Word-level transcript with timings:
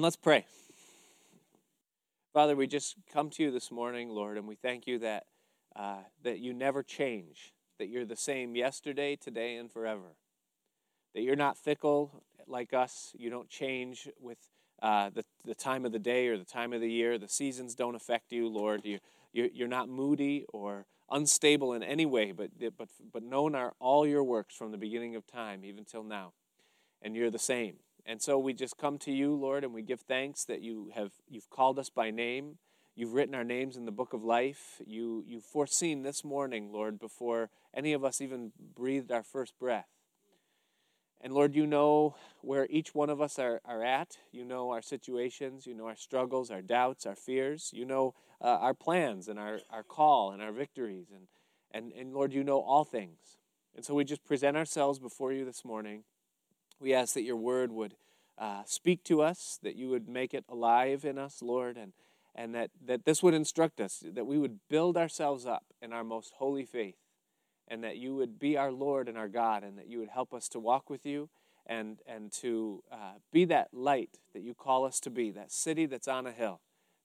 And 0.00 0.02
let's 0.02 0.16
pray. 0.16 0.46
Father, 2.32 2.56
we 2.56 2.66
just 2.66 2.94
come 3.12 3.28
to 3.28 3.42
you 3.42 3.50
this 3.50 3.70
morning, 3.70 4.08
Lord, 4.08 4.38
and 4.38 4.48
we 4.48 4.54
thank 4.54 4.86
you 4.86 4.98
that, 5.00 5.26
uh, 5.76 5.98
that 6.22 6.38
you 6.38 6.54
never 6.54 6.82
change, 6.82 7.52
that 7.78 7.90
you're 7.90 8.06
the 8.06 8.16
same 8.16 8.56
yesterday, 8.56 9.14
today, 9.14 9.56
and 9.56 9.70
forever. 9.70 10.16
That 11.14 11.20
you're 11.20 11.36
not 11.36 11.58
fickle 11.58 12.24
like 12.46 12.72
us. 12.72 13.14
You 13.18 13.28
don't 13.28 13.50
change 13.50 14.08
with 14.18 14.38
uh, 14.80 15.10
the, 15.10 15.26
the 15.44 15.54
time 15.54 15.84
of 15.84 15.92
the 15.92 15.98
day 15.98 16.28
or 16.28 16.38
the 16.38 16.46
time 16.46 16.72
of 16.72 16.80
the 16.80 16.90
year. 16.90 17.18
The 17.18 17.28
seasons 17.28 17.74
don't 17.74 17.94
affect 17.94 18.32
you, 18.32 18.48
Lord. 18.48 18.86
You, 18.86 19.00
you, 19.34 19.50
you're 19.52 19.68
not 19.68 19.90
moody 19.90 20.46
or 20.50 20.86
unstable 21.10 21.74
in 21.74 21.82
any 21.82 22.06
way, 22.06 22.32
but, 22.32 22.52
but, 22.78 22.88
but 23.12 23.22
known 23.22 23.54
are 23.54 23.74
all 23.78 24.06
your 24.06 24.24
works 24.24 24.56
from 24.56 24.70
the 24.70 24.78
beginning 24.78 25.14
of 25.14 25.26
time, 25.26 25.62
even 25.62 25.84
till 25.84 26.04
now. 26.04 26.32
And 27.02 27.14
you're 27.14 27.30
the 27.30 27.38
same. 27.38 27.80
And 28.06 28.20
so 28.20 28.38
we 28.38 28.52
just 28.52 28.76
come 28.76 28.98
to 28.98 29.12
you, 29.12 29.34
Lord, 29.34 29.64
and 29.64 29.72
we 29.72 29.82
give 29.82 30.00
thanks 30.00 30.44
that 30.44 30.62
you 30.62 30.90
have 30.94 31.12
you've 31.28 31.50
called 31.50 31.78
us 31.78 31.90
by 31.90 32.10
name. 32.10 32.58
You've 32.94 33.14
written 33.14 33.34
our 33.34 33.44
names 33.44 33.76
in 33.76 33.84
the 33.84 33.92
book 33.92 34.12
of 34.12 34.24
life. 34.24 34.80
You 34.86 35.24
you've 35.26 35.44
foreseen 35.44 36.02
this 36.02 36.24
morning, 36.24 36.72
Lord, 36.72 36.98
before 36.98 37.50
any 37.74 37.92
of 37.92 38.04
us 38.04 38.20
even 38.20 38.52
breathed 38.74 39.12
our 39.12 39.22
first 39.22 39.58
breath. 39.58 39.88
And 41.20 41.34
Lord, 41.34 41.54
you 41.54 41.66
know 41.66 42.14
where 42.40 42.66
each 42.70 42.94
one 42.94 43.10
of 43.10 43.20
us 43.20 43.38
are, 43.38 43.60
are 43.64 43.84
at. 43.84 44.16
You 44.32 44.44
know 44.44 44.70
our 44.70 44.80
situations. 44.80 45.66
You 45.66 45.74
know 45.74 45.86
our 45.86 45.96
struggles, 45.96 46.50
our 46.50 46.62
doubts, 46.62 47.04
our 47.04 47.14
fears. 47.14 47.70
You 47.74 47.84
know 47.84 48.14
uh, 48.40 48.46
our 48.60 48.74
plans 48.74 49.28
and 49.28 49.38
our, 49.38 49.60
our 49.68 49.82
call 49.82 50.30
and 50.32 50.42
our 50.42 50.52
victories. 50.52 51.08
And, 51.14 51.26
and, 51.72 51.92
and 51.92 52.14
Lord, 52.14 52.32
you 52.32 52.42
know 52.42 52.60
all 52.60 52.84
things. 52.84 53.36
And 53.76 53.84
so 53.84 53.94
we 53.94 54.04
just 54.04 54.24
present 54.24 54.56
ourselves 54.56 54.98
before 54.98 55.32
you 55.32 55.44
this 55.44 55.64
morning. 55.64 56.04
We 56.80 56.94
ask 56.94 57.14
that 57.14 57.22
your 57.22 57.36
word 57.36 57.70
would 57.70 57.94
uh, 58.38 58.62
speak 58.64 59.04
to 59.04 59.20
us, 59.20 59.58
that 59.62 59.76
you 59.76 59.90
would 59.90 60.08
make 60.08 60.32
it 60.32 60.44
alive 60.48 61.04
in 61.04 61.18
us, 61.18 61.42
Lord, 61.42 61.76
and, 61.76 61.92
and 62.34 62.54
that, 62.54 62.70
that 62.86 63.04
this 63.04 63.22
would 63.22 63.34
instruct 63.34 63.80
us, 63.80 64.02
that 64.04 64.26
we 64.26 64.38
would 64.38 64.60
build 64.68 64.96
ourselves 64.96 65.44
up 65.44 65.64
in 65.82 65.92
our 65.92 66.02
most 66.04 66.32
holy 66.38 66.64
faith 66.64 66.96
and 67.68 67.84
that 67.84 67.98
you 67.98 68.14
would 68.16 68.38
be 68.38 68.56
our 68.56 68.72
Lord 68.72 69.08
and 69.08 69.16
our 69.16 69.28
God, 69.28 69.62
and 69.62 69.78
that 69.78 69.86
you 69.86 70.00
would 70.00 70.08
help 70.08 70.34
us 70.34 70.48
to 70.48 70.58
walk 70.58 70.90
with 70.90 71.06
you 71.06 71.28
and, 71.66 71.98
and 72.04 72.32
to 72.32 72.82
uh, 72.90 73.12
be 73.32 73.44
that 73.44 73.68
light 73.72 74.18
that 74.32 74.42
you 74.42 74.54
call 74.54 74.84
us 74.84 74.98
to 75.00 75.10
be, 75.10 75.30
that 75.30 75.52
city 75.52 75.86
that's 75.86 76.08
on 76.08 76.26
a 76.26 76.32
hill, 76.32 76.60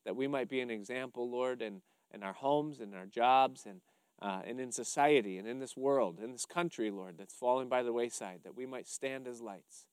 that 0.05 0.15
we 0.15 0.27
might 0.27 0.49
be 0.49 0.61
an 0.61 0.71
example, 0.71 1.29
Lord, 1.29 1.61
in, 1.61 1.81
in 2.11 2.23
our 2.23 2.33
homes, 2.33 2.79
in 2.79 2.95
our 2.95 3.05
jobs, 3.05 3.65
and, 3.67 3.81
uh, 4.21 4.41
and 4.45 4.59
in 4.59 4.71
society, 4.71 5.37
and 5.37 5.47
in 5.47 5.59
this 5.59 5.75
world, 5.75 6.19
in 6.23 6.31
this 6.31 6.45
country, 6.45 6.89
Lord, 6.89 7.15
that's 7.17 7.33
fallen 7.33 7.67
by 7.67 7.83
the 7.83 7.93
wayside, 7.93 8.41
that 8.43 8.55
we 8.55 8.65
might 8.65 8.87
stand 8.87 9.27
as 9.27 9.41
lights. 9.41 9.85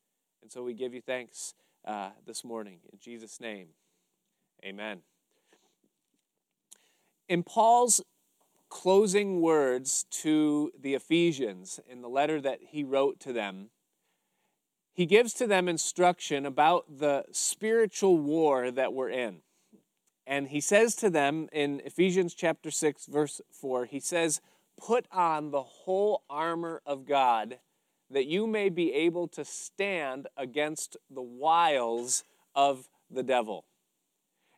And 0.42 0.50
so 0.50 0.62
we 0.62 0.74
give 0.74 0.94
you 0.94 1.00
thanks 1.00 1.54
uh, 1.84 2.10
this 2.26 2.44
morning. 2.44 2.78
In 2.92 2.98
Jesus' 3.00 3.40
name, 3.40 3.68
amen. 4.64 5.00
In 7.28 7.42
Paul's 7.42 8.00
closing 8.68 9.40
words 9.40 10.06
to 10.10 10.72
the 10.80 10.94
Ephesians 10.94 11.78
in 11.88 12.00
the 12.00 12.08
letter 12.08 12.40
that 12.40 12.58
he 12.70 12.82
wrote 12.82 13.20
to 13.20 13.32
them, 13.32 13.70
he 14.94 15.06
gives 15.06 15.32
to 15.34 15.46
them 15.46 15.68
instruction 15.68 16.46
about 16.46 16.98
the 16.98 17.24
spiritual 17.32 18.18
war 18.18 18.70
that 18.70 18.92
we're 18.92 19.10
in. 19.10 19.38
And 20.26 20.48
he 20.48 20.60
says 20.60 20.94
to 20.96 21.10
them 21.10 21.48
in 21.52 21.80
Ephesians 21.84 22.34
chapter 22.34 22.70
6, 22.70 23.06
verse 23.06 23.40
4, 23.50 23.86
he 23.86 24.00
says, 24.00 24.40
Put 24.80 25.06
on 25.12 25.50
the 25.50 25.62
whole 25.62 26.22
armor 26.30 26.80
of 26.86 27.06
God 27.06 27.58
that 28.10 28.26
you 28.26 28.46
may 28.46 28.68
be 28.68 28.92
able 28.92 29.26
to 29.28 29.44
stand 29.44 30.28
against 30.36 30.96
the 31.10 31.22
wiles 31.22 32.24
of 32.54 32.88
the 33.10 33.22
devil. 33.22 33.64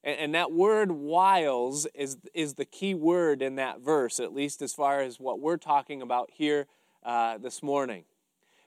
And, 0.02 0.18
and 0.18 0.34
that 0.34 0.52
word 0.52 0.90
wiles 0.92 1.86
is, 1.94 2.18
is 2.34 2.54
the 2.54 2.64
key 2.64 2.94
word 2.94 3.42
in 3.42 3.56
that 3.56 3.80
verse, 3.80 4.20
at 4.20 4.34
least 4.34 4.60
as 4.60 4.72
far 4.72 5.00
as 5.00 5.18
what 5.18 5.40
we're 5.40 5.56
talking 5.56 6.02
about 6.02 6.30
here 6.32 6.66
uh, 7.04 7.38
this 7.38 7.62
morning. 7.62 8.04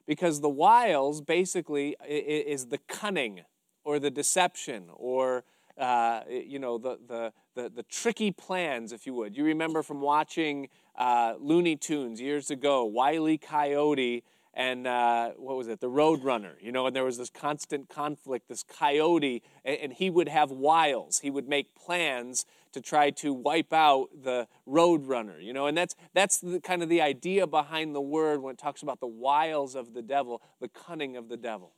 Because 0.06 0.40
the 0.40 0.50
wiles 0.50 1.22
basically 1.22 1.98
is 2.08 2.68
the 2.68 2.78
cunning 2.88 3.42
or 3.84 4.00
the 4.00 4.10
deception 4.10 4.86
or 4.94 5.44
uh, 5.78 6.22
you 6.30 6.60
know 6.60 6.78
the, 6.78 6.98
the, 7.08 7.34
the, 7.56 7.70
the, 7.70 7.84
tricky 7.84 8.32
plans, 8.32 8.92
if 8.92 9.06
you 9.06 9.14
would. 9.14 9.36
You 9.36 9.44
remember 9.44 9.84
from 9.84 10.02
watching 10.02 10.70
uh, 10.96 11.36
Looney 11.40 11.76
Tunes 11.76 12.20
years 12.20 12.50
ago, 12.50 12.86
Wiley. 12.86 13.38
Coyote 13.38 14.24
and 14.58 14.88
uh, 14.88 15.30
what 15.38 15.56
was 15.56 15.68
it, 15.68 15.82
the 15.82 15.90
Roadrunner, 15.90 16.54
you 16.60 16.72
know, 16.72 16.88
and 16.88 16.96
there 16.96 17.04
was 17.04 17.20
this 17.20 17.30
constant 17.30 17.90
conflict, 17.90 18.50
this 18.50 18.64
coyote, 18.64 19.44
and, 19.64 19.78
and, 19.78 19.94
he 19.94 20.10
would 20.10 20.28
have 20.28 20.50
wiles. 20.50 21.20
He 21.20 21.30
would 21.30 21.48
make 21.48 21.76
plans 21.76 22.44
to 22.72 22.82
try 22.82 23.12
to 23.12 23.34
wipe 23.34 23.72
out 23.72 24.08
the 24.24 24.48
Roadrunner, 24.68 25.44
you 25.44 25.54
know, 25.54 25.68
and 25.68 25.78
that's, 25.78 25.96
that's 26.16 26.40
the, 26.40 26.60
kind 26.60 26.82
of 26.82 26.90
the 26.90 27.02
idea 27.02 27.46
behind 27.46 27.94
the 27.94 28.02
word 28.02 28.42
when 28.42 28.54
it 28.54 28.58
talks 28.58 28.82
about 28.82 29.00
the 29.00 29.06
wiles 29.06 29.76
of 29.76 29.94
the 29.94 30.02
devil, 30.02 30.42
the 30.60 30.70
cunning 30.70 31.16
of 31.16 31.30
the 31.30 31.38
devil. 31.38 31.74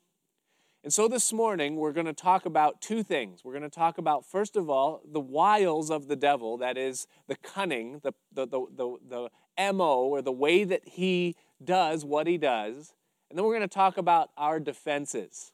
And 0.82 0.94
so 0.94 1.10
this 1.10 1.34
morning, 1.34 1.76
we're 1.76 1.92
going 1.92 2.06
to 2.06 2.14
talk 2.14 2.46
about 2.46 2.82
two 2.82 3.04
things. 3.04 3.44
We're 3.44 3.52
going 3.52 3.64
to 3.64 3.70
talk 3.70 3.98
about, 3.98 4.26
first 4.26 4.56
of 4.56 4.70
all, 4.70 5.02
the 5.06 5.20
wiles 5.20 5.92
of 5.92 6.08
the 6.08 6.16
devil, 6.16 6.58
that 6.60 6.78
is, 6.78 7.06
the 7.28 7.36
cunning, 7.36 8.00
the, 8.02 8.14
the, 8.32 8.48
the, 8.48 8.98
the, 9.10 9.30
MO, 9.74 10.06
or 10.06 10.22
the 10.22 10.32
way 10.32 10.64
that 10.64 10.88
he 10.88 11.36
does 11.62 12.06
what 12.06 12.28
he 12.28 12.38
does. 12.38 12.94
And 13.30 13.38
then 13.38 13.44
we're 13.44 13.58
going 13.58 13.68
to 13.68 13.74
talk 13.74 13.98
about 13.98 14.30
our 14.38 14.58
defenses. 14.58 15.52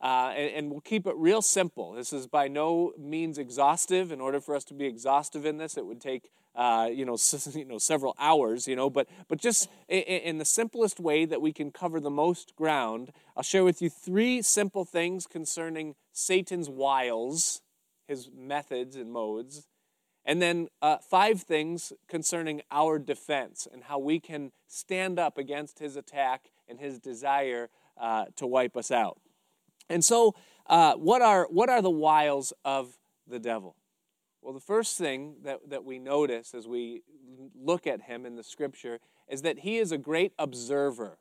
Uh, 0.00 0.32
and, 0.36 0.54
and, 0.54 0.70
we'll 0.70 0.80
keep 0.80 1.08
it 1.08 1.14
real 1.16 1.42
simple. 1.42 1.92
This 1.92 2.12
is 2.12 2.28
by 2.28 2.46
no 2.46 2.92
means 2.96 3.36
exhaustive. 3.36 4.12
In 4.12 4.20
order 4.20 4.40
for 4.40 4.54
us 4.54 4.62
to 4.66 4.74
be 4.74 4.86
exhaustive 4.86 5.44
in 5.44 5.58
this, 5.58 5.76
it 5.76 5.84
would 5.86 6.00
take 6.00 6.30
uh, 6.54 6.88
you 6.92 7.04
know, 7.04 7.16
you 7.54 7.64
know 7.64 7.78
several 7.78 8.14
hours. 8.18 8.68
You 8.68 8.76
know, 8.76 8.90
but 8.90 9.08
but 9.28 9.38
just 9.38 9.68
in, 9.88 10.02
in 10.02 10.38
the 10.38 10.44
simplest 10.44 11.00
way 11.00 11.24
that 11.24 11.40
we 11.40 11.52
can 11.52 11.70
cover 11.70 12.00
the 12.00 12.10
most 12.10 12.54
ground, 12.56 13.12
I'll 13.36 13.42
share 13.42 13.64
with 13.64 13.80
you 13.80 13.88
three 13.88 14.42
simple 14.42 14.84
things 14.84 15.26
concerning 15.26 15.94
Satan's 16.12 16.68
wiles, 16.68 17.62
his 18.06 18.28
methods 18.36 18.96
and 18.96 19.10
modes, 19.10 19.66
and 20.24 20.42
then 20.42 20.68
uh, 20.82 20.98
five 20.98 21.42
things 21.42 21.92
concerning 22.08 22.62
our 22.70 22.98
defense 22.98 23.66
and 23.72 23.84
how 23.84 23.98
we 23.98 24.20
can 24.20 24.52
stand 24.66 25.18
up 25.18 25.38
against 25.38 25.78
his 25.78 25.96
attack 25.96 26.50
and 26.68 26.80
his 26.80 26.98
desire 26.98 27.70
uh, 27.96 28.26
to 28.36 28.46
wipe 28.46 28.76
us 28.76 28.90
out. 28.90 29.18
And 29.88 30.04
so, 30.04 30.34
uh, 30.66 30.94
what, 30.94 31.22
are, 31.22 31.46
what 31.50 31.68
are 31.68 31.82
the 31.82 31.90
wiles 31.90 32.52
of 32.64 32.98
the 33.26 33.38
devil? 33.38 33.76
Well, 34.42 34.54
the 34.54 34.60
first 34.60 34.98
thing 34.98 35.36
that, 35.44 35.60
that 35.68 35.84
we 35.84 35.98
notice 35.98 36.54
as 36.54 36.66
we 36.66 37.02
look 37.54 37.86
at 37.86 38.02
him 38.02 38.26
in 38.26 38.36
the 38.36 38.44
scripture 38.44 39.00
is 39.28 39.42
that 39.42 39.60
he 39.60 39.78
is 39.78 39.92
a 39.92 39.98
great 39.98 40.32
observer. 40.38 41.18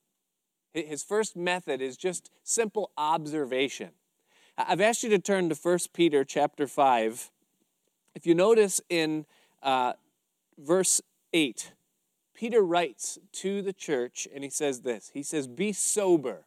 His 0.74 1.04
first 1.04 1.36
method 1.36 1.82
is 1.82 1.98
just 1.98 2.30
simple 2.44 2.92
observation. 2.98 3.92
I've 4.58 4.82
asked 4.82 5.04
you 5.04 5.10
to 5.10 5.20
turn 5.20 5.50
to 5.50 5.56
1 5.56 5.80
Peter 5.94 6.24
chapter 6.24 6.68
5 6.68 7.32
if 8.18 8.26
you 8.26 8.34
notice 8.34 8.82
in 8.90 9.28
uh, 9.62 9.94
verse 10.58 11.04
8, 11.34 11.74
Peter 12.34 12.64
writes 12.64 13.20
to 13.34 13.62
the 13.62 13.74
church 13.74 14.28
and 14.34 14.44
he 14.44 14.50
says 14.50 14.82
this 14.82 15.12
He 15.14 15.22
says, 15.22 15.48
Be 15.48 15.72
sober, 15.72 16.47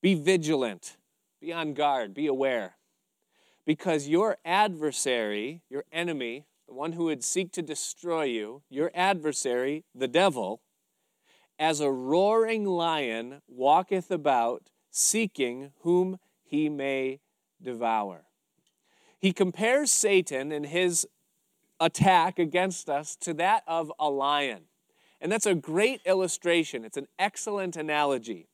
be 0.00 0.14
vigilant, 0.14 0.96
be 1.40 1.52
on 1.52 1.74
guard, 1.74 2.14
be 2.14 2.26
aware. 2.26 2.76
Because 3.66 4.08
your 4.08 4.38
adversary, 4.44 5.62
your 5.68 5.84
enemy, 5.92 6.46
the 6.66 6.74
one 6.74 6.92
who 6.92 7.04
would 7.04 7.24
seek 7.24 7.52
to 7.52 7.62
destroy 7.62 8.24
you, 8.24 8.62
your 8.68 8.90
adversary, 8.94 9.84
the 9.94 10.08
devil, 10.08 10.60
as 11.58 11.80
a 11.80 11.90
roaring 11.90 12.64
lion 12.64 13.42
walketh 13.48 14.10
about, 14.10 14.70
seeking 14.90 15.72
whom 15.80 16.18
he 16.44 16.68
may 16.68 17.20
devour. 17.60 18.24
He 19.18 19.32
compares 19.32 19.90
Satan 19.90 20.52
and 20.52 20.66
his 20.66 21.06
attack 21.80 22.38
against 22.38 22.88
us 22.88 23.16
to 23.16 23.34
that 23.34 23.64
of 23.66 23.92
a 23.98 24.08
lion. 24.08 24.64
And 25.20 25.32
that's 25.32 25.46
a 25.46 25.54
great 25.54 26.00
illustration. 26.04 26.84
It's 26.84 26.96
an 26.96 27.08
excellent 27.18 27.76
analogy. 27.76 28.48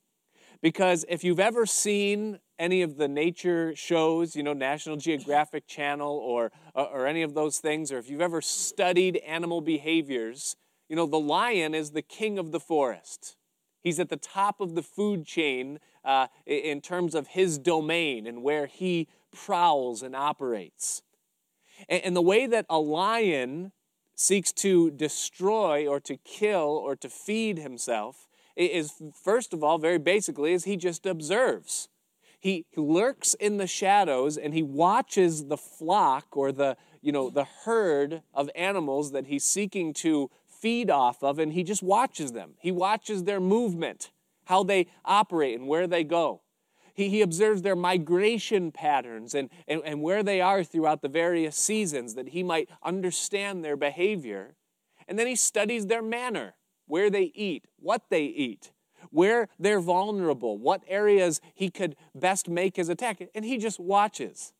Because 0.65 1.05
if 1.07 1.23
you've 1.23 1.39
ever 1.39 1.67
seen 1.67 2.39
any 2.57 2.81
of 2.81 2.97
the 2.97 3.07
nature 3.07 3.75
shows, 3.75 4.35
you 4.35 4.41
know, 4.41 4.53
National 4.53 4.97
Geographic 4.97 5.67
Channel 5.67 6.17
or, 6.17 6.51
or 6.73 7.05
any 7.05 7.21
of 7.21 7.35
those 7.35 7.59
things, 7.59 7.91
or 7.91 7.99
if 7.99 8.09
you've 8.09 8.19
ever 8.19 8.41
studied 8.41 9.17
animal 9.17 9.61
behaviors, 9.61 10.55
you 10.89 10.95
know, 10.95 11.05
the 11.05 11.19
lion 11.19 11.75
is 11.75 11.91
the 11.91 12.01
king 12.01 12.39
of 12.39 12.51
the 12.51 12.59
forest. 12.59 13.37
He's 13.83 13.99
at 13.99 14.09
the 14.09 14.17
top 14.17 14.59
of 14.59 14.73
the 14.73 14.81
food 14.81 15.27
chain 15.27 15.77
uh, 16.03 16.29
in 16.47 16.81
terms 16.81 17.13
of 17.13 17.27
his 17.27 17.59
domain 17.59 18.25
and 18.25 18.41
where 18.41 18.65
he 18.65 19.07
prowls 19.31 20.01
and 20.01 20.15
operates. 20.15 21.03
And 21.87 22.15
the 22.15 22.23
way 22.23 22.47
that 22.47 22.65
a 22.71 22.79
lion 22.79 23.71
seeks 24.15 24.51
to 24.53 24.89
destroy 24.89 25.85
or 25.85 25.99
to 25.99 26.17
kill 26.17 26.81
or 26.83 26.95
to 26.95 27.07
feed 27.07 27.59
himself 27.59 28.27
is, 28.55 29.01
first 29.23 29.53
of 29.53 29.63
all, 29.63 29.77
very 29.77 29.97
basically, 29.99 30.53
is 30.53 30.63
he 30.63 30.77
just 30.77 31.05
observes. 31.05 31.89
he 32.45 32.63
lurks 32.75 33.33
in 33.33 33.57
the 33.57 33.65
shadows 33.65 34.37
and 34.37 34.53
he 34.53 34.61
watches 34.61 35.45
the 35.45 35.57
flock 35.57 36.37
or 36.37 36.51
the, 36.51 36.77
you 37.01 37.11
know, 37.11 37.31
the 37.31 37.43
herd 37.63 38.21
of 38.35 38.51
animals 38.53 39.11
that 39.13 39.25
he's 39.25 39.43
seeking 39.43 39.93
to 39.95 40.29
feed 40.47 40.91
off 40.91 41.23
of, 41.23 41.39
and 41.39 41.53
he 41.53 41.63
just 41.63 41.81
watches 41.81 42.33
them. 42.33 42.51
He 42.59 42.71
watches 42.71 43.23
their 43.23 43.39
movement, 43.39 44.11
how 44.43 44.61
they 44.63 44.85
operate, 45.03 45.57
and 45.59 45.67
where 45.67 45.87
they 45.87 46.03
go. 46.03 46.41
He, 46.93 47.09
he 47.09 47.23
observes 47.23 47.63
their 47.63 47.75
migration 47.75 48.71
patterns 48.71 49.33
and, 49.33 49.49
and, 49.67 49.81
and 49.83 50.03
where 50.03 50.21
they 50.21 50.39
are 50.39 50.63
throughout 50.63 51.01
the 51.01 51.09
various 51.09 51.57
seasons 51.57 52.13
that 52.13 52.29
he 52.29 52.43
might 52.43 52.69
understand 52.83 53.65
their 53.65 53.75
behavior. 53.75 54.55
And 55.07 55.17
then 55.17 55.25
he 55.25 55.35
studies 55.35 55.87
their 55.87 56.03
manner, 56.03 56.53
where 56.87 57.09
they 57.09 57.31
eat, 57.35 57.65
what 57.77 58.03
they 58.09 58.25
eat, 58.25 58.71
where 59.09 59.47
they're 59.59 59.79
vulnerable, 59.79 60.57
what 60.57 60.83
areas 60.87 61.41
he 61.53 61.69
could 61.69 61.95
best 62.13 62.49
make 62.49 62.75
his 62.75 62.89
attack. 62.89 63.21
And 63.33 63.45
he 63.45 63.57
just 63.57 63.79
watches. 63.79 64.53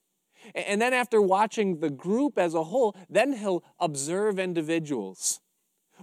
And 0.53 0.79
then, 0.79 0.93
after 0.93 1.21
watching 1.21 1.79
the 1.79 1.89
group 1.89 2.37
as 2.37 2.53
a 2.53 2.65
whole, 2.65 2.95
then 3.09 3.33
he'll 3.33 3.63
observe 3.79 4.37
individuals. 4.37 5.39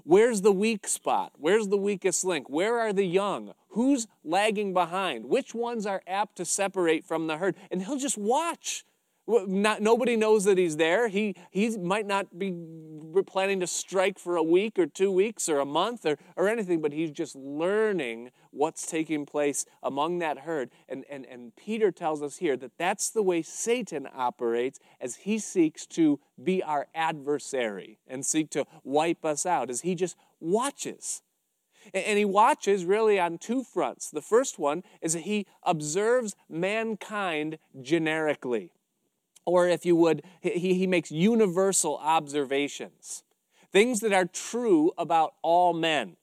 Where's 0.05 0.41
the 0.41 0.53
weak 0.53 0.89
spot? 0.89 1.33
Where's 1.37 1.69
the 1.69 1.77
weakest 1.77 2.25
link? 2.25 2.49
Where 2.49 2.81
are 2.81 2.93
the 2.93 3.05
young? 3.05 3.53
Who's 3.69 4.07
lagging 4.25 4.73
behind? 4.73 5.27
Which 5.27 5.55
ones 5.55 5.87
are 5.87 6.03
apt 6.07 6.37
to 6.37 6.45
separate 6.45 7.05
from 7.05 7.27
the 7.27 7.37
herd? 7.37 7.57
And 7.71 7.83
he'll 7.83 7.99
just 7.99 8.19
watch 8.19 8.85
not, 9.27 9.81
nobody 9.81 10.17
knows 10.17 10.45
that 10.45 10.59
he's 10.59 10.77
there. 10.77 11.09
He, 11.09 11.37
he 11.51 11.77
might 11.79 12.07
not 12.07 12.39
be 12.39 12.55
planning 13.27 13.61
to 13.61 13.67
strike 13.67 14.19
for 14.19 14.37
a 14.37 14.43
week 14.43 14.79
or 14.79 14.87
two 14.87 15.13
weeks 15.13 15.49
or 15.49 15.61
a 15.61 15.65
month 15.65 16.05
or, 16.05 16.19
or 16.37 16.49
anything, 16.49 16.81
but 16.81 16.93
he's 16.93 17.11
just 17.11 17.37
learning 17.37 18.31
what's 18.51 18.87
taking 18.87 19.25
place 19.25 19.65
among 19.83 20.19
that 20.19 20.41
herd. 20.41 20.71
And, 20.89 21.05
and, 21.09 21.25
and 21.27 21.55
Peter 21.55 21.93
tells 21.93 22.23
us 22.23 22.39
here 22.39 22.57
that 22.57 22.79
that's 22.79 23.11
the 23.11 23.23
way 23.23 23.43
Satan 23.43 24.09
operates 24.13 24.81
as 25.01 25.17
he 25.17 25.39
seeks 25.39 25.87
to 25.89 26.19
be 26.43 26.63
our 26.63 26.89
adversary 26.95 27.99
and 28.09 28.27
seek 28.27 28.51
to 28.51 28.67
wipe 28.83 29.25
us 29.25 29.47
out, 29.47 29.71
as 29.71 29.83
he 29.83 29.95
just 29.95 30.17
watches. 30.41 31.23
And 31.95 32.19
he 32.19 32.25
watches 32.25 32.85
really 32.85 33.19
on 33.19 33.39
two 33.39 33.65
fronts. 33.65 34.11
The 34.11 34.23
first 34.23 34.59
one 34.59 34.83
is 35.01 35.15
that 35.15 35.23
he 35.23 35.47
observes 35.65 36.37
mankind 36.49 37.59
generically 37.81 38.73
or 39.45 39.69
if 39.69 39.85
you 39.85 39.97
would, 39.97 40.23
he, 40.41 40.75
he 40.75 40.87
makes 40.87 41.11
universal 41.11 41.99
observations, 41.99 43.25
things 43.73 44.01
that 44.01 44.13
are 44.13 44.27
true 44.27 44.93
about 44.97 45.35
all 45.43 45.73
men. 45.73 46.17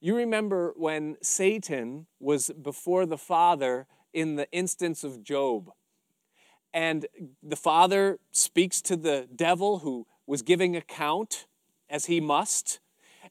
You 0.00 0.16
remember 0.16 0.72
when 0.76 1.16
Satan 1.22 2.06
was 2.18 2.50
before 2.50 3.04
the 3.04 3.18
Father 3.18 3.86
in 4.12 4.36
the 4.36 4.50
instance 4.50 5.04
of 5.04 5.22
Job. 5.22 5.70
And 6.72 7.06
the 7.42 7.56
Father 7.56 8.18
speaks 8.30 8.80
to 8.82 8.96
the 8.96 9.28
devil 9.34 9.80
who 9.80 10.06
was 10.26 10.42
giving 10.42 10.76
account 10.76 11.46
as 11.88 12.06
he 12.06 12.20
must. 12.20 12.80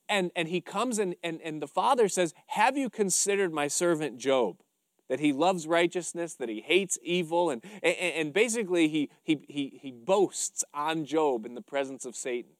And, 0.07 0.31
and 0.35 0.47
he 0.49 0.61
comes 0.61 0.99
and, 0.99 1.15
and, 1.23 1.39
and 1.41 1.61
the 1.61 1.67
Father 1.67 2.07
says, 2.07 2.33
Have 2.47 2.77
you 2.77 2.89
considered 2.89 3.53
my 3.53 3.67
servant 3.67 4.17
Job? 4.17 4.57
That 5.09 5.19
he 5.19 5.33
loves 5.33 5.67
righteousness, 5.67 6.35
that 6.35 6.49
he 6.49 6.61
hates 6.61 6.97
evil, 7.03 7.49
and, 7.49 7.63
and, 7.83 7.95
and 7.95 8.33
basically 8.33 8.87
he, 8.87 9.09
he, 9.23 9.41
he, 9.47 9.79
he 9.81 9.91
boasts 9.91 10.63
on 10.73 11.03
Job 11.03 11.45
in 11.45 11.55
the 11.55 11.61
presence 11.61 12.05
of 12.05 12.15
Satan. 12.15 12.51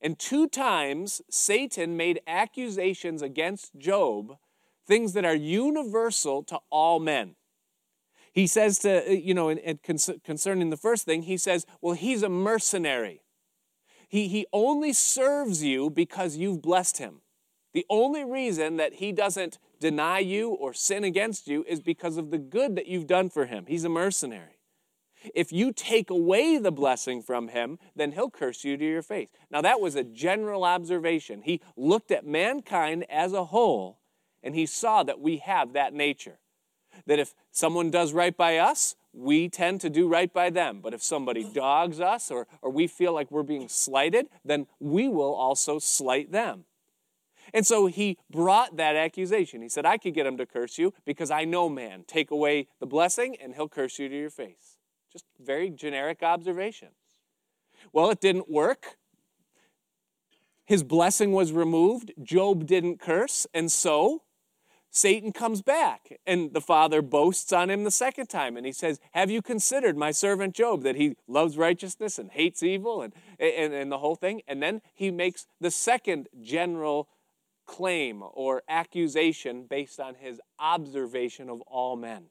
And 0.00 0.18
two 0.18 0.46
times, 0.46 1.20
Satan 1.28 1.96
made 1.96 2.20
accusations 2.26 3.20
against 3.20 3.76
Job, 3.76 4.36
things 4.86 5.12
that 5.14 5.24
are 5.24 5.34
universal 5.34 6.44
to 6.44 6.60
all 6.70 7.00
men. 7.00 7.34
He 8.32 8.46
says 8.46 8.78
to, 8.80 9.18
you 9.18 9.34
know, 9.34 9.54
concerning 10.24 10.70
the 10.70 10.76
first 10.76 11.04
thing, 11.04 11.22
he 11.22 11.36
says, 11.36 11.66
well, 11.80 11.94
he's 11.94 12.22
a 12.22 12.28
mercenary. 12.28 13.22
He, 14.08 14.28
he 14.28 14.46
only 14.52 14.92
serves 14.92 15.64
you 15.64 15.90
because 15.90 16.36
you've 16.36 16.62
blessed 16.62 16.98
him. 16.98 17.22
The 17.78 17.86
only 17.88 18.24
reason 18.24 18.76
that 18.78 18.94
he 18.94 19.12
doesn't 19.12 19.60
deny 19.78 20.18
you 20.18 20.48
or 20.50 20.74
sin 20.74 21.04
against 21.04 21.46
you 21.46 21.64
is 21.68 21.78
because 21.78 22.16
of 22.16 22.32
the 22.32 22.36
good 22.38 22.74
that 22.74 22.88
you've 22.88 23.06
done 23.06 23.30
for 23.30 23.46
him. 23.46 23.66
He's 23.68 23.84
a 23.84 23.88
mercenary. 23.88 24.58
If 25.32 25.52
you 25.52 25.72
take 25.72 26.10
away 26.10 26.58
the 26.58 26.72
blessing 26.72 27.22
from 27.22 27.46
him, 27.46 27.78
then 27.94 28.10
he'll 28.10 28.30
curse 28.30 28.64
you 28.64 28.76
to 28.76 28.84
your 28.84 29.02
face. 29.02 29.28
Now, 29.48 29.60
that 29.60 29.80
was 29.80 29.94
a 29.94 30.02
general 30.02 30.64
observation. 30.64 31.42
He 31.42 31.60
looked 31.76 32.10
at 32.10 32.26
mankind 32.26 33.06
as 33.08 33.32
a 33.32 33.44
whole 33.44 34.00
and 34.42 34.56
he 34.56 34.66
saw 34.66 35.04
that 35.04 35.20
we 35.20 35.36
have 35.36 35.72
that 35.74 35.94
nature. 35.94 36.40
That 37.06 37.20
if 37.20 37.32
someone 37.52 37.92
does 37.92 38.12
right 38.12 38.36
by 38.36 38.56
us, 38.56 38.96
we 39.12 39.48
tend 39.48 39.80
to 39.82 39.88
do 39.88 40.08
right 40.08 40.32
by 40.32 40.50
them. 40.50 40.80
But 40.80 40.94
if 40.94 41.02
somebody 41.04 41.44
dogs 41.44 42.00
us 42.00 42.32
or, 42.32 42.48
or 42.60 42.72
we 42.72 42.88
feel 42.88 43.14
like 43.14 43.30
we're 43.30 43.44
being 43.44 43.68
slighted, 43.68 44.26
then 44.44 44.66
we 44.80 45.06
will 45.08 45.32
also 45.32 45.78
slight 45.78 46.32
them. 46.32 46.64
And 47.52 47.66
so 47.66 47.86
he 47.86 48.18
brought 48.30 48.76
that 48.76 48.96
accusation. 48.96 49.62
He 49.62 49.68
said, 49.68 49.86
I 49.86 49.98
could 49.98 50.14
get 50.14 50.26
him 50.26 50.36
to 50.38 50.46
curse 50.46 50.78
you 50.78 50.92
because 51.04 51.30
I 51.30 51.44
know 51.44 51.68
man. 51.68 52.04
Take 52.06 52.30
away 52.30 52.68
the 52.80 52.86
blessing 52.86 53.36
and 53.40 53.54
he'll 53.54 53.68
curse 53.68 53.98
you 53.98 54.08
to 54.08 54.16
your 54.16 54.30
face. 54.30 54.78
Just 55.12 55.24
very 55.40 55.70
generic 55.70 56.22
observation. 56.22 56.88
Well, 57.92 58.10
it 58.10 58.20
didn't 58.20 58.50
work. 58.50 58.96
His 60.66 60.82
blessing 60.82 61.32
was 61.32 61.52
removed. 61.52 62.12
Job 62.22 62.66
didn't 62.66 63.00
curse. 63.00 63.46
And 63.54 63.72
so 63.72 64.22
Satan 64.90 65.32
comes 65.32 65.62
back 65.62 66.18
and 66.26 66.52
the 66.52 66.60
father 66.60 67.02
boasts 67.02 67.52
on 67.52 67.70
him 67.70 67.84
the 67.84 67.90
second 67.90 68.26
time 68.26 68.56
and 68.56 68.66
he 68.66 68.72
says, 68.72 69.00
Have 69.12 69.30
you 69.30 69.42
considered 69.42 69.96
my 69.96 70.10
servant 70.10 70.54
Job 70.54 70.82
that 70.82 70.96
he 70.96 71.16
loves 71.26 71.56
righteousness 71.56 72.18
and 72.18 72.30
hates 72.30 72.62
evil 72.62 73.02
and, 73.02 73.12
and, 73.38 73.72
and 73.72 73.92
the 73.92 73.98
whole 73.98 74.16
thing? 74.16 74.42
And 74.46 74.62
then 74.62 74.82
he 74.94 75.10
makes 75.10 75.46
the 75.60 75.70
second 75.70 76.28
general 76.42 77.08
claim 77.68 78.24
or 78.32 78.62
accusation 78.68 79.66
based 79.68 80.00
on 80.00 80.16
his 80.16 80.40
observation 80.58 81.48
of 81.48 81.60
all 81.60 81.94
men. 81.94 82.24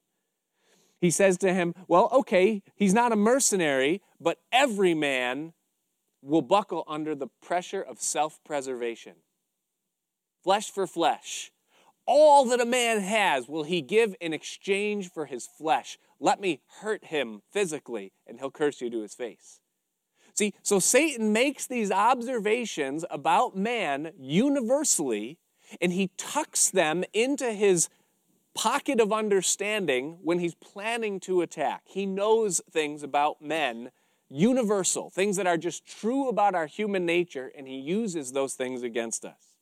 He 1.00 1.12
says 1.12 1.38
to 1.38 1.54
him, 1.54 1.74
Well, 1.88 2.10
okay, 2.12 2.64
he's 2.76 2.94
not 2.94 3.14
a 3.14 3.16
mercenary, 3.16 4.02
but 4.20 4.40
every 4.52 4.94
man 4.94 5.54
will 6.22 6.42
buckle 6.42 6.84
under 6.88 7.16
the 7.16 7.28
pressure 7.42 7.82
of 7.82 8.02
self 8.02 8.44
preservation. 8.44 9.14
Flesh 10.44 10.72
for 10.72 10.88
flesh. 10.88 11.52
All 12.06 12.46
that 12.46 12.62
a 12.62 12.66
man 12.66 13.02
has 13.02 13.48
will 13.48 13.64
he 13.64 13.82
give 13.82 14.16
in 14.20 14.34
exchange 14.34 15.12
for 15.12 15.26
his 15.26 15.46
flesh. 15.46 16.00
Let 16.20 16.42
me 16.42 16.62
hurt 16.82 17.06
him 17.06 17.42
physically, 17.52 18.14
and 18.26 18.40
he'll 18.40 18.50
curse 18.50 18.82
you 18.82 18.90
to 18.90 19.02
his 19.02 19.14
face. 19.14 19.60
See, 20.38 20.54
so 20.62 20.78
Satan 20.78 21.34
makes 21.34 21.66
these 21.66 21.92
observations 21.92 23.04
about 23.10 23.58
man 23.58 24.12
universally, 24.20 25.40
and 25.82 25.92
he 25.92 26.12
tucks 26.16 26.70
them 26.70 27.04
into 27.12 27.54
his 27.54 27.90
pocket 28.54 29.00
of 29.00 29.12
understanding 29.12 30.20
when 30.22 30.38
he's 30.38 30.54
planning 30.54 31.20
to 31.22 31.42
attack. 31.42 31.82
He 31.86 32.06
knows 32.06 32.62
things 32.70 33.02
about 33.02 33.42
men, 33.42 33.90
universal, 34.30 35.10
things 35.10 35.38
that 35.38 35.48
are 35.48 35.58
just 35.58 35.88
true 35.88 36.30
about 36.30 36.54
our 36.54 36.68
human 36.68 37.06
nature, 37.06 37.52
and 37.58 37.68
he 37.68 37.78
uses 37.78 38.32
those 38.32 38.54
things 38.54 38.84
against 38.84 39.26
us. 39.26 39.56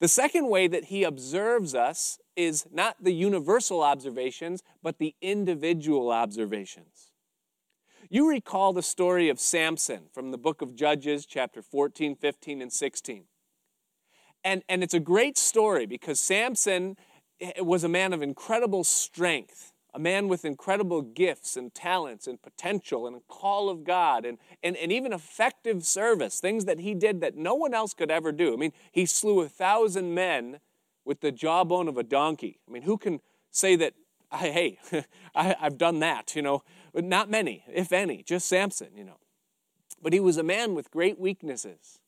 The 0.00 0.08
second 0.08 0.48
way 0.48 0.68
that 0.68 0.84
he 0.84 1.02
observes 1.02 1.74
us 1.74 2.18
is 2.36 2.66
not 2.70 2.96
the 3.02 3.12
universal 3.12 3.82
observations, 3.82 4.62
but 4.82 4.98
the 4.98 5.14
individual 5.22 6.10
observations. 6.10 7.12
You 8.08 8.28
recall 8.28 8.72
the 8.72 8.82
story 8.82 9.28
of 9.28 9.40
Samson 9.40 10.02
from 10.12 10.30
the 10.30 10.38
book 10.38 10.62
of 10.62 10.76
Judges, 10.76 11.26
chapter 11.26 11.60
14, 11.60 12.14
15, 12.14 12.62
and 12.62 12.72
16. 12.72 13.24
And, 14.44 14.62
and 14.68 14.84
it's 14.84 14.94
a 14.94 15.00
great 15.00 15.36
story 15.36 15.86
because 15.86 16.20
Samson 16.20 16.96
eh, 17.40 17.60
was 17.60 17.82
a 17.82 17.88
man 17.88 18.12
of 18.12 18.22
incredible 18.22 18.84
strength, 18.84 19.72
a 19.92 19.98
man 19.98 20.28
with 20.28 20.44
incredible 20.44 21.02
gifts 21.02 21.56
and 21.56 21.74
talents 21.74 22.28
and 22.28 22.40
potential 22.40 23.08
and 23.08 23.16
a 23.16 23.20
call 23.28 23.68
of 23.68 23.82
God 23.82 24.24
and, 24.24 24.38
and, 24.62 24.76
and 24.76 24.92
even 24.92 25.12
effective 25.12 25.84
service, 25.84 26.38
things 26.38 26.64
that 26.66 26.78
he 26.78 26.94
did 26.94 27.20
that 27.22 27.34
no 27.36 27.56
one 27.56 27.74
else 27.74 27.92
could 27.92 28.10
ever 28.10 28.30
do. 28.30 28.52
I 28.52 28.56
mean, 28.56 28.72
he 28.92 29.04
slew 29.04 29.40
a 29.40 29.48
thousand 29.48 30.14
men 30.14 30.60
with 31.04 31.22
the 31.22 31.32
jawbone 31.32 31.88
of 31.88 31.98
a 31.98 32.04
donkey. 32.04 32.60
I 32.68 32.72
mean, 32.72 32.82
who 32.82 32.98
can 32.98 33.20
say 33.50 33.74
that, 33.76 33.94
hey, 34.32 34.78
I, 35.34 35.56
I've 35.60 35.78
done 35.78 35.98
that, 36.00 36.36
you 36.36 36.42
know? 36.42 36.62
Not 37.04 37.28
many, 37.28 37.64
if 37.72 37.92
any, 37.92 38.22
just 38.22 38.48
Samson, 38.48 38.88
you 38.96 39.04
know. 39.04 39.18
But 40.02 40.12
he 40.12 40.20
was 40.20 40.36
a 40.36 40.42
man 40.42 40.74
with 40.74 40.90
great 40.90 41.18
weaknesses. 41.18 41.98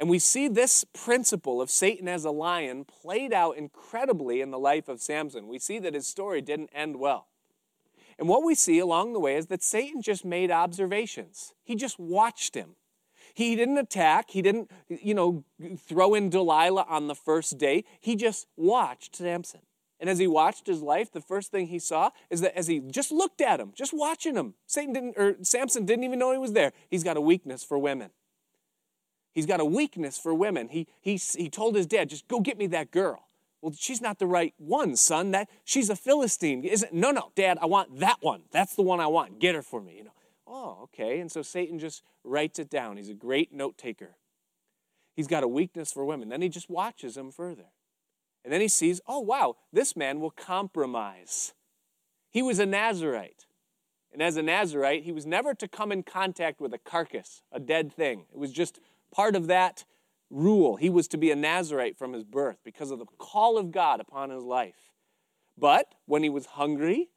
And 0.00 0.08
we 0.08 0.18
see 0.18 0.48
this 0.48 0.84
principle 0.92 1.60
of 1.60 1.70
Satan 1.70 2.08
as 2.08 2.24
a 2.24 2.30
lion 2.30 2.84
played 2.84 3.32
out 3.32 3.56
incredibly 3.56 4.40
in 4.40 4.50
the 4.50 4.58
life 4.58 4.88
of 4.88 5.00
Samson. 5.00 5.48
We 5.48 5.58
see 5.58 5.78
that 5.80 5.94
his 5.94 6.06
story 6.06 6.40
didn't 6.40 6.70
end 6.72 6.96
well. 6.96 7.28
And 8.18 8.28
what 8.28 8.42
we 8.42 8.54
see 8.54 8.78
along 8.78 9.12
the 9.12 9.20
way 9.20 9.36
is 9.36 9.46
that 9.46 9.62
Satan 9.62 10.02
just 10.02 10.24
made 10.24 10.50
observations. 10.50 11.54
He 11.62 11.74
just 11.74 11.98
watched 11.98 12.54
him. 12.54 12.76
He 13.34 13.56
didn't 13.56 13.78
attack. 13.78 14.30
He 14.30 14.42
didn't, 14.42 14.70
you 14.88 15.14
know, 15.14 15.44
throw 15.78 16.14
in 16.14 16.30
Delilah 16.30 16.86
on 16.88 17.08
the 17.08 17.14
first 17.14 17.58
day. 17.58 17.84
He 18.00 18.16
just 18.16 18.46
watched 18.56 19.16
Samson. 19.16 19.60
And 20.02 20.10
as 20.10 20.18
he 20.18 20.26
watched 20.26 20.66
his 20.66 20.82
life, 20.82 21.12
the 21.12 21.20
first 21.20 21.52
thing 21.52 21.68
he 21.68 21.78
saw 21.78 22.10
is 22.28 22.40
that 22.40 22.58
as 22.58 22.66
he 22.66 22.80
just 22.80 23.12
looked 23.12 23.40
at 23.40 23.60
him, 23.60 23.70
just 23.72 23.94
watching 23.94 24.34
him, 24.34 24.54
Satan 24.66 24.92
didn't 24.92 25.16
or 25.16 25.36
Samson 25.42 25.86
didn't 25.86 26.02
even 26.02 26.18
know 26.18 26.32
he 26.32 26.38
was 26.38 26.54
there. 26.54 26.72
He's 26.90 27.04
got 27.04 27.16
a 27.16 27.20
weakness 27.20 27.62
for 27.62 27.78
women. 27.78 28.10
He's 29.32 29.46
got 29.46 29.60
a 29.60 29.64
weakness 29.64 30.18
for 30.18 30.34
women. 30.34 30.70
He, 30.70 30.88
he, 31.00 31.14
he 31.14 31.48
told 31.48 31.76
his 31.76 31.86
dad, 31.86 32.10
just 32.10 32.26
go 32.26 32.40
get 32.40 32.58
me 32.58 32.66
that 32.66 32.90
girl. 32.90 33.28
Well, 33.60 33.72
she's 33.78 34.00
not 34.00 34.18
the 34.18 34.26
right 34.26 34.52
one, 34.58 34.96
son. 34.96 35.30
That 35.30 35.48
she's 35.62 35.88
a 35.88 35.94
Philistine. 35.94 36.64
Isn't 36.64 36.92
no, 36.92 37.12
no, 37.12 37.30
Dad, 37.36 37.58
I 37.62 37.66
want 37.66 38.00
that 38.00 38.16
one. 38.22 38.42
That's 38.50 38.74
the 38.74 38.82
one 38.82 38.98
I 38.98 39.06
want. 39.06 39.38
Get 39.38 39.54
her 39.54 39.62
for 39.62 39.80
me. 39.80 39.98
You 39.98 40.04
know. 40.04 40.12
Oh, 40.48 40.78
okay. 40.82 41.20
And 41.20 41.30
so 41.30 41.42
Satan 41.42 41.78
just 41.78 42.02
writes 42.24 42.58
it 42.58 42.68
down. 42.68 42.96
He's 42.96 43.08
a 43.08 43.14
great 43.14 43.52
note 43.52 43.78
taker. 43.78 44.16
He's 45.14 45.28
got 45.28 45.44
a 45.44 45.48
weakness 45.48 45.92
for 45.92 46.04
women. 46.04 46.28
Then 46.28 46.42
he 46.42 46.48
just 46.48 46.68
watches 46.68 47.14
them 47.14 47.30
further. 47.30 47.66
And 48.44 48.52
then 48.52 48.60
he 48.60 48.68
sees, 48.68 49.00
oh, 49.06 49.20
wow, 49.20 49.56
this 49.72 49.94
man 49.96 50.20
will 50.20 50.30
compromise. 50.30 51.54
He 52.30 52.42
was 52.42 52.58
a 52.58 52.66
Nazarite. 52.66 53.46
And 54.12 54.20
as 54.20 54.36
a 54.36 54.42
Nazarite, 54.42 55.04
he 55.04 55.12
was 55.12 55.24
never 55.24 55.54
to 55.54 55.68
come 55.68 55.92
in 55.92 56.02
contact 56.02 56.60
with 56.60 56.74
a 56.74 56.78
carcass, 56.78 57.42
a 57.50 57.60
dead 57.60 57.92
thing. 57.92 58.26
It 58.32 58.38
was 58.38 58.52
just 58.52 58.78
part 59.14 59.36
of 59.36 59.46
that 59.46 59.84
rule. 60.28 60.76
He 60.76 60.90
was 60.90 61.08
to 61.08 61.16
be 61.16 61.30
a 61.30 61.36
Nazarite 61.36 61.96
from 61.96 62.12
his 62.12 62.24
birth 62.24 62.58
because 62.64 62.90
of 62.90 62.98
the 62.98 63.06
call 63.18 63.56
of 63.58 63.70
God 63.70 64.00
upon 64.00 64.30
his 64.30 64.42
life. 64.42 64.92
But 65.56 65.94
when 66.06 66.22
he 66.22 66.30
was 66.30 66.46
hungry, 66.46 67.10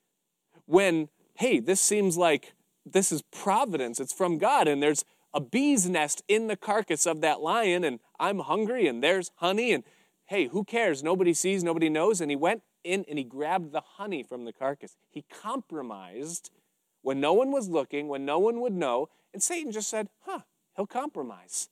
when, 0.66 1.10
hey, 1.36 1.60
this 1.60 1.82
seems 1.82 2.18
like 2.18 2.54
this 2.86 3.12
is 3.12 3.24
providence, 3.24 4.00
it's 4.00 4.14
from 4.14 4.38
God, 4.38 4.68
and 4.68 4.82
there's 4.82 5.04
a 5.34 5.40
bee's 5.42 5.90
nest 5.90 6.22
in 6.28 6.48
the 6.48 6.56
carcass 6.56 7.06
of 7.06 7.22
that 7.22 7.42
lion, 7.42 7.84
and 7.84 8.00
I'm 8.20 8.40
hungry, 8.40 8.88
and 8.88 9.04
there's 9.04 9.32
honey, 9.36 9.74
and 9.74 9.84
hey, 10.26 10.48
who 10.48 10.64
cares? 10.64 11.04
Nobody 11.04 11.34
sees, 11.34 11.64
nobody 11.64 11.90
knows. 11.90 12.22
And 12.22 12.32
he 12.32 12.36
went 12.36 12.62
in 12.84 13.06
and 13.10 13.18
he 13.18 13.24
grabbed 13.24 13.72
the 13.72 13.82
honey 13.82 14.24
from 14.24 14.46
the 14.46 14.54
carcass. 14.54 14.96
He 15.10 15.24
compromised 15.24 16.52
when 17.02 17.20
no 17.20 17.34
one 17.34 17.52
was 17.52 17.70
looking, 17.70 18.08
when 18.08 18.26
no 18.26 18.40
one 18.40 18.62
would 18.62 18.74
know, 18.74 19.10
and 19.34 19.44
Satan 19.44 19.72
just 19.72 19.90
said, 19.90 20.10
huh, 20.22 20.40
he'll 20.76 20.88
compromise. 20.88 21.70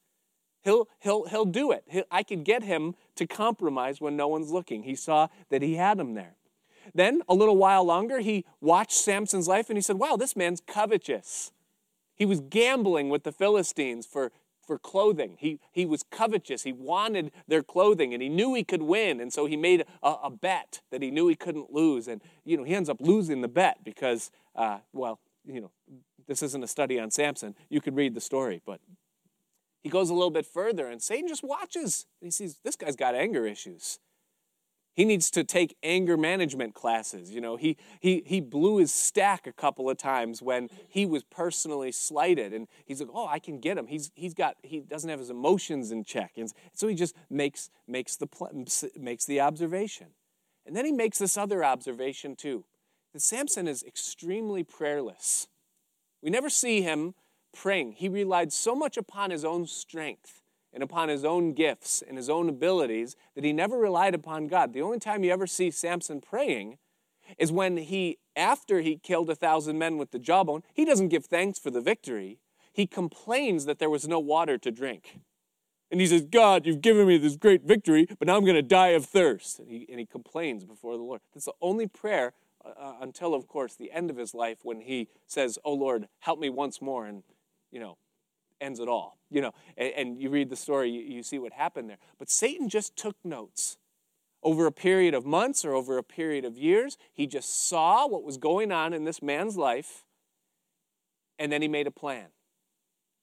He'll, 0.64 0.88
he'll, 1.00 1.26
he'll 1.26 1.46
do 1.46 1.72
it. 1.72 1.84
He'll, 1.88 2.04
I 2.12 2.24
could 2.24 2.44
get 2.44 2.64
him 2.64 2.96
to 3.16 3.28
compromise 3.28 4.00
when 4.00 4.16
no 4.16 4.28
one's 4.28 4.52
looking. 4.52 4.84
He 4.84 4.96
saw 4.96 5.28
that 5.50 5.62
he 5.62 5.76
had 5.76 6.00
him 6.00 6.14
there. 6.14 6.36
Then, 6.94 7.22
a 7.28 7.34
little 7.34 7.58
while 7.58 7.84
longer, 7.84 8.20
he 8.20 8.46
watched 8.62 8.94
Samson's 8.94 9.48
life 9.48 9.70
and 9.70 9.78
he 9.78 9.82
said, 9.82 9.98
Wow, 9.98 10.18
this 10.18 10.36
man's 10.36 10.62
covetous. 10.66 11.52
He 12.16 12.26
was 12.26 12.42
gambling 12.42 13.10
with 13.10 13.24
the 13.24 13.32
Philistines 13.32 14.06
for, 14.06 14.32
for 14.66 14.78
clothing. 14.78 15.38
He, 15.40 15.60
he 15.72 15.86
was 15.86 16.04
covetous. 16.12 16.64
He 16.64 16.74
wanted 16.74 17.32
their 17.48 17.64
clothing 17.64 18.14
and 18.14 18.22
he 18.22 18.30
knew 18.30 18.54
he 18.54 18.64
could 18.64 18.82
win. 18.82 19.20
And 19.20 19.32
so 19.32 19.46
he 19.46 19.58
made 19.58 19.86
a, 20.02 20.16
a 20.24 20.30
bet 20.30 20.82
that 20.92 21.02
he 21.02 21.12
knew 21.12 21.28
he 21.28 21.36
couldn't 21.36 21.72
lose. 21.72 22.08
And, 22.08 22.22
you 22.46 22.58
know, 22.58 22.64
he 22.64 22.74
ends 22.76 22.90
up 22.90 22.98
losing 23.00 23.42
the 23.42 23.48
bet 23.48 23.84
because, 23.84 24.32
uh, 24.56 24.80
well, 24.94 25.20
you 25.46 25.62
know, 25.62 25.72
this 26.28 26.42
isn't 26.42 26.64
a 26.64 26.68
study 26.68 27.00
on 27.00 27.12
Samson. 27.12 27.56
You 27.70 27.82
could 27.82 27.96
read 27.96 28.14
the 28.14 28.22
story, 28.22 28.62
but 28.66 28.80
he 29.84 29.90
goes 29.90 30.10
a 30.10 30.14
little 30.14 30.32
bit 30.32 30.46
further, 30.46 30.88
and 30.88 31.02
Satan 31.02 31.28
just 31.28 31.44
watches. 31.44 32.06
And 32.22 32.28
he 32.28 32.32
sees 32.32 32.60
this 32.64 32.78
guy's 32.78 32.96
got 32.96 33.16
anger 33.16 33.46
issues. 33.46 34.00
He 34.96 35.06
needs 35.06 35.32
to 35.32 35.44
take 35.44 35.76
anger 35.82 36.18
management 36.18 36.76
classes. 36.76 37.32
You 37.32 37.42
know, 37.42 37.56
he, 37.56 37.78
he, 38.00 38.22
he 38.26 38.42
blew 38.42 38.78
his 38.78 38.94
stack 38.94 39.48
a 39.48 39.52
couple 39.52 39.90
of 39.90 39.98
times 39.98 40.42
when 40.42 40.70
he 40.88 41.06
was 41.06 41.24
personally 41.24 41.92
slighted. 41.92 42.54
And 42.54 42.68
he's 42.86 43.00
like, 43.00 43.10
oh, 43.12 43.28
I 43.28 43.40
can 43.40 43.60
get 43.60 43.78
him. 43.78 43.88
He's, 43.88 44.12
he's 44.14 44.36
got, 44.36 44.56
he 44.62 44.82
doesn't 44.82 45.10
have 45.10 45.20
his 45.20 45.32
emotions 45.32 45.92
in 45.92 46.04
check. 46.04 46.34
And 46.38 46.52
so 46.74 46.88
he 46.88 46.94
just 46.94 47.16
makes, 47.30 47.72
makes, 47.88 48.16
the, 48.16 48.28
makes 48.96 49.26
the 49.26 49.42
observation. 49.42 50.08
And 50.66 50.76
then 50.76 50.86
he 50.86 50.92
makes 50.92 51.18
this 51.18 51.38
other 51.38 51.64
observation 51.64 52.36
too 52.36 52.66
that 53.14 53.22
Samson 53.22 53.68
is 53.68 53.84
extremely 53.84 54.64
prayerless. 54.64 55.48
We 56.22 56.30
never 56.30 56.50
see 56.50 56.82
him 56.82 57.16
praying. 57.56 57.94
He 57.94 58.10
relied 58.10 58.54
so 58.54 58.76
much 58.76 58.98
upon 58.98 59.32
his 59.32 59.44
own 59.44 59.68
strength 59.68 60.43
and 60.74 60.82
upon 60.82 61.10
his 61.10 61.24
own 61.24 61.54
gifts 61.54 62.02
and 62.08 62.18
his 62.18 62.30
own 62.30 62.50
abilities 62.50 63.16
that 63.36 63.44
he 63.44 63.54
never 63.54 63.78
relied 63.78 64.16
upon 64.16 64.48
God. 64.48 64.74
The 64.74 64.82
only 64.82 65.00
time 65.00 65.24
you 65.24 65.32
ever 65.32 65.48
see 65.48 65.70
Samson 65.72 66.20
praying 66.20 66.78
is 67.38 67.52
when 67.52 67.78
he, 67.78 68.18
after 68.36 68.82
he 68.82 68.98
killed 68.98 69.30
a 69.30 69.36
thousand 69.36 69.78
men 69.78 69.98
with 69.98 70.12
the 70.12 70.20
jawbone, 70.20 70.64
he 70.74 70.86
doesn't 70.86 71.10
give 71.10 71.26
thanks 71.26 71.60
for 71.60 71.70
the 71.70 71.82
victory. 71.82 72.40
He 72.74 72.88
complains 72.88 73.66
that 73.66 73.80
there 73.80 73.90
was 73.90 74.08
no 74.08 74.20
water 74.20 74.58
to 74.58 74.72
drink. 74.72 75.20
And 75.92 76.02
he 76.02 76.08
says, 76.08 76.24
God, 76.24 76.66
you've 76.66 76.82
given 76.82 77.08
me 77.08 77.18
this 77.18 77.36
great 77.36 77.64
victory, 77.64 78.08
but 78.18 78.28
now 78.28 78.36
I'm 78.36 78.44
going 78.44 78.56
to 78.56 78.64
die 78.64 78.90
of 78.90 79.06
thirst. 79.06 79.60
And 79.60 79.70
he, 79.70 79.86
and 79.90 80.00
he 80.00 80.08
complains 80.08 80.64
before 80.64 80.98
the 80.98 81.04
Lord. 81.04 81.22
That's 81.34 81.46
the 81.46 81.54
only 81.62 81.86
prayer 81.86 82.34
uh, 82.66 82.70
uh, 82.70 82.94
until, 83.02 83.36
of 83.36 83.48
course, 83.48 83.76
the 83.76 83.92
end 83.92 84.10
of 84.10 84.18
his 84.18 84.34
life 84.34 84.60
when 84.64 84.82
he 84.82 85.10
says, 85.28 85.60
Oh 85.64 85.74
Lord, 85.74 86.08
help 86.20 86.40
me 86.40 86.50
once 86.50 86.82
more. 86.82 87.06
And 87.06 87.22
you 87.72 87.80
know, 87.80 87.98
ends 88.64 88.80
it 88.80 88.88
all. 88.88 89.20
You 89.30 89.42
know, 89.42 89.52
and, 89.78 89.94
and 89.96 90.22
you 90.22 90.30
read 90.30 90.50
the 90.50 90.56
story, 90.56 90.90
you, 90.90 91.02
you 91.02 91.24
see 91.24 91.38
what 91.38 91.54
happened 91.54 91.90
there. 91.90 91.98
But 92.18 92.30
Satan 92.30 92.70
just 92.70 92.96
took 92.96 93.16
notes. 93.24 93.78
Over 94.42 94.66
a 94.66 94.74
period 94.74 95.14
of 95.14 95.26
months 95.26 95.64
or 95.64 95.74
over 95.74 95.98
a 95.98 96.04
period 96.04 96.44
of 96.44 96.58
years, 96.58 96.98
he 97.14 97.28
just 97.28 97.68
saw 97.70 98.06
what 98.08 98.24
was 98.24 98.38
going 98.38 98.74
on 98.74 98.94
in 98.94 99.06
this 99.06 99.22
man's 99.22 99.56
life, 99.56 100.04
and 101.40 101.50
then 101.50 101.62
he 101.62 101.70
made 101.70 101.88
a 101.88 101.92
plan. 101.92 102.28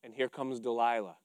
And 0.03 0.15
here 0.15 0.31
comes 0.31 0.61
Delilah. 0.61 1.17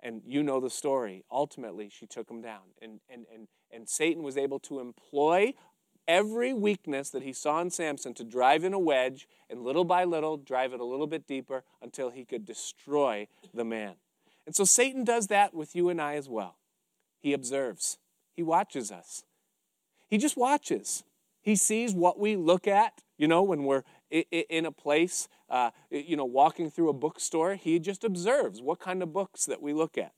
And 0.00 0.22
you 0.24 0.44
know 0.44 0.60
the 0.60 0.70
story. 0.70 1.24
Ultimately, 1.28 1.90
she 1.90 2.06
took 2.06 2.30
him 2.30 2.40
down. 2.40 2.60
And, 2.80 3.00
and, 3.12 3.26
and, 3.34 3.48
and 3.72 3.88
Satan 3.88 4.22
was 4.22 4.36
able 4.36 4.60
to 4.60 4.78
employ 4.78 5.54
every 6.08 6.54
weakness 6.54 7.10
that 7.10 7.22
he 7.22 7.32
saw 7.32 7.60
in 7.60 7.70
Samson 7.70 8.14
to 8.14 8.24
drive 8.24 8.64
in 8.64 8.72
a 8.72 8.78
wedge 8.78 9.28
and 9.48 9.62
little 9.62 9.84
by 9.84 10.04
little 10.04 10.38
drive 10.38 10.72
it 10.72 10.80
a 10.80 10.84
little 10.84 11.06
bit 11.06 11.26
deeper 11.26 11.62
until 11.82 12.10
he 12.10 12.24
could 12.24 12.44
destroy 12.44 13.28
the 13.54 13.64
man. 13.64 13.94
And 14.46 14.56
so 14.56 14.64
Satan 14.64 15.04
does 15.04 15.26
that 15.26 15.52
with 15.52 15.76
you 15.76 15.90
and 15.90 16.00
I 16.00 16.14
as 16.14 16.28
well. 16.28 16.56
He 17.20 17.34
observes, 17.34 17.98
he 18.34 18.42
watches 18.42 18.90
us. 18.90 19.24
He 20.08 20.16
just 20.16 20.36
watches. 20.36 21.04
He 21.42 21.54
sees 21.54 21.92
what 21.92 22.18
we 22.18 22.34
look 22.34 22.66
at, 22.66 23.02
you 23.18 23.28
know, 23.28 23.42
when 23.42 23.64
we're 23.64 23.82
in 24.10 24.64
a 24.64 24.72
place, 24.72 25.28
uh, 25.50 25.70
you 25.90 26.16
know, 26.16 26.24
walking 26.24 26.70
through 26.70 26.88
a 26.88 26.94
bookstore. 26.94 27.56
He 27.56 27.78
just 27.78 28.04
observes 28.04 28.62
what 28.62 28.80
kind 28.80 29.02
of 29.02 29.12
books 29.12 29.44
that 29.44 29.60
we 29.60 29.74
look 29.74 29.98
at. 29.98 30.12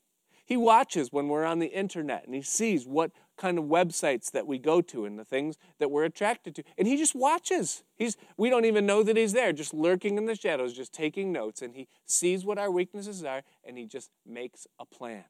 He 0.45 0.57
watches 0.57 1.11
when 1.11 1.27
we're 1.27 1.45
on 1.45 1.59
the 1.59 1.67
internet 1.67 2.25
and 2.25 2.35
he 2.35 2.41
sees 2.41 2.85
what 2.85 3.11
kind 3.41 3.57
of 3.57 3.65
websites 3.65 4.31
that 4.31 4.45
we 4.45 4.59
go 4.59 4.81
to 4.81 5.03
and 5.05 5.17
the 5.17 5.25
things 5.25 5.57
that 5.79 5.89
we're 5.89 6.03
attracted 6.03 6.53
to. 6.55 6.63
And 6.77 6.87
he 6.87 6.95
just 6.95 7.15
watches. 7.15 7.83
He's 7.95 8.15
we 8.37 8.51
don't 8.51 8.65
even 8.65 8.85
know 8.85 9.01
that 9.01 9.17
he's 9.17 9.33
there, 9.33 9.51
just 9.51 9.73
lurking 9.73 10.17
in 10.17 10.25
the 10.25 10.35
shadows, 10.35 10.73
just 10.73 10.93
taking 10.93 11.31
notes 11.31 11.63
and 11.63 11.73
he 11.73 11.87
sees 12.05 12.45
what 12.45 12.59
our 12.59 12.69
weaknesses 12.69 13.23
are 13.23 13.41
and 13.63 13.79
he 13.79 13.85
just 13.87 14.11
makes 14.25 14.67
a 14.79 14.85
plan. 14.85 15.25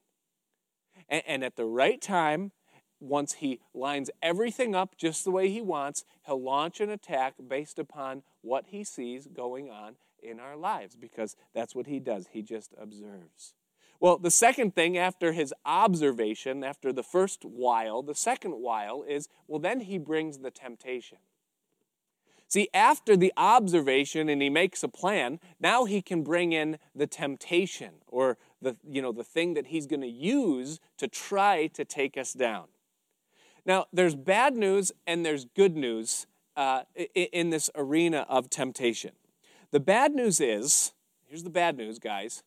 And, 1.07 1.23
and 1.25 1.43
at 1.43 1.55
the 1.55 1.65
right 1.65 2.01
time, 2.01 2.51
once 2.99 3.35
he 3.35 3.59
lines 3.73 4.11
everything 4.21 4.75
up 4.75 4.97
just 4.97 5.23
the 5.23 5.31
way 5.31 5.49
he 5.49 5.61
wants, 5.61 6.03
he'll 6.25 6.41
launch 6.41 6.81
an 6.81 6.89
attack 6.89 7.35
based 7.47 7.79
upon 7.79 8.23
what 8.41 8.65
he 8.67 8.83
sees 8.83 9.27
going 9.27 9.69
on 9.69 9.95
in 10.21 10.39
our 10.39 10.57
lives 10.57 10.97
because 10.97 11.37
that's 11.55 11.73
what 11.73 11.87
he 11.87 11.99
does. 11.99 12.27
He 12.31 12.41
just 12.41 12.73
observes. 12.77 13.55
Well, 14.01 14.17
the 14.17 14.31
second 14.31 14.73
thing 14.73 14.97
after 14.97 15.31
his 15.31 15.53
observation, 15.63 16.63
after 16.63 16.91
the 16.91 17.03
first 17.03 17.45
while, 17.45 18.01
the 18.01 18.15
second 18.15 18.53
while 18.53 19.03
is, 19.07 19.29
well, 19.47 19.59
then 19.59 19.81
he 19.81 19.99
brings 19.99 20.39
the 20.39 20.49
temptation. 20.49 21.19
See, 22.47 22.67
after 22.73 23.15
the 23.15 23.31
observation 23.37 24.27
and 24.27 24.41
he 24.41 24.49
makes 24.49 24.81
a 24.81 24.87
plan, 24.87 25.39
now 25.59 25.85
he 25.85 26.01
can 26.01 26.23
bring 26.23 26.51
in 26.51 26.79
the 26.95 27.05
temptation 27.05 27.91
or 28.07 28.39
the, 28.59 28.75
you 28.83 29.03
know, 29.03 29.11
the 29.11 29.23
thing 29.23 29.53
that 29.53 29.67
he's 29.67 29.85
going 29.85 30.01
to 30.01 30.07
use 30.07 30.79
to 30.97 31.07
try 31.07 31.67
to 31.67 31.85
take 31.85 32.17
us 32.17 32.33
down. 32.33 32.69
Now, 33.67 33.85
there's 33.93 34.15
bad 34.15 34.55
news 34.55 34.91
and 35.05 35.23
there's 35.23 35.45
good 35.45 35.77
news 35.77 36.25
uh, 36.57 36.81
in 37.13 37.51
this 37.51 37.69
arena 37.75 38.25
of 38.27 38.49
temptation. 38.49 39.11
The 39.69 39.79
bad 39.79 40.15
news 40.15 40.41
is 40.41 40.93
here's 41.27 41.43
the 41.43 41.51
bad 41.51 41.77
news, 41.77 41.99
guys 41.99 42.41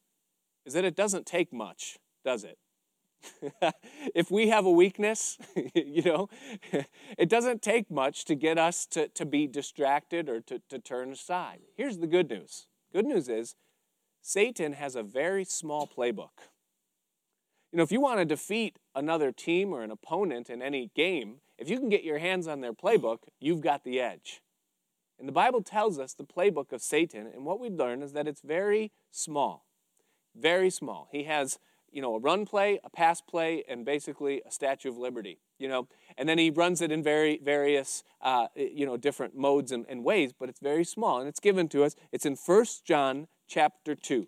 is 0.66 0.72
that 0.74 0.84
it 0.84 0.96
doesn't 0.96 1.26
take 1.26 1.52
much, 1.52 1.98
does 2.24 2.44
it? 2.44 2.58
if 4.14 4.30
we 4.30 4.48
have 4.48 4.64
a 4.66 4.70
weakness, 4.70 5.38
you 5.74 6.02
know, 6.02 6.28
it 7.18 7.28
doesn't 7.28 7.62
take 7.62 7.90
much 7.90 8.24
to 8.26 8.34
get 8.34 8.58
us 8.58 8.86
to, 8.86 9.08
to 9.08 9.24
be 9.24 9.46
distracted 9.46 10.28
or 10.28 10.40
to, 10.40 10.60
to 10.68 10.78
turn 10.78 11.12
aside. 11.12 11.60
Here's 11.76 11.98
the 11.98 12.06
good 12.06 12.28
news 12.28 12.66
good 12.92 13.06
news 13.06 13.28
is 13.28 13.56
Satan 14.22 14.72
has 14.74 14.94
a 14.94 15.02
very 15.02 15.44
small 15.44 15.86
playbook. 15.86 16.48
You 17.72 17.78
know, 17.78 17.82
if 17.82 17.90
you 17.90 18.00
want 18.00 18.20
to 18.20 18.24
defeat 18.24 18.78
another 18.94 19.32
team 19.32 19.72
or 19.72 19.82
an 19.82 19.90
opponent 19.90 20.48
in 20.48 20.62
any 20.62 20.92
game, 20.94 21.40
if 21.58 21.68
you 21.68 21.78
can 21.78 21.88
get 21.88 22.04
your 22.04 22.18
hands 22.18 22.46
on 22.46 22.60
their 22.60 22.72
playbook, 22.72 23.18
you've 23.40 23.60
got 23.60 23.82
the 23.82 24.00
edge. 24.00 24.40
And 25.18 25.26
the 25.28 25.32
Bible 25.32 25.62
tells 25.62 25.98
us 25.98 26.14
the 26.14 26.24
playbook 26.24 26.72
of 26.72 26.82
Satan, 26.82 27.26
and 27.26 27.44
what 27.44 27.58
we 27.58 27.68
learn 27.70 28.02
is 28.02 28.12
that 28.12 28.28
it's 28.28 28.42
very 28.42 28.92
small 29.10 29.64
very 30.38 30.70
small. 30.70 31.08
He 31.12 31.24
has, 31.24 31.58
you 31.92 32.02
know, 32.02 32.14
a 32.14 32.18
run 32.18 32.46
play, 32.46 32.80
a 32.84 32.90
pass 32.90 33.20
play, 33.20 33.64
and 33.68 33.84
basically 33.84 34.42
a 34.46 34.50
Statue 34.50 34.90
of 34.90 34.98
Liberty, 34.98 35.38
you 35.58 35.68
know. 35.68 35.88
And 36.18 36.28
then 36.28 36.38
he 36.38 36.50
runs 36.50 36.80
it 36.80 36.90
in 36.90 37.02
very 37.02 37.38
various, 37.42 38.02
uh, 38.20 38.48
you 38.54 38.86
know, 38.86 38.96
different 38.96 39.36
modes 39.36 39.72
and, 39.72 39.86
and 39.88 40.04
ways, 40.04 40.32
but 40.32 40.48
it's 40.48 40.60
very 40.60 40.84
small, 40.84 41.20
and 41.20 41.28
it's 41.28 41.40
given 41.40 41.68
to 41.68 41.84
us. 41.84 41.94
It's 42.12 42.26
in 42.26 42.36
1 42.36 42.66
John 42.84 43.28
chapter 43.46 43.94
2. 43.94 44.26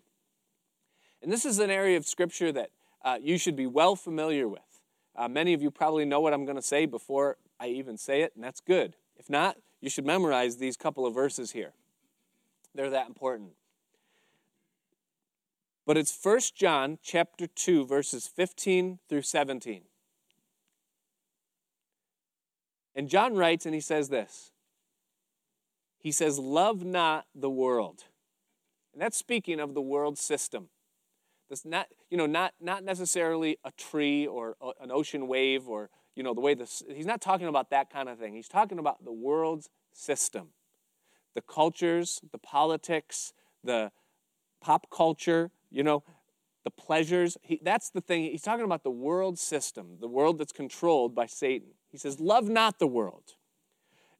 And 1.21 1.31
this 1.31 1.45
is 1.45 1.59
an 1.59 1.69
area 1.69 1.97
of 1.97 2.05
Scripture 2.05 2.51
that 2.51 2.69
uh, 3.03 3.17
you 3.21 3.37
should 3.37 3.55
be 3.55 3.67
well 3.67 3.95
familiar 3.95 4.47
with. 4.47 4.61
Uh, 5.15 5.27
many 5.27 5.53
of 5.53 5.61
you 5.61 5.71
probably 5.71 6.05
know 6.05 6.19
what 6.19 6.33
I'm 6.33 6.45
going 6.45 6.57
to 6.57 6.61
say 6.61 6.85
before 6.85 7.37
I 7.59 7.67
even 7.67 7.97
say 7.97 8.21
it, 8.21 8.33
and 8.35 8.43
that's 8.43 8.61
good. 8.61 8.95
If 9.17 9.29
not, 9.29 9.57
you 9.81 9.89
should 9.89 10.05
memorize 10.05 10.57
these 10.57 10.77
couple 10.77 11.05
of 11.05 11.13
verses 11.13 11.51
here. 11.51 11.73
They're 12.75 12.91
that 12.91 13.07
important. 13.07 13.51
But 15.87 15.95
it's 15.95 16.15
1 16.21 16.39
John 16.53 16.99
chapter 17.01 17.47
2 17.47 17.85
verses 17.85 18.27
15 18.27 18.99
through 19.07 19.21
17. 19.21 19.83
And 22.93 23.07
John 23.07 23.35
writes 23.35 23.65
and 23.65 23.73
he 23.73 23.79
says 23.79 24.09
this. 24.09 24.51
He 25.97 26.11
says, 26.11 26.39
"Love 26.39 26.83
not 26.83 27.25
the 27.33 27.49
world." 27.49 28.03
And 28.91 29.01
that's 29.01 29.17
speaking 29.17 29.61
of 29.61 29.75
the 29.75 29.81
world 29.81 30.17
system. 30.17 30.69
That's 31.47 31.63
not, 31.63 31.87
you 32.09 32.17
know, 32.17 32.25
not, 32.25 32.53
not 32.59 32.83
necessarily 32.83 33.57
a 33.63 33.71
tree 33.71 34.27
or 34.27 34.57
an 34.81 34.91
ocean 34.91 35.27
wave 35.27 35.69
or, 35.69 35.89
you 36.15 36.23
know, 36.23 36.33
the 36.33 36.41
way 36.41 36.53
this, 36.53 36.83
he's 36.89 37.05
not 37.05 37.21
talking 37.21 37.47
about 37.47 37.69
that 37.69 37.89
kind 37.89 38.09
of 38.09 38.19
thing. 38.19 38.35
He's 38.35 38.49
talking 38.49 38.79
about 38.79 39.05
the 39.05 39.13
world's 39.13 39.69
system. 39.93 40.49
The 41.33 41.41
cultures, 41.41 42.19
the 42.31 42.37
politics, 42.37 43.31
the 43.63 43.91
pop 44.59 44.89
culture, 44.89 45.51
you 45.71 45.83
know, 45.83 46.03
the 46.63 46.71
pleasures. 46.71 47.37
He, 47.41 47.59
that's 47.63 47.89
the 47.89 48.01
thing. 48.01 48.23
He's 48.23 48.41
talking 48.41 48.65
about 48.65 48.83
the 48.83 48.91
world 48.91 49.39
system, 49.39 49.97
the 49.99 50.07
world 50.07 50.37
that's 50.37 50.51
controlled 50.51 51.15
by 51.15 51.25
Satan. 51.25 51.69
He 51.89 51.97
says, 51.97 52.19
Love 52.19 52.49
not 52.49 52.79
the 52.79 52.87
world, 52.87 53.35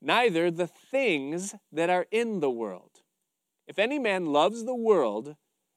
neither 0.01 0.49
the 0.49 0.67
things 0.67 1.55
that 1.71 1.89
are 1.89 2.07
in 2.11 2.39
the 2.39 2.49
world. 2.49 3.01
If 3.67 3.77
any 3.77 3.99
man 3.99 4.27
loves 4.27 4.63
the 4.63 4.75
world, 4.75 5.35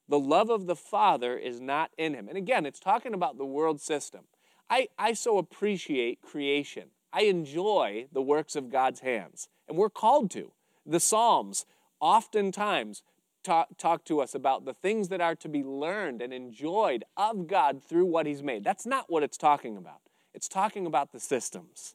the 0.09 0.19
love 0.19 0.51
of 0.51 0.67
the 0.67 0.77
Father 0.77 1.37
is 1.37 1.61
not 1.61 1.91
in 1.99 2.15
him. 2.15 2.29
And 2.29 2.37
again, 2.37 2.67
it's 2.67 2.81
talking 2.81 3.15
about 3.15 3.39
the 3.39 3.45
world 3.45 3.81
system. 3.81 4.25
I, 4.69 4.89
I 4.99 5.15
so 5.15 5.39
appreciate 5.39 6.21
creation. 6.21 6.91
I 7.13 7.23
enjoy 7.23 8.07
the 8.13 8.23
works 8.23 8.55
of 8.55 8.71
God's 8.71 9.01
hands, 9.01 9.49
and 9.69 9.77
we're 9.77 9.91
called 9.91 10.31
to. 10.33 10.53
The 10.87 11.01
Psalms 11.01 11.67
oftentimes 12.01 13.03
talk, 13.43 13.69
talk 13.79 14.05
to 14.05 14.21
us 14.21 14.35
about 14.35 14.65
the 14.65 14.75
things 14.75 15.09
that 15.09 15.21
are 15.21 15.35
to 15.37 15.49
be 15.49 15.63
learned 15.63 16.23
and 16.23 16.33
enjoyed 16.33 17.05
of 17.17 17.47
God 17.47 17.83
through 17.83 18.07
what 18.07 18.27
He's 18.27 18.43
made. 18.43 18.65
That's 18.65 18.87
not 18.87 19.07
what 19.09 19.23
it's 19.23 19.39
talking 19.39 19.77
about. 19.77 20.01
It's 20.35 20.49
talking 20.49 20.87
about 20.87 21.13
the 21.13 21.21
systems. 21.21 21.95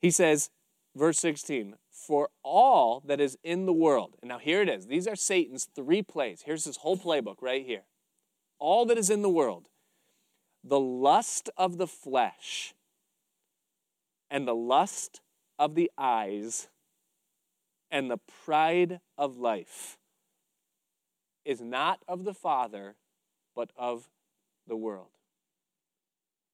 He 0.00 0.10
says, 0.10 0.50
verse 0.94 1.18
16, 1.18 1.76
for 1.90 2.28
all 2.42 3.02
that 3.06 3.20
is 3.20 3.36
in 3.42 3.66
the 3.66 3.72
world. 3.72 4.16
And 4.22 4.28
now 4.28 4.38
here 4.38 4.62
it 4.62 4.68
is. 4.68 4.86
These 4.86 5.06
are 5.06 5.16
Satan's 5.16 5.68
three 5.74 6.02
plays. 6.02 6.42
Here's 6.44 6.64
his 6.64 6.78
whole 6.78 6.96
playbook 6.96 7.36
right 7.40 7.64
here. 7.64 7.82
All 8.58 8.86
that 8.86 8.98
is 8.98 9.10
in 9.10 9.22
the 9.22 9.30
world 9.30 9.68
the 10.66 10.80
lust 10.80 11.50
of 11.58 11.76
the 11.76 11.86
flesh 11.86 12.74
and 14.30 14.48
the 14.48 14.54
lust 14.54 15.20
of 15.58 15.74
the 15.74 15.90
eyes 15.98 16.68
and 17.90 18.10
the 18.10 18.18
pride 18.44 19.00
of 19.18 19.36
life 19.36 19.98
is 21.44 21.60
not 21.60 22.00
of 22.08 22.24
the 22.24 22.34
Father, 22.34 22.96
but 23.54 23.70
of 23.76 24.08
the 24.66 24.76
world. 24.76 25.08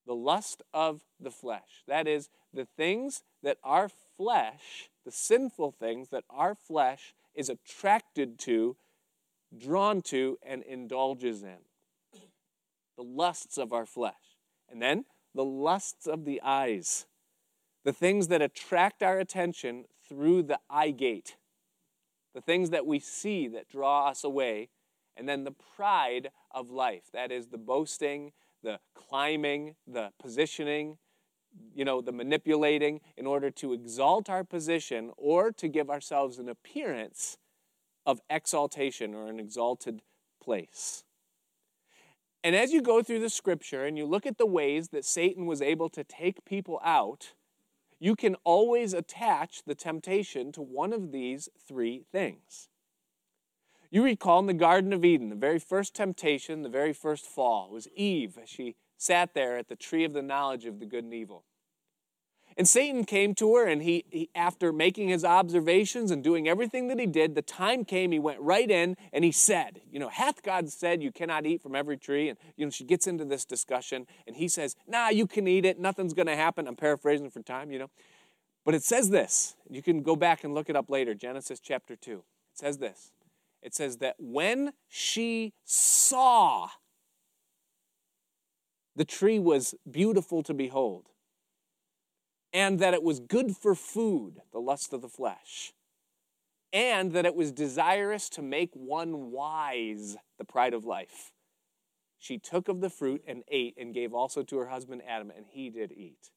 The 0.06 0.14
lust 0.14 0.62
of 0.72 1.02
the 1.20 1.30
flesh. 1.30 1.84
That 1.86 2.08
is, 2.08 2.28
the 2.52 2.66
things 2.76 3.22
that 3.42 3.58
our 3.62 3.88
flesh 4.16 4.90
the 5.04 5.12
sinful 5.12 5.72
things 5.72 6.08
that 6.10 6.24
our 6.30 6.54
flesh 6.54 7.14
is 7.34 7.48
attracted 7.48 8.38
to, 8.40 8.76
drawn 9.56 10.02
to, 10.02 10.38
and 10.42 10.62
indulges 10.62 11.42
in. 11.42 11.58
The 12.96 13.02
lusts 13.02 13.58
of 13.58 13.72
our 13.72 13.86
flesh. 13.86 14.14
And 14.70 14.80
then 14.80 15.04
the 15.34 15.44
lusts 15.44 16.06
of 16.06 16.24
the 16.24 16.40
eyes, 16.42 17.06
the 17.84 17.92
things 17.92 18.28
that 18.28 18.42
attract 18.42 19.02
our 19.02 19.18
attention 19.18 19.86
through 20.08 20.44
the 20.44 20.58
eye 20.68 20.90
gate, 20.90 21.36
the 22.34 22.40
things 22.40 22.70
that 22.70 22.86
we 22.86 23.00
see 23.00 23.48
that 23.48 23.68
draw 23.68 24.08
us 24.08 24.22
away, 24.22 24.68
and 25.20 25.28
then 25.28 25.44
the 25.44 25.54
pride 25.76 26.30
of 26.50 26.70
life 26.70 27.10
that 27.12 27.30
is, 27.30 27.48
the 27.48 27.58
boasting, 27.58 28.32
the 28.62 28.80
climbing, 28.94 29.76
the 29.86 30.12
positioning, 30.18 30.96
you 31.74 31.84
know, 31.84 32.00
the 32.00 32.10
manipulating 32.10 33.00
in 33.18 33.26
order 33.26 33.50
to 33.50 33.74
exalt 33.74 34.30
our 34.30 34.42
position 34.42 35.10
or 35.18 35.52
to 35.52 35.68
give 35.68 35.90
ourselves 35.90 36.38
an 36.38 36.48
appearance 36.48 37.36
of 38.06 38.22
exaltation 38.30 39.14
or 39.14 39.28
an 39.28 39.38
exalted 39.38 40.00
place. 40.42 41.04
And 42.42 42.56
as 42.56 42.72
you 42.72 42.80
go 42.80 43.02
through 43.02 43.20
the 43.20 43.28
scripture 43.28 43.84
and 43.84 43.98
you 43.98 44.06
look 44.06 44.24
at 44.24 44.38
the 44.38 44.46
ways 44.46 44.88
that 44.88 45.04
Satan 45.04 45.44
was 45.44 45.60
able 45.60 45.90
to 45.90 46.02
take 46.02 46.46
people 46.46 46.80
out, 46.82 47.34
you 47.98 48.16
can 48.16 48.36
always 48.44 48.94
attach 48.94 49.64
the 49.66 49.74
temptation 49.74 50.50
to 50.52 50.62
one 50.62 50.94
of 50.94 51.12
these 51.12 51.50
three 51.68 52.04
things. 52.10 52.69
You 53.90 54.04
recall 54.04 54.38
in 54.38 54.46
the 54.46 54.54
Garden 54.54 54.92
of 54.92 55.04
Eden, 55.04 55.30
the 55.30 55.36
very 55.36 55.58
first 55.58 55.94
temptation, 55.94 56.62
the 56.62 56.68
very 56.68 56.92
first 56.92 57.26
fall, 57.26 57.70
was 57.70 57.88
Eve 57.94 58.38
as 58.40 58.48
she 58.48 58.76
sat 58.96 59.34
there 59.34 59.58
at 59.58 59.68
the 59.68 59.76
tree 59.76 60.04
of 60.04 60.12
the 60.12 60.22
knowledge 60.22 60.64
of 60.64 60.78
the 60.78 60.86
good 60.86 61.04
and 61.04 61.14
evil. 61.14 61.44
And 62.56 62.68
Satan 62.68 63.04
came 63.04 63.34
to 63.36 63.56
her, 63.56 63.66
and 63.66 63.82
he, 63.82 64.04
he, 64.10 64.28
after 64.34 64.72
making 64.72 65.08
his 65.08 65.24
observations 65.24 66.10
and 66.10 66.22
doing 66.22 66.48
everything 66.48 66.88
that 66.88 66.98
he 66.98 67.06
did, 67.06 67.34
the 67.34 67.42
time 67.42 67.84
came, 67.84 68.12
he 68.12 68.18
went 68.18 68.40
right 68.40 68.70
in 68.70 68.96
and 69.12 69.24
he 69.24 69.32
said, 69.32 69.80
You 69.90 69.98
know, 69.98 70.08
hath 70.08 70.42
God 70.42 70.68
said 70.68 71.02
you 71.02 71.12
cannot 71.12 71.46
eat 71.46 71.62
from 71.62 71.74
every 71.74 71.96
tree? 71.96 72.28
And, 72.28 72.38
you 72.56 72.66
know, 72.66 72.70
she 72.70 72.84
gets 72.84 73.06
into 73.06 73.24
this 73.24 73.44
discussion, 73.44 74.06
and 74.26 74.36
he 74.36 74.48
says, 74.48 74.76
Nah, 74.86 75.08
you 75.08 75.26
can 75.26 75.48
eat 75.48 75.64
it. 75.64 75.78
Nothing's 75.78 76.12
going 76.12 76.26
to 76.26 76.36
happen. 76.36 76.66
I'm 76.68 76.76
paraphrasing 76.76 77.30
for 77.30 77.40
time, 77.40 77.70
you 77.70 77.78
know. 77.78 77.90
But 78.64 78.74
it 78.74 78.82
says 78.82 79.10
this. 79.10 79.56
You 79.68 79.80
can 79.80 80.02
go 80.02 80.14
back 80.14 80.44
and 80.44 80.52
look 80.52 80.68
it 80.68 80.76
up 80.76 80.90
later, 80.90 81.14
Genesis 81.14 81.60
chapter 81.60 81.96
2. 81.96 82.12
It 82.12 82.22
says 82.54 82.78
this. 82.78 83.12
It 83.62 83.74
says 83.74 83.98
that 83.98 84.16
when 84.18 84.72
she 84.88 85.52
saw 85.64 86.68
the 88.96 89.04
tree 89.04 89.38
was 89.38 89.74
beautiful 89.90 90.42
to 90.42 90.52
behold, 90.52 91.06
and 92.52 92.78
that 92.80 92.94
it 92.94 93.02
was 93.02 93.20
good 93.20 93.56
for 93.56 93.74
food, 93.74 94.40
the 94.52 94.58
lust 94.58 94.92
of 94.92 95.00
the 95.00 95.08
flesh, 95.08 95.72
and 96.72 97.12
that 97.12 97.24
it 97.24 97.34
was 97.34 97.52
desirous 97.52 98.28
to 98.30 98.42
make 98.42 98.70
one 98.74 99.30
wise, 99.30 100.16
the 100.38 100.44
pride 100.44 100.74
of 100.74 100.84
life. 100.84 101.32
She 102.18 102.38
took 102.38 102.68
of 102.68 102.80
the 102.80 102.90
fruit 102.90 103.22
and 103.26 103.42
ate, 103.48 103.74
and 103.78 103.94
gave 103.94 104.12
also 104.12 104.42
to 104.42 104.58
her 104.58 104.66
husband 104.66 105.02
Adam, 105.08 105.32
and 105.34 105.46
he 105.48 105.70
did 105.70 105.92
eat. 105.92 106.30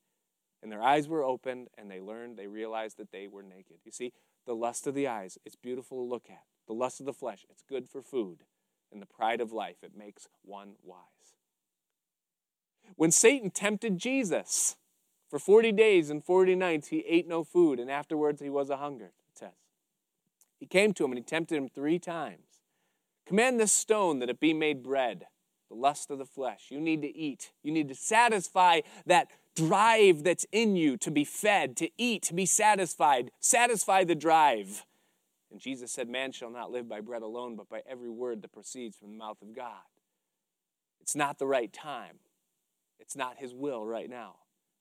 And 0.62 0.72
their 0.72 0.82
eyes 0.82 1.10
were 1.10 1.24
opened, 1.24 1.68
and 1.78 1.92
they 1.92 2.00
learned, 2.00 2.38
they 2.38 2.48
realized 2.48 2.98
that 2.98 3.12
they 3.12 3.28
were 3.28 3.44
naked. 3.44 3.78
You 3.84 3.92
see, 3.92 4.14
the 4.46 4.56
lust 4.56 4.88
of 4.88 4.96
the 4.96 5.08
eyes, 5.08 5.38
it's 5.44 5.58
beautiful 5.58 5.98
to 5.98 6.10
look 6.10 6.28
at. 6.30 6.44
The 6.68 6.74
lust 6.74 7.00
of 7.00 7.06
the 7.06 7.14
flesh, 7.14 7.46
it's 7.50 7.64
good 7.68 7.90
for 7.90 8.02
food. 8.02 8.40
And 8.92 9.02
the 9.02 9.08
pride 9.08 9.42
of 9.42 9.52
life, 9.52 9.78
it 9.84 9.98
makes 9.98 10.28
one 10.44 10.74
wise. 10.84 11.00
When 12.96 13.12
Satan 13.12 13.50
tempted 13.50 13.98
Jesus 13.98 14.76
for 15.30 15.40
40 15.40 15.72
days 15.72 16.10
and 16.10 16.24
40 16.24 16.56
nights, 16.56 16.90
he 16.90 17.04
ate 17.08 17.28
no 17.28 17.44
food, 17.44 17.80
and 17.80 17.90
afterwards 17.90 18.42
he 18.42 18.50
was 18.50 18.70
a 18.70 18.78
hunger, 18.78 19.06
it 19.06 19.38
says. 19.38 19.50
He 20.60 20.66
came 20.68 20.94
to 20.94 21.04
him 21.04 21.12
and 21.12 21.18
he 21.18 21.24
tempted 21.24 21.58
him 21.58 21.70
three 21.70 22.00
times. 22.00 22.62
Command 23.26 23.60
this 23.60 23.74
stone 23.74 24.20
that 24.20 24.30
it 24.30 24.40
be 24.40 24.54
made 24.54 24.84
bread, 24.84 25.26
the 25.70 25.76
lust 25.76 26.12
of 26.12 26.20
the 26.20 26.26
flesh. 26.26 26.68
You 26.70 26.80
need 26.80 27.02
to 27.02 27.18
eat. 27.18 27.52
You 27.64 27.72
need 27.72 27.88
to 27.88 27.96
satisfy 27.96 28.82
that 29.06 29.28
drive 29.56 30.24
that's 30.24 30.46
in 30.52 30.76
you 30.76 30.98
to 30.98 31.12
be 31.12 31.24
fed, 31.24 31.76
to 31.78 31.90
eat, 31.98 32.24
to 32.24 32.34
be 32.34 32.46
satisfied. 32.46 33.32
Satisfy 33.40 34.04
the 34.04 34.16
drive. 34.16 34.86
And 35.54 35.62
Jesus 35.62 35.92
said, 35.92 36.10
Man 36.10 36.32
shall 36.32 36.50
not 36.50 36.72
live 36.72 36.90
by 36.90 37.00
bread 37.00 37.22
alone, 37.22 37.56
but 37.56 37.70
by 37.70 37.84
every 37.88 38.10
word 38.10 38.42
that 38.42 38.52
proceeds 38.52 38.98
from 38.98 39.12
the 39.12 39.18
mouth 39.18 39.40
of 39.44 39.56
God. 39.56 39.84
It's 41.00 41.16
not 41.16 41.38
the 41.38 41.46
right 41.46 41.72
time. 41.72 42.18
It's 43.00 43.16
not 43.16 43.38
his 43.38 43.54
will 43.54 43.86
right 43.86 44.10
now, 44.10 44.38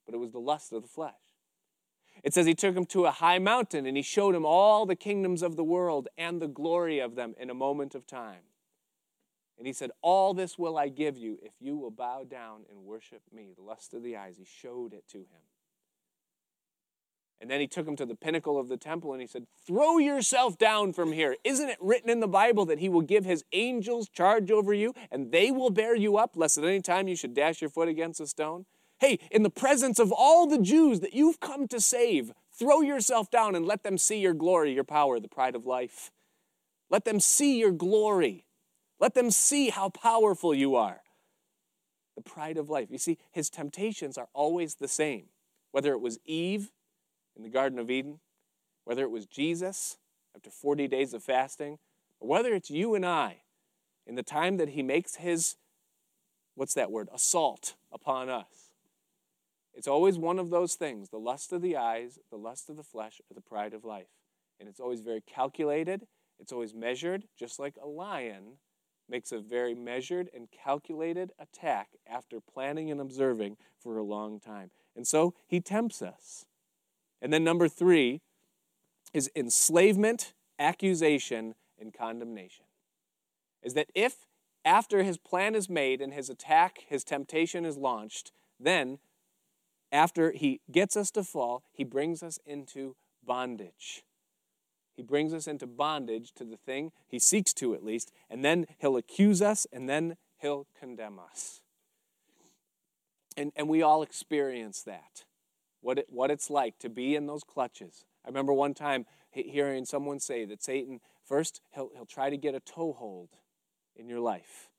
but 0.06 0.14
it 0.14 0.18
was 0.18 0.32
the 0.32 0.40
lust 0.40 0.72
of 0.72 0.80
the 0.80 0.88
flesh. 0.88 1.12
It 2.24 2.32
says 2.32 2.46
he 2.46 2.54
took 2.54 2.74
him 2.74 2.86
to 2.86 3.04
a 3.04 3.10
high 3.10 3.38
mountain 3.38 3.84
and 3.84 3.98
he 3.98 4.02
showed 4.02 4.34
him 4.34 4.46
all 4.46 4.86
the 4.86 4.96
kingdoms 4.96 5.42
of 5.42 5.56
the 5.56 5.64
world 5.64 6.08
and 6.16 6.40
the 6.40 6.48
glory 6.48 7.00
of 7.00 7.16
them 7.16 7.34
in 7.38 7.50
a 7.50 7.54
moment 7.54 7.94
of 7.94 8.06
time. 8.06 8.44
And 9.58 9.66
he 9.66 9.74
said, 9.74 9.90
All 10.00 10.32
this 10.32 10.58
will 10.58 10.78
I 10.78 10.88
give 10.88 11.18
you 11.18 11.38
if 11.42 11.52
you 11.60 11.76
will 11.76 11.90
bow 11.90 12.24
down 12.24 12.62
and 12.70 12.86
worship 12.86 13.20
me. 13.30 13.52
The 13.54 13.62
lust 13.62 13.92
of 13.92 14.02
the 14.02 14.16
eyes, 14.16 14.36
he 14.38 14.46
showed 14.46 14.94
it 14.94 15.04
to 15.08 15.18
him. 15.18 15.51
And 17.42 17.50
then 17.50 17.58
he 17.58 17.66
took 17.66 17.88
him 17.88 17.96
to 17.96 18.06
the 18.06 18.14
pinnacle 18.14 18.56
of 18.56 18.68
the 18.68 18.76
temple 18.76 19.12
and 19.12 19.20
he 19.20 19.26
said, 19.26 19.48
Throw 19.66 19.98
yourself 19.98 20.56
down 20.58 20.92
from 20.92 21.10
here. 21.10 21.34
Isn't 21.42 21.70
it 21.70 21.78
written 21.80 22.08
in 22.08 22.20
the 22.20 22.28
Bible 22.28 22.64
that 22.66 22.78
he 22.78 22.88
will 22.88 23.00
give 23.02 23.24
his 23.24 23.44
angels 23.52 24.08
charge 24.08 24.52
over 24.52 24.72
you 24.72 24.94
and 25.10 25.32
they 25.32 25.50
will 25.50 25.70
bear 25.70 25.96
you 25.96 26.16
up, 26.16 26.36
lest 26.36 26.56
at 26.56 26.64
any 26.64 26.80
time 26.80 27.08
you 27.08 27.16
should 27.16 27.34
dash 27.34 27.60
your 27.60 27.68
foot 27.68 27.88
against 27.88 28.20
a 28.20 28.28
stone? 28.28 28.64
Hey, 29.00 29.18
in 29.32 29.42
the 29.42 29.50
presence 29.50 29.98
of 29.98 30.12
all 30.12 30.46
the 30.46 30.60
Jews 30.60 31.00
that 31.00 31.14
you've 31.14 31.40
come 31.40 31.66
to 31.66 31.80
save, 31.80 32.30
throw 32.56 32.80
yourself 32.80 33.28
down 33.28 33.56
and 33.56 33.66
let 33.66 33.82
them 33.82 33.98
see 33.98 34.20
your 34.20 34.34
glory, 34.34 34.72
your 34.72 34.84
power, 34.84 35.18
the 35.18 35.26
pride 35.26 35.56
of 35.56 35.66
life. 35.66 36.12
Let 36.90 37.04
them 37.04 37.18
see 37.18 37.58
your 37.58 37.72
glory. 37.72 38.46
Let 39.00 39.14
them 39.14 39.32
see 39.32 39.70
how 39.70 39.88
powerful 39.88 40.54
you 40.54 40.76
are. 40.76 41.00
The 42.14 42.22
pride 42.22 42.56
of 42.56 42.70
life. 42.70 42.86
You 42.88 42.98
see, 42.98 43.18
his 43.32 43.50
temptations 43.50 44.16
are 44.16 44.28
always 44.32 44.76
the 44.76 44.86
same. 44.86 45.24
Whether 45.72 45.90
it 45.92 46.00
was 46.00 46.20
Eve 46.24 46.70
in 47.36 47.42
the 47.42 47.48
Garden 47.48 47.78
of 47.78 47.90
Eden, 47.90 48.20
whether 48.84 49.02
it 49.02 49.10
was 49.10 49.26
Jesus 49.26 49.98
after 50.34 50.50
40 50.50 50.88
days 50.88 51.14
of 51.14 51.22
fasting, 51.22 51.78
or 52.20 52.28
whether 52.28 52.54
it's 52.54 52.70
you 52.70 52.94
and 52.94 53.04
I 53.04 53.42
in 54.06 54.14
the 54.14 54.22
time 54.22 54.56
that 54.56 54.70
he 54.70 54.82
makes 54.82 55.16
his, 55.16 55.56
what's 56.54 56.74
that 56.74 56.90
word, 56.90 57.08
assault 57.12 57.74
upon 57.92 58.28
us. 58.28 58.72
It's 59.74 59.88
always 59.88 60.18
one 60.18 60.38
of 60.38 60.50
those 60.50 60.74
things 60.74 61.10
the 61.10 61.18
lust 61.18 61.52
of 61.52 61.62
the 61.62 61.76
eyes, 61.76 62.18
the 62.30 62.36
lust 62.36 62.68
of 62.68 62.76
the 62.76 62.82
flesh, 62.82 63.20
or 63.30 63.34
the 63.34 63.40
pride 63.40 63.74
of 63.74 63.84
life. 63.84 64.08
And 64.60 64.68
it's 64.68 64.80
always 64.80 65.00
very 65.00 65.22
calculated, 65.22 66.06
it's 66.38 66.52
always 66.52 66.74
measured, 66.74 67.24
just 67.38 67.58
like 67.58 67.76
a 67.82 67.86
lion 67.86 68.58
makes 69.08 69.32
a 69.32 69.38
very 69.38 69.74
measured 69.74 70.30
and 70.34 70.48
calculated 70.50 71.32
attack 71.38 71.88
after 72.06 72.40
planning 72.40 72.90
and 72.90 73.00
observing 73.00 73.56
for 73.78 73.98
a 73.98 74.02
long 74.02 74.40
time. 74.40 74.70
And 74.96 75.06
so 75.06 75.34
he 75.46 75.60
tempts 75.60 76.02
us. 76.02 76.46
And 77.22 77.32
then 77.32 77.44
number 77.44 77.68
three 77.68 78.20
is 79.14 79.30
enslavement, 79.36 80.34
accusation, 80.58 81.54
and 81.80 81.94
condemnation. 81.94 82.64
Is 83.62 83.74
that 83.74 83.86
if 83.94 84.26
after 84.64 85.04
his 85.04 85.18
plan 85.18 85.54
is 85.54 85.70
made 85.70 86.00
and 86.00 86.12
his 86.12 86.28
attack, 86.28 86.80
his 86.88 87.04
temptation 87.04 87.64
is 87.64 87.76
launched, 87.76 88.32
then 88.58 88.98
after 89.92 90.32
he 90.32 90.60
gets 90.70 90.96
us 90.96 91.12
to 91.12 91.22
fall, 91.22 91.62
he 91.72 91.84
brings 91.84 92.22
us 92.22 92.40
into 92.44 92.96
bondage. 93.24 94.02
He 94.94 95.02
brings 95.02 95.32
us 95.32 95.46
into 95.46 95.66
bondage 95.66 96.32
to 96.34 96.44
the 96.44 96.56
thing 96.56 96.90
he 97.06 97.18
seeks 97.18 97.52
to, 97.54 97.74
at 97.74 97.84
least, 97.84 98.10
and 98.28 98.44
then 98.44 98.66
he'll 98.78 98.96
accuse 98.96 99.40
us 99.40 99.66
and 99.72 99.88
then 99.88 100.16
he'll 100.38 100.66
condemn 100.78 101.18
us. 101.18 101.60
And, 103.36 103.52
and 103.54 103.68
we 103.68 103.80
all 103.80 104.02
experience 104.02 104.82
that 104.82 105.24
what, 105.82 105.98
it, 105.98 106.06
what 106.08 106.30
it's 106.30 106.48
like 106.48 106.78
to 106.78 106.88
be 106.88 107.14
in 107.14 107.26
those 107.26 107.44
clutches. 107.44 108.06
I 108.24 108.28
remember 108.28 108.52
one 108.52 108.72
time 108.72 109.04
hearing 109.30 109.84
someone 109.84 110.20
say 110.20 110.44
that 110.46 110.62
Satan, 110.62 111.00
first, 111.24 111.60
he'll, 111.74 111.90
he'll 111.94 112.06
try 112.06 112.30
to 112.30 112.36
get 112.36 112.54
a 112.54 112.60
toehold 112.60 113.30
in 113.94 114.08
your 114.08 114.20
life, 114.20 114.70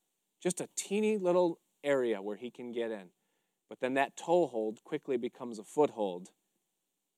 just 0.41 0.59
a 0.59 0.69
teeny 0.75 1.17
little 1.17 1.59
area 1.83 2.21
where 2.21 2.37
he 2.37 2.49
can 2.49 2.71
get 2.71 2.89
in. 2.89 3.09
But 3.69 3.79
then 3.79 3.93
that 3.95 4.15
toehold 4.15 4.83
quickly 4.83 5.17
becomes 5.17 5.59
a 5.59 5.63
foothold. 5.63 6.29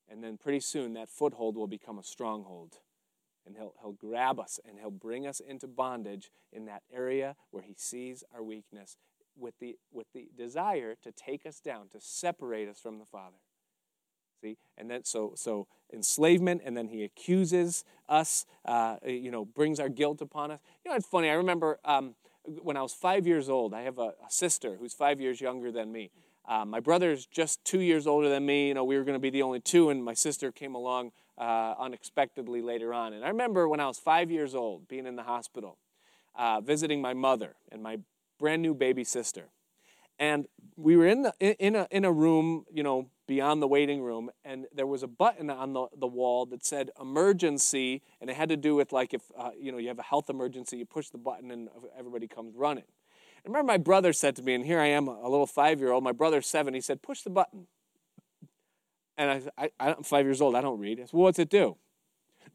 And 0.09 0.23
then 0.23 0.37
pretty 0.37 0.59
soon 0.59 0.93
that 0.93 1.09
foothold 1.09 1.55
will 1.55 1.67
become 1.67 1.97
a 1.97 2.03
stronghold. 2.03 2.79
And 3.45 3.55
he'll, 3.57 3.73
he'll 3.81 3.91
grab 3.93 4.39
us 4.39 4.59
and 4.67 4.79
he'll 4.79 4.91
bring 4.91 5.27
us 5.27 5.39
into 5.39 5.67
bondage 5.67 6.31
in 6.51 6.65
that 6.65 6.83
area 6.93 7.35
where 7.51 7.63
he 7.63 7.75
sees 7.77 8.23
our 8.33 8.43
weakness 8.43 8.97
with 9.37 9.55
the, 9.59 9.77
with 9.91 10.07
the 10.13 10.29
desire 10.35 10.95
to 11.03 11.11
take 11.11 11.45
us 11.45 11.59
down, 11.59 11.89
to 11.89 11.99
separate 11.99 12.69
us 12.69 12.79
from 12.79 12.99
the 12.99 13.05
Father. 13.05 13.37
And 14.77 14.89
then 14.89 15.03
so 15.03 15.34
so 15.36 15.67
enslavement, 15.93 16.62
and 16.65 16.75
then 16.75 16.88
he 16.88 17.03
accuses 17.03 17.84
us. 18.10 18.45
Uh, 18.65 18.97
you 19.05 19.31
know, 19.31 19.45
brings 19.45 19.79
our 19.79 19.89
guilt 19.89 20.21
upon 20.21 20.51
us. 20.51 20.60
You 20.84 20.91
know, 20.91 20.97
it's 20.97 21.08
funny. 21.08 21.29
I 21.29 21.34
remember 21.34 21.79
um, 21.86 22.15
when 22.62 22.77
I 22.77 22.81
was 22.81 22.93
five 22.93 23.25
years 23.25 23.49
old. 23.49 23.73
I 23.73 23.81
have 23.81 23.99
a, 23.99 24.13
a 24.25 24.29
sister 24.29 24.77
who's 24.79 24.93
five 24.93 25.19
years 25.19 25.41
younger 25.41 25.71
than 25.71 25.91
me. 25.91 26.12
Uh, 26.47 26.65
my 26.65 26.79
brother's 26.79 27.25
just 27.25 27.63
two 27.65 27.81
years 27.81 28.05
older 28.05 28.29
than 28.29 28.45
me. 28.45 28.67
You 28.67 28.75
know, 28.75 28.84
we 28.84 28.97
were 28.97 29.03
going 29.03 29.15
to 29.15 29.19
be 29.19 29.31
the 29.31 29.41
only 29.41 29.60
two, 29.60 29.89
and 29.89 30.03
my 30.03 30.13
sister 30.13 30.51
came 30.51 30.75
along 30.75 31.12
uh, 31.38 31.73
unexpectedly 31.79 32.62
later 32.62 32.93
on. 32.93 33.13
And 33.13 33.25
I 33.25 33.29
remember 33.29 33.67
when 33.67 33.79
I 33.79 33.88
was 33.88 33.97
five 33.97 34.29
years 34.29 34.53
old, 34.53 34.88
being 34.88 35.05
in 35.08 35.15
the 35.15 35.23
hospital, 35.23 35.77
uh, 36.36 36.62
visiting 36.62 37.01
my 37.01 37.13
mother 37.13 37.55
and 37.71 37.81
my 37.81 37.99
brand 38.39 38.62
new 38.62 38.73
baby 38.73 39.03
sister, 39.03 39.49
and 40.19 40.47
we 40.77 40.95
were 40.95 41.08
in 41.08 41.23
the 41.23 41.34
in 41.39 41.75
a 41.75 41.88
in 41.91 42.05
a 42.05 42.12
room, 42.12 42.65
you 42.71 42.84
know, 42.84 43.10
beyond 43.27 43.61
the 43.61 43.67
waiting 43.67 44.01
room, 44.01 44.29
and 44.43 44.65
there 44.73 44.88
was 44.88 45.03
a 45.03 45.07
button 45.07 45.49
on 45.49 45.73
the, 45.73 45.88
the 45.97 46.07
wall 46.07 46.45
that 46.47 46.65
said 46.65 46.91
emergency, 46.99 48.01
and 48.21 48.29
it 48.29 48.35
had 48.35 48.49
to 48.49 48.57
do 48.57 48.75
with 48.75 48.91
like 48.91 49.13
if 49.13 49.21
uh, 49.38 49.51
you 49.59 49.71
know 49.71 49.77
you 49.77 49.88
have 49.88 49.99
a 49.99 50.03
health 50.03 50.29
emergency, 50.29 50.77
you 50.77 50.85
push 50.85 51.09
the 51.09 51.17
button 51.17 51.51
and 51.51 51.69
everybody 51.97 52.27
comes 52.27 52.55
running. 52.55 52.85
I 53.45 53.47
remember 53.47 53.71
my 53.71 53.77
brother 53.77 54.11
said 54.11 54.35
to 54.38 54.41
me, 54.41 54.55
and 54.55 54.65
here 54.65 54.79
I 54.79 54.88
am, 54.88 55.07
a 55.07 55.29
little 55.29 55.45
five 55.45 55.79
year 55.79 55.91
old. 55.91 56.03
My 56.03 56.11
brother's 56.11 56.47
seven. 56.47 56.73
He 56.73 56.81
said, 56.81 57.01
"Push 57.01 57.21
the 57.21 57.29
button." 57.29 57.67
And 59.17 59.49
I, 59.57 59.69
I, 59.79 59.91
I'm 59.91 60.03
five 60.03 60.25
years 60.25 60.41
old. 60.41 60.55
I 60.55 60.61
don't 60.61 60.79
read. 60.79 60.99
I 60.99 61.03
said, 61.03 61.13
"Well, 61.13 61.23
what's 61.23 61.39
it 61.39 61.49
do?" 61.49 61.77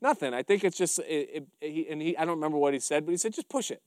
Nothing. 0.02 0.34
I 0.34 0.42
think 0.42 0.64
it's 0.64 0.76
just. 0.76 0.98
It, 1.00 1.04
it, 1.10 1.46
he, 1.60 1.88
and 1.88 2.02
he, 2.02 2.16
I 2.16 2.24
don't 2.24 2.36
remember 2.36 2.58
what 2.58 2.74
he 2.74 2.80
said, 2.80 3.06
but 3.06 3.12
he 3.12 3.16
said, 3.16 3.34
"Just 3.34 3.48
push 3.48 3.70
it." 3.70 3.82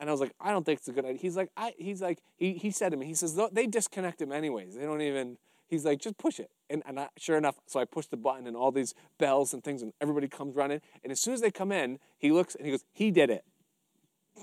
And 0.00 0.08
I 0.08 0.12
was 0.12 0.20
like, 0.20 0.32
"I 0.40 0.50
don't 0.50 0.64
think 0.64 0.78
it's 0.78 0.88
a 0.88 0.92
good 0.92 1.04
idea." 1.04 1.20
He's 1.20 1.36
like, 1.36 1.50
"I." 1.56 1.74
He's 1.76 2.00
like, 2.00 2.18
he, 2.36 2.54
he 2.54 2.70
said 2.70 2.90
to 2.90 2.96
me, 2.96 3.06
he 3.06 3.14
says, 3.14 3.38
"They 3.52 3.66
disconnect 3.66 4.20
him 4.22 4.32
anyways. 4.32 4.74
They 4.74 4.82
don't 4.82 5.02
even." 5.02 5.36
He's 5.68 5.84
like, 5.84 6.00
"Just 6.00 6.18
push 6.18 6.40
it." 6.40 6.50
And, 6.68 6.82
and 6.86 6.98
I, 6.98 7.08
sure 7.16 7.36
enough, 7.36 7.56
so 7.66 7.78
I 7.78 7.84
push 7.84 8.06
the 8.06 8.16
button, 8.16 8.46
and 8.46 8.56
all 8.56 8.72
these 8.72 8.94
bells 9.18 9.54
and 9.54 9.62
things, 9.62 9.82
and 9.82 9.92
everybody 10.00 10.28
comes 10.28 10.56
running. 10.56 10.80
And 11.02 11.12
as 11.12 11.20
soon 11.20 11.34
as 11.34 11.40
they 11.40 11.50
come 11.50 11.70
in, 11.70 11.98
he 12.18 12.32
looks 12.32 12.54
and 12.54 12.64
he 12.64 12.72
goes, 12.72 12.84
"He 12.92 13.10
did 13.10 13.30
it." 13.30 13.44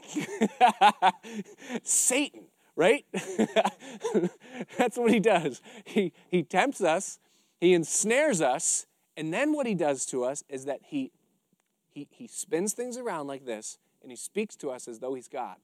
Satan, 1.83 2.45
right? 2.75 3.05
That's 4.77 4.97
what 4.97 5.11
he 5.11 5.19
does. 5.19 5.61
He, 5.83 6.13
he 6.29 6.43
tempts 6.43 6.81
us, 6.81 7.19
he 7.59 7.73
ensnares 7.73 8.41
us, 8.41 8.85
and 9.17 9.33
then 9.33 9.53
what 9.53 9.65
he 9.65 9.75
does 9.75 10.05
to 10.07 10.23
us 10.23 10.43
is 10.49 10.65
that 10.65 10.79
he, 10.87 11.11
he, 11.93 12.07
he 12.11 12.27
spins 12.27 12.73
things 12.73 12.97
around 12.97 13.27
like 13.27 13.45
this, 13.45 13.77
and 14.01 14.11
he 14.11 14.15
speaks 14.15 14.55
to 14.57 14.69
us 14.69 14.87
as 14.87 14.99
though 14.99 15.13
he's 15.13 15.27
God. 15.27 15.57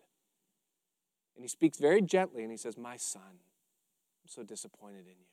And 1.35 1.43
he 1.43 1.49
speaks 1.49 1.77
very 1.77 2.01
gently, 2.01 2.43
and 2.43 2.51
he 2.51 2.57
says, 2.57 2.77
My 2.77 2.97
son, 2.97 3.21
I'm 3.23 4.27
so 4.27 4.43
disappointed 4.43 5.05
in 5.05 5.15
you. 5.19 5.30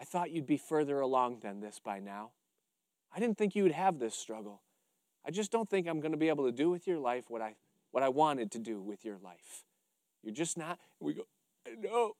I 0.00 0.04
thought 0.04 0.30
you'd 0.30 0.46
be 0.46 0.56
further 0.56 1.00
along 1.00 1.40
than 1.40 1.60
this 1.60 1.80
by 1.82 2.00
now. 2.00 2.30
I 3.14 3.20
didn't 3.20 3.38
think 3.38 3.54
you 3.54 3.62
would 3.62 3.72
have 3.72 3.98
this 3.98 4.14
struggle. 4.14 4.62
I 5.24 5.30
just 5.30 5.50
don't 5.50 5.68
think 5.68 5.88
I'm 5.88 6.00
going 6.00 6.12
to 6.12 6.18
be 6.18 6.28
able 6.28 6.44
to 6.44 6.52
do 6.52 6.70
with 6.70 6.86
your 6.86 6.98
life 6.98 7.24
what 7.28 7.42
I, 7.42 7.56
what 7.90 8.02
I 8.02 8.08
wanted 8.08 8.50
to 8.52 8.58
do 8.58 8.80
with 8.80 9.04
your 9.04 9.18
life. 9.22 9.64
You're 10.22 10.34
just 10.34 10.58
not. 10.58 10.78
We 11.00 11.14
go, 11.14 11.22
I 11.66 11.74
know, 11.76 12.12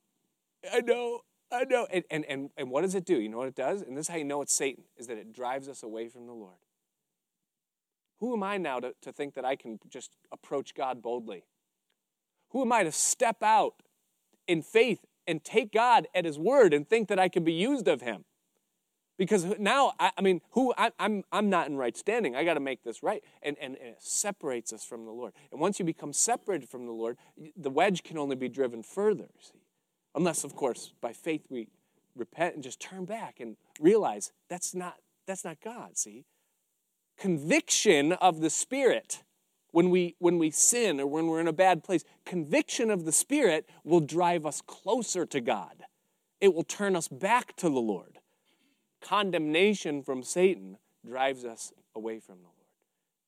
I 0.71 0.81
know, 0.81 1.21
I 1.51 1.63
know. 1.65 1.87
And, 1.91 2.03
and, 2.09 2.25
and, 2.25 2.49
and 2.57 2.71
what 2.71 2.81
does 2.81 2.95
it 2.95 3.05
do? 3.05 3.19
You 3.19 3.29
know 3.29 3.37
what 3.37 3.47
it 3.47 3.55
does? 3.55 3.81
And 3.81 3.95
this 3.95 4.05
is 4.05 4.09
how 4.09 4.17
you 4.17 4.25
know 4.25 4.41
it's 4.41 4.53
Satan, 4.53 4.85
is 4.97 5.07
that 5.07 5.17
it 5.17 5.33
drives 5.33 5.69
us 5.69 5.83
away 5.83 6.09
from 6.09 6.25
the 6.25 6.33
Lord. 6.33 6.57
Who 8.19 8.33
am 8.33 8.43
I 8.43 8.57
now 8.57 8.79
to, 8.79 8.93
to 9.03 9.11
think 9.11 9.35
that 9.35 9.45
I 9.45 9.55
can 9.55 9.79
just 9.89 10.11
approach 10.31 10.73
God 10.73 11.01
boldly? 11.01 11.43
Who 12.49 12.61
am 12.63 12.71
I 12.71 12.83
to 12.83 12.91
step 12.91 13.43
out 13.43 13.75
in 14.47 14.61
faith 14.61 15.05
and 15.27 15.43
take 15.43 15.71
God 15.71 16.07
at 16.15 16.25
His 16.25 16.39
word 16.39 16.73
and 16.73 16.87
think 16.87 17.07
that 17.09 17.19
I 17.19 17.29
can 17.29 17.43
be 17.43 17.53
used 17.53 17.87
of 17.87 18.01
Him? 18.01 18.25
Because 19.17 19.45
now, 19.57 19.93
I, 19.99 20.11
I 20.17 20.21
mean, 20.21 20.41
who 20.51 20.73
I, 20.77 20.87
am 20.87 20.91
I'm, 20.99 21.23
I'm 21.31 21.49
not 21.49 21.67
in 21.67 21.75
right 21.75 21.97
standing. 21.97 22.35
I 22.35 22.43
got 22.43 22.53
to 22.53 22.59
make 22.59 22.83
this 22.83 23.01
right. 23.01 23.23
And, 23.41 23.57
and, 23.59 23.75
and 23.77 23.89
it 23.89 24.01
separates 24.01 24.71
us 24.71 24.83
from 24.83 25.05
the 25.05 25.11
Lord. 25.11 25.33
And 25.51 25.59
once 25.59 25.79
you 25.79 25.85
become 25.85 26.13
separated 26.13 26.69
from 26.69 26.85
the 26.85 26.91
Lord, 26.91 27.17
the 27.55 27.71
wedge 27.71 28.03
can 28.03 28.17
only 28.17 28.35
be 28.35 28.47
driven 28.47 28.83
further, 28.83 29.29
see? 29.39 29.63
Unless, 30.15 30.43
of 30.43 30.55
course, 30.55 30.93
by 31.01 31.13
faith 31.13 31.45
we 31.49 31.67
repent 32.15 32.55
and 32.55 32.63
just 32.63 32.79
turn 32.79 33.05
back 33.05 33.39
and 33.39 33.55
realize 33.79 34.31
that's 34.49 34.73
not, 34.73 34.95
that's 35.25 35.43
not 35.43 35.57
God, 35.61 35.97
see? 35.97 36.25
Conviction 37.17 38.13
of 38.13 38.41
the 38.41 38.49
Spirit 38.49 39.23
when 39.77 39.89
we 39.89 40.15
when 40.19 40.37
we 40.37 40.49
sin 40.51 40.99
or 40.99 41.07
when 41.07 41.27
we're 41.27 41.39
in 41.39 41.47
a 41.47 41.53
bad 41.53 41.83
place 41.83 42.03
conviction 42.25 42.89
of 42.89 43.05
the 43.05 43.11
spirit 43.11 43.69
will 43.83 43.99
drive 43.99 44.45
us 44.45 44.61
closer 44.61 45.25
to 45.25 45.39
god 45.39 45.83
it 46.41 46.53
will 46.53 46.63
turn 46.63 46.95
us 46.95 47.07
back 47.07 47.55
to 47.55 47.69
the 47.69 47.79
lord 47.79 48.19
condemnation 49.01 50.03
from 50.03 50.23
Satan 50.23 50.77
drives 51.05 51.45
us 51.45 51.71
away 51.95 52.19
from 52.19 52.37
the 52.37 52.43
Lord. 52.43 52.53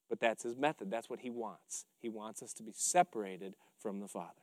But 0.09 0.19
that's 0.19 0.43
his 0.43 0.55
method. 0.55 0.89
That's 0.91 1.09
what 1.09 1.19
he 1.19 1.29
wants. 1.29 1.85
He 1.99 2.09
wants 2.09 2.41
us 2.41 2.53
to 2.53 2.63
be 2.63 2.71
separated 2.73 3.55
from 3.79 3.99
the 3.99 4.07
Father. 4.07 4.33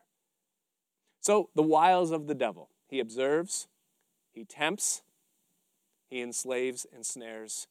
So, 1.20 1.50
the 1.54 1.62
wiles 1.62 2.12
of 2.12 2.26
the 2.26 2.34
devil. 2.34 2.70
He 2.88 3.00
observes, 3.00 3.66
he 4.32 4.44
tempts, 4.44 5.02
he 6.08 6.22
enslaves, 6.22 6.86
ensnares, 6.94 7.66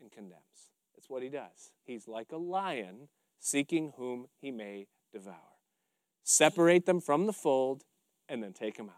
and 0.00 0.12
condemns. 0.12 0.70
That's 0.94 1.10
what 1.10 1.22
he 1.22 1.28
does. 1.28 1.72
He's 1.84 2.06
like 2.06 2.30
a 2.30 2.36
lion 2.36 3.08
seeking 3.40 3.94
whom 3.96 4.28
he 4.40 4.52
may 4.52 4.86
devour. 5.12 5.34
Separate 6.22 6.86
them 6.86 7.00
from 7.00 7.26
the 7.26 7.32
fold 7.32 7.82
and 8.28 8.42
then 8.42 8.52
take 8.52 8.76
them 8.76 8.88
out. 8.88 8.94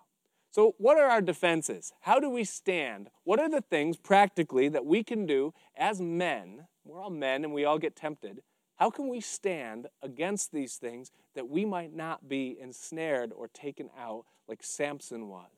So, 0.50 0.74
what 0.76 0.98
are 0.98 1.09
our 1.09 1.22
defenses? 1.22 1.94
How 2.02 2.20
do 2.20 2.28
we 2.28 2.44
stand? 2.44 3.09
What 3.24 3.40
are 3.40 3.48
the 3.48 3.62
things 3.62 3.96
practically 3.96 4.68
that 4.68 4.85
we 4.85 5.02
can 5.02 5.24
do 5.24 5.55
as 5.74 5.98
men? 5.98 6.66
We're 6.85 7.00
all 7.00 7.09
men 7.09 7.42
and 7.42 7.55
we 7.55 7.64
all 7.64 7.78
get 7.78 7.96
tempted. 7.96 8.42
How 8.76 8.90
can 8.90 9.09
we 9.09 9.20
stand 9.20 9.87
against 10.02 10.52
these 10.52 10.76
things 10.76 11.11
that 11.35 11.48
we 11.48 11.64
might 11.64 11.94
not 11.94 12.28
be 12.28 12.59
ensnared 12.61 13.33
or 13.33 13.48
taken 13.48 13.88
out 13.98 14.24
like 14.46 14.62
Samson 14.62 15.28
was? 15.28 15.48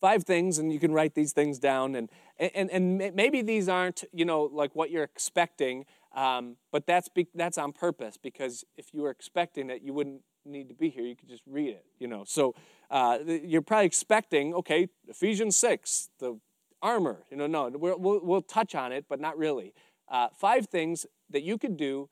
Five 0.00 0.24
things, 0.24 0.58
and 0.58 0.72
you 0.72 0.78
can 0.78 0.92
write 0.92 1.14
these 1.14 1.32
things 1.32 1.58
down. 1.58 1.94
And, 1.94 2.10
and, 2.38 2.70
and 2.70 2.98
maybe 3.16 3.40
these 3.40 3.68
aren't, 3.68 4.04
you 4.12 4.26
know, 4.26 4.42
like 4.42 4.76
what 4.76 4.90
you're 4.90 5.02
expecting, 5.02 5.86
um, 6.16 6.56
but 6.72 6.86
that's, 6.86 7.08
be, 7.08 7.28
that's 7.34 7.58
on 7.58 7.72
purpose 7.72 8.16
because 8.16 8.64
if 8.76 8.92
you 8.92 9.02
were 9.02 9.10
expecting 9.10 9.68
it, 9.68 9.82
you 9.82 9.92
wouldn't 9.92 10.22
need 10.46 10.68
to 10.70 10.74
be 10.74 10.88
here. 10.88 11.04
You 11.04 11.14
could 11.14 11.28
just 11.28 11.42
read 11.46 11.68
it, 11.68 11.84
you 11.98 12.08
know. 12.08 12.24
So 12.26 12.54
uh, 12.90 13.18
you're 13.26 13.62
probably 13.62 13.86
expecting, 13.86 14.54
okay, 14.54 14.88
Ephesians 15.06 15.56
6, 15.56 16.08
the 16.18 16.40
armor. 16.80 17.24
You 17.30 17.36
know, 17.36 17.46
no, 17.46 17.68
we'll, 17.68 17.98
we'll, 17.98 18.20
we'll 18.22 18.42
touch 18.42 18.74
on 18.74 18.92
it, 18.92 19.04
but 19.08 19.20
not 19.20 19.36
really. 19.36 19.74
Uh, 20.08 20.28
five 20.34 20.66
things 20.66 21.04
that 21.28 21.42
you 21.42 21.58
could 21.58 21.76
do, 21.76 22.08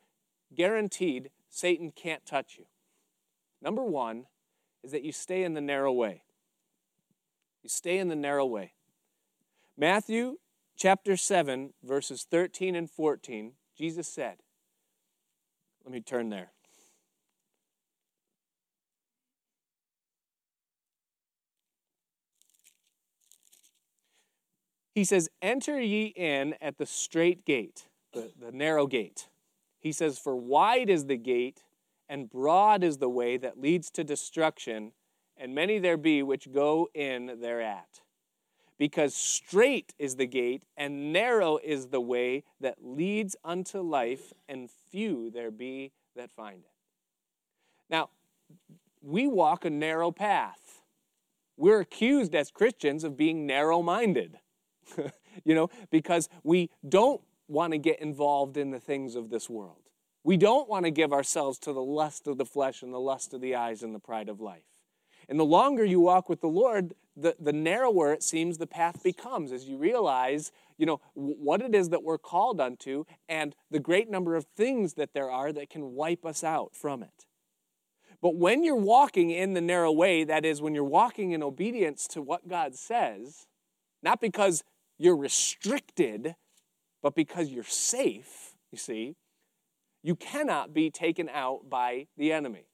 guaranteed 0.54 1.30
Satan 1.48 1.90
can't 1.90 2.26
touch 2.26 2.56
you. 2.58 2.66
Number 3.62 3.82
one 3.82 4.26
is 4.82 4.92
that 4.92 5.02
you 5.02 5.12
stay 5.12 5.44
in 5.44 5.54
the 5.54 5.60
narrow 5.62 5.92
way. 5.92 6.24
You 7.62 7.70
stay 7.70 7.98
in 7.98 8.08
the 8.08 8.16
narrow 8.16 8.44
way. 8.44 8.74
Matthew 9.78 10.36
chapter 10.76 11.16
7, 11.16 11.72
verses 11.82 12.26
13 12.30 12.74
and 12.74 12.90
14, 12.90 13.52
Jesus 13.76 14.06
said, 14.08 14.36
let 15.84 15.92
me 15.92 16.00
turn 16.00 16.30
there. 16.30 16.50
He 24.94 25.04
says, 25.04 25.28
Enter 25.42 25.80
ye 25.80 26.06
in 26.06 26.54
at 26.60 26.78
the 26.78 26.86
strait 26.86 27.44
gate, 27.44 27.88
the, 28.12 28.30
the 28.40 28.52
narrow 28.52 28.86
gate. 28.86 29.28
He 29.80 29.92
says, 29.92 30.18
For 30.18 30.36
wide 30.36 30.88
is 30.88 31.06
the 31.06 31.16
gate, 31.16 31.64
and 32.08 32.30
broad 32.30 32.84
is 32.84 32.98
the 32.98 33.08
way 33.08 33.36
that 33.36 33.60
leads 33.60 33.90
to 33.90 34.04
destruction, 34.04 34.92
and 35.36 35.54
many 35.54 35.78
there 35.78 35.96
be 35.96 36.22
which 36.22 36.52
go 36.52 36.88
in 36.94 37.38
thereat. 37.40 38.00
Because 38.78 39.14
strait 39.14 39.94
is 39.98 40.16
the 40.16 40.26
gate, 40.26 40.64
and 40.76 41.12
narrow 41.12 41.58
is 41.62 41.88
the 41.88 42.00
way 42.00 42.42
that 42.60 42.78
leads 42.82 43.36
unto 43.44 43.80
life, 43.80 44.32
and 44.48 44.68
few 44.90 45.30
there 45.30 45.52
be 45.52 45.92
that 46.16 46.30
find 46.32 46.58
it. 46.64 46.70
Now, 47.88 48.10
we 49.00 49.28
walk 49.28 49.64
a 49.64 49.70
narrow 49.70 50.10
path. 50.10 50.82
We're 51.56 51.80
accused 51.80 52.34
as 52.34 52.50
Christians 52.50 53.04
of 53.04 53.16
being 53.16 53.46
narrow 53.46 53.80
minded. 53.80 54.38
you 55.44 55.54
know, 55.54 55.70
because 55.90 56.28
we 56.42 56.70
don't 56.88 57.20
want 57.48 57.72
to 57.72 57.78
get 57.78 58.00
involved 58.00 58.56
in 58.56 58.70
the 58.70 58.80
things 58.80 59.14
of 59.14 59.30
this 59.30 59.48
world. 59.48 59.78
We 60.22 60.36
don't 60.36 60.68
want 60.68 60.86
to 60.86 60.90
give 60.90 61.12
ourselves 61.12 61.58
to 61.60 61.72
the 61.72 61.82
lust 61.82 62.26
of 62.26 62.38
the 62.38 62.46
flesh 62.46 62.82
and 62.82 62.92
the 62.92 63.00
lust 63.00 63.34
of 63.34 63.40
the 63.40 63.54
eyes 63.54 63.82
and 63.82 63.94
the 63.94 63.98
pride 63.98 64.28
of 64.28 64.40
life. 64.40 64.64
And 65.28 65.38
the 65.38 65.44
longer 65.44 65.84
you 65.84 66.00
walk 66.00 66.28
with 66.28 66.40
the 66.40 66.48
Lord, 66.48 66.94
the, 67.16 67.36
the 67.38 67.52
narrower 67.52 68.12
it 68.12 68.22
seems 68.22 68.58
the 68.58 68.66
path 68.66 69.02
becomes 69.02 69.52
as 69.52 69.66
you 69.66 69.76
realize, 69.76 70.50
you 70.76 70.86
know, 70.86 71.00
what 71.14 71.62
it 71.62 71.74
is 71.74 71.90
that 71.90 72.02
we're 72.02 72.18
called 72.18 72.60
unto 72.60 73.04
and 73.28 73.54
the 73.70 73.78
great 73.78 74.10
number 74.10 74.34
of 74.34 74.46
things 74.56 74.94
that 74.94 75.14
there 75.14 75.30
are 75.30 75.52
that 75.52 75.70
can 75.70 75.92
wipe 75.92 76.24
us 76.24 76.42
out 76.42 76.74
from 76.74 77.02
it. 77.02 77.26
But 78.20 78.36
when 78.36 78.64
you're 78.64 78.74
walking 78.74 79.30
in 79.30 79.52
the 79.52 79.60
narrow 79.60 79.92
way, 79.92 80.24
that 80.24 80.44
is, 80.44 80.62
when 80.62 80.74
you're 80.74 80.82
walking 80.82 81.32
in 81.32 81.42
obedience 81.42 82.06
to 82.08 82.22
what 82.22 82.48
God 82.48 82.74
says, 82.74 83.46
not 84.02 84.20
because 84.20 84.64
you're 84.98 85.16
restricted, 85.16 86.34
but 87.02 87.14
because 87.14 87.50
you're 87.50 87.64
safe, 87.64 88.54
you 88.72 88.78
see, 88.78 89.16
you 90.02 90.14
cannot 90.14 90.72
be 90.72 90.90
taken 90.90 91.28
out 91.28 91.68
by 91.68 92.06
the 92.16 92.32
enemy. 92.32 92.66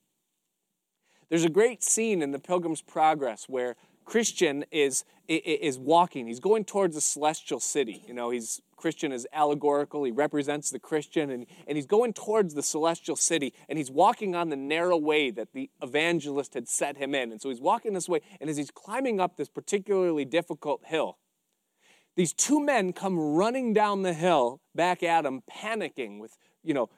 There's 1.29 1.45
a 1.45 1.51
great 1.51 1.83
scene 1.83 2.23
in 2.23 2.33
the 2.33 2.39
Pilgrim's 2.39 2.83
Progress 2.83 3.49
where 3.49 3.77
Christian 4.05 4.65
is, 4.71 5.05
is 5.29 5.79
walking. 5.79 6.27
He's 6.27 6.41
going 6.41 6.65
towards 6.65 6.95
the 6.95 7.01
celestial 7.01 7.61
city. 7.61 8.03
You 8.07 8.15
know, 8.15 8.31
he's 8.31 8.61
Christian 8.81 9.13
is 9.13 9.27
allegorical. 9.33 10.03
He 10.05 10.11
represents 10.11 10.71
the 10.71 10.79
Christian, 10.79 11.31
and, 11.31 11.47
and 11.69 11.77
he's 11.77 11.87
going 11.87 12.15
towards 12.15 12.55
the 12.55 12.63
celestial 12.63 13.15
city, 13.15 13.53
and 13.69 13.79
he's 13.79 13.91
walking 13.91 14.35
on 14.35 14.49
the 14.49 14.57
narrow 14.57 14.97
way 14.97 15.31
that 15.31 15.53
the 15.53 15.71
evangelist 15.83 16.55
had 16.55 16.67
set 16.67 16.97
him 16.97 17.15
in. 17.15 17.31
And 17.31 17.41
so 17.41 17.51
he's 17.51 17.61
walking 17.61 17.93
this 17.93 18.09
way, 18.09 18.21
and 18.41 18.49
as 18.49 18.57
he's 18.57 18.71
climbing 18.71 19.21
up 19.21 19.37
this 19.37 19.49
particularly 19.49 20.25
difficult 20.25 20.83
hill, 20.87 21.19
these 22.17 22.33
two 22.33 22.59
men 22.59 22.93
come 22.93 23.19
running 23.19 23.73
down 23.73 24.03
the 24.03 24.15
hill 24.15 24.61
back 24.75 25.03
at 25.03 25.25
him, 25.25 25.43
panicking 25.51 26.19
with, 26.19 26.37
you 26.65 26.75
know, 26.75 26.89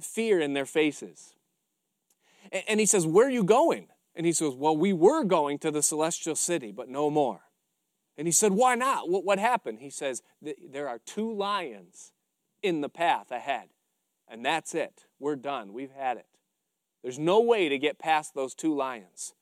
fear 0.00 0.40
in 0.40 0.54
their 0.54 0.66
faces. 0.66 1.34
And 2.68 2.80
he 2.80 2.86
says, 2.86 3.06
Where 3.06 3.26
are 3.26 3.30
you 3.30 3.44
going? 3.44 3.88
And 4.16 4.24
he 4.24 4.32
says, 4.32 4.54
Well, 4.54 4.76
we 4.76 4.92
were 4.92 5.22
going 5.22 5.58
to 5.60 5.70
the 5.70 5.82
celestial 5.82 6.34
city, 6.34 6.72
but 6.72 6.88
no 6.88 7.10
more. 7.10 7.42
And 8.16 8.26
he 8.26 8.32
said, 8.32 8.52
Why 8.52 8.74
not? 8.74 9.10
What, 9.10 9.24
what 9.24 9.38
happened? 9.38 9.80
He 9.80 9.90
says, 9.90 10.22
There 10.42 10.88
are 10.88 10.98
two 11.04 11.32
lions 11.32 12.12
in 12.62 12.80
the 12.80 12.88
path 12.88 13.30
ahead. 13.30 13.68
And 14.26 14.44
that's 14.44 14.74
it. 14.74 15.04
We're 15.20 15.36
done. 15.36 15.72
We've 15.72 15.92
had 15.92 16.16
it. 16.16 16.26
There's 17.02 17.18
no 17.18 17.40
way 17.40 17.68
to 17.68 17.78
get 17.78 17.98
past 17.98 18.34
those 18.34 18.54
two 18.54 18.74
lions. 18.74 19.34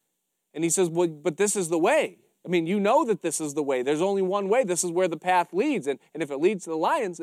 And 0.53 0.65
he 0.65 0.71
says, 0.71 0.91
Well, 0.91 1.09
but 1.09 1.37
this 1.37 1.55
is 1.55 1.69
the 1.69 1.79
way. 1.79 2.19
I 2.45 2.49
mean, 2.51 2.67
you 2.67 2.79
know 2.79 3.05
that 3.07 3.23
this 3.23 3.41
is 3.41 3.55
the 3.55 3.63
way. 3.63 3.83
There's 3.83 4.03
only 4.03 4.23
one 4.23 4.49
way. 4.49 4.65
This 4.65 4.85
is 4.85 4.91
where 4.91 5.09
the 5.09 5.17
path 5.17 5.53
leads. 5.53 5.87
And, 5.87 5.99
and 6.13 6.23
if 6.23 6.31
it 6.31 6.37
leads 6.39 6.65
to 6.65 6.71
the 6.71 6.77
lions, 6.77 7.21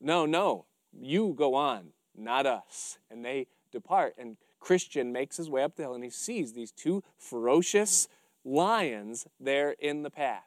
no, 0.00 0.24
no, 0.24 0.66
you 0.92 1.34
go 1.36 1.54
on, 1.54 1.88
not 2.16 2.46
us. 2.46 2.98
And 3.10 3.24
they 3.24 3.48
depart. 3.72 4.14
And 4.18 4.36
Christian 4.62 5.12
makes 5.12 5.36
his 5.36 5.50
way 5.50 5.64
up 5.64 5.74
the 5.74 5.82
hill 5.82 5.94
and 5.94 6.04
he 6.04 6.10
sees 6.10 6.52
these 6.52 6.70
two 6.70 7.02
ferocious 7.18 8.08
lions 8.44 9.26
there 9.40 9.72
in 9.72 10.02
the 10.02 10.10
path. 10.10 10.44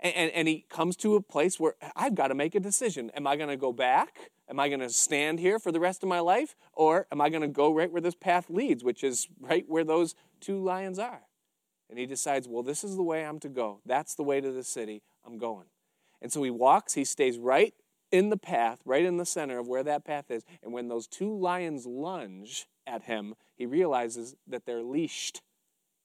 And, 0.00 0.14
and, 0.14 0.32
and 0.32 0.48
he 0.48 0.64
comes 0.68 0.96
to 0.96 1.14
a 1.14 1.20
place 1.20 1.60
where 1.60 1.74
I've 1.94 2.14
got 2.14 2.28
to 2.28 2.34
make 2.34 2.54
a 2.54 2.60
decision. 2.60 3.10
Am 3.14 3.26
I 3.26 3.36
going 3.36 3.50
to 3.50 3.56
go 3.56 3.72
back? 3.72 4.30
Am 4.48 4.58
I 4.58 4.68
going 4.68 4.80
to 4.80 4.88
stand 4.88 5.38
here 5.38 5.58
for 5.58 5.70
the 5.70 5.80
rest 5.80 6.02
of 6.02 6.08
my 6.08 6.20
life? 6.20 6.56
Or 6.72 7.06
am 7.12 7.20
I 7.20 7.28
going 7.28 7.42
to 7.42 7.48
go 7.48 7.72
right 7.72 7.90
where 7.90 8.00
this 8.00 8.14
path 8.14 8.48
leads, 8.48 8.82
which 8.82 9.04
is 9.04 9.28
right 9.40 9.64
where 9.68 9.84
those 9.84 10.14
two 10.40 10.58
lions 10.62 10.98
are? 10.98 11.22
And 11.90 11.98
he 11.98 12.06
decides, 12.06 12.48
well, 12.48 12.62
this 12.62 12.82
is 12.82 12.96
the 12.96 13.02
way 13.02 13.24
I'm 13.24 13.38
to 13.40 13.48
go. 13.48 13.80
That's 13.84 14.14
the 14.14 14.22
way 14.22 14.40
to 14.40 14.52
the 14.52 14.64
city. 14.64 15.02
I'm 15.24 15.38
going. 15.38 15.66
And 16.22 16.32
so 16.32 16.42
he 16.42 16.50
walks, 16.50 16.94
he 16.94 17.04
stays 17.04 17.38
right 17.38 17.74
in 18.10 18.30
the 18.30 18.36
path, 18.36 18.80
right 18.84 19.04
in 19.04 19.16
the 19.16 19.26
center 19.26 19.58
of 19.58 19.68
where 19.68 19.82
that 19.82 20.04
path 20.04 20.30
is. 20.30 20.44
And 20.62 20.72
when 20.72 20.88
those 20.88 21.06
two 21.06 21.36
lions 21.36 21.86
lunge 21.86 22.66
at 22.86 23.04
him, 23.04 23.34
he 23.54 23.66
realizes 23.66 24.36
that 24.46 24.66
they're 24.66 24.82
leashed 24.82 25.42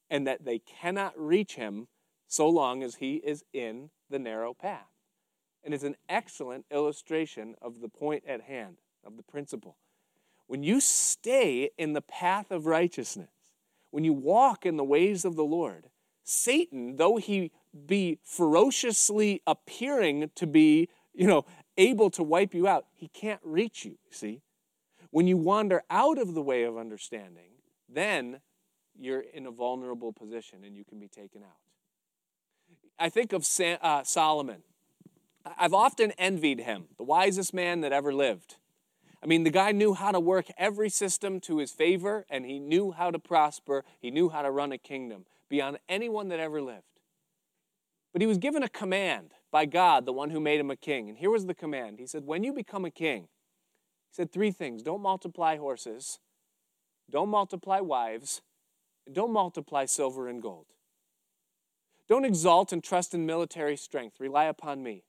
and 0.09 0.27
that 0.27 0.45
they 0.45 0.59
cannot 0.59 1.13
reach 1.17 1.55
him 1.55 1.87
so 2.27 2.47
long 2.47 2.83
as 2.83 2.95
he 2.95 3.15
is 3.15 3.43
in 3.53 3.89
the 4.09 4.19
narrow 4.19 4.53
path. 4.53 4.87
And 5.63 5.73
it's 5.73 5.83
an 5.83 5.95
excellent 6.09 6.65
illustration 6.71 7.55
of 7.61 7.81
the 7.81 7.89
point 7.89 8.23
at 8.27 8.41
hand, 8.41 8.77
of 9.05 9.15
the 9.17 9.23
principle. 9.23 9.77
When 10.47 10.63
you 10.63 10.81
stay 10.81 11.69
in 11.77 11.93
the 11.93 12.01
path 12.01 12.51
of 12.51 12.65
righteousness, 12.65 13.29
when 13.91 14.03
you 14.03 14.13
walk 14.13 14.65
in 14.65 14.77
the 14.77 14.83
ways 14.83 15.23
of 15.23 15.35
the 15.35 15.43
Lord, 15.43 15.89
Satan, 16.23 16.95
though 16.97 17.17
he 17.17 17.51
be 17.85 18.19
ferociously 18.23 19.41
appearing 19.45 20.31
to 20.35 20.47
be, 20.47 20.89
you 21.13 21.27
know, 21.27 21.45
able 21.77 22.09
to 22.11 22.23
wipe 22.23 22.53
you 22.53 22.67
out, 22.67 22.85
he 22.95 23.07
can't 23.07 23.41
reach 23.43 23.85
you, 23.85 23.97
see? 24.09 24.41
When 25.09 25.27
you 25.27 25.37
wander 25.37 25.83
out 25.89 26.17
of 26.17 26.33
the 26.33 26.41
way 26.41 26.63
of 26.63 26.77
understanding, 26.77 27.51
then 27.89 28.39
you're 28.97 29.21
in 29.21 29.45
a 29.45 29.51
vulnerable 29.51 30.13
position 30.13 30.63
and 30.63 30.75
you 30.75 30.83
can 30.83 30.99
be 30.99 31.07
taken 31.07 31.43
out. 31.43 31.57
I 32.97 33.09
think 33.09 33.33
of 33.33 33.47
uh, 33.59 34.03
Solomon. 34.03 34.63
I've 35.57 35.73
often 35.73 36.11
envied 36.11 36.61
him, 36.61 36.85
the 36.97 37.03
wisest 37.03 37.53
man 37.53 37.81
that 37.81 37.91
ever 37.91 38.13
lived. 38.13 38.57
I 39.23 39.27
mean, 39.27 39.43
the 39.43 39.49
guy 39.49 39.71
knew 39.71 39.93
how 39.93 40.11
to 40.11 40.19
work 40.19 40.47
every 40.57 40.89
system 40.89 41.39
to 41.41 41.57
his 41.57 41.71
favor, 41.71 42.25
and 42.29 42.45
he 42.45 42.59
knew 42.59 42.91
how 42.91 43.11
to 43.11 43.19
prosper. 43.19 43.83
He 43.99 44.11
knew 44.11 44.29
how 44.29 44.41
to 44.41 44.51
run 44.51 44.71
a 44.71 44.77
kingdom 44.77 45.25
beyond 45.49 45.77
anyone 45.89 46.29
that 46.29 46.39
ever 46.39 46.61
lived. 46.61 46.83
But 48.13 48.21
he 48.21 48.27
was 48.27 48.37
given 48.37 48.63
a 48.63 48.69
command 48.69 49.31
by 49.51 49.65
God, 49.65 50.05
the 50.05 50.13
one 50.13 50.29
who 50.29 50.39
made 50.39 50.59
him 50.59 50.71
a 50.71 50.75
king. 50.75 51.09
And 51.09 51.17
here 51.17 51.29
was 51.29 51.45
the 51.45 51.53
command 51.53 51.99
He 51.99 52.07
said, 52.07 52.25
When 52.25 52.43
you 52.43 52.53
become 52.53 52.85
a 52.85 52.91
king, 52.91 53.23
he 54.09 54.15
said 54.15 54.31
three 54.31 54.51
things 54.51 54.81
don't 54.81 55.01
multiply 55.01 55.57
horses, 55.57 56.19
don't 57.09 57.29
multiply 57.29 57.79
wives, 57.79 58.41
and 59.05 59.15
don't 59.15 59.33
multiply 59.33 59.85
silver 59.85 60.27
and 60.27 60.41
gold. 60.41 60.67
Don't 62.07 62.25
exalt 62.25 62.73
and 62.73 62.83
trust 62.83 63.13
in 63.13 63.25
military 63.25 63.77
strength. 63.77 64.19
Rely 64.19 64.45
upon 64.45 64.83
me. 64.83 65.03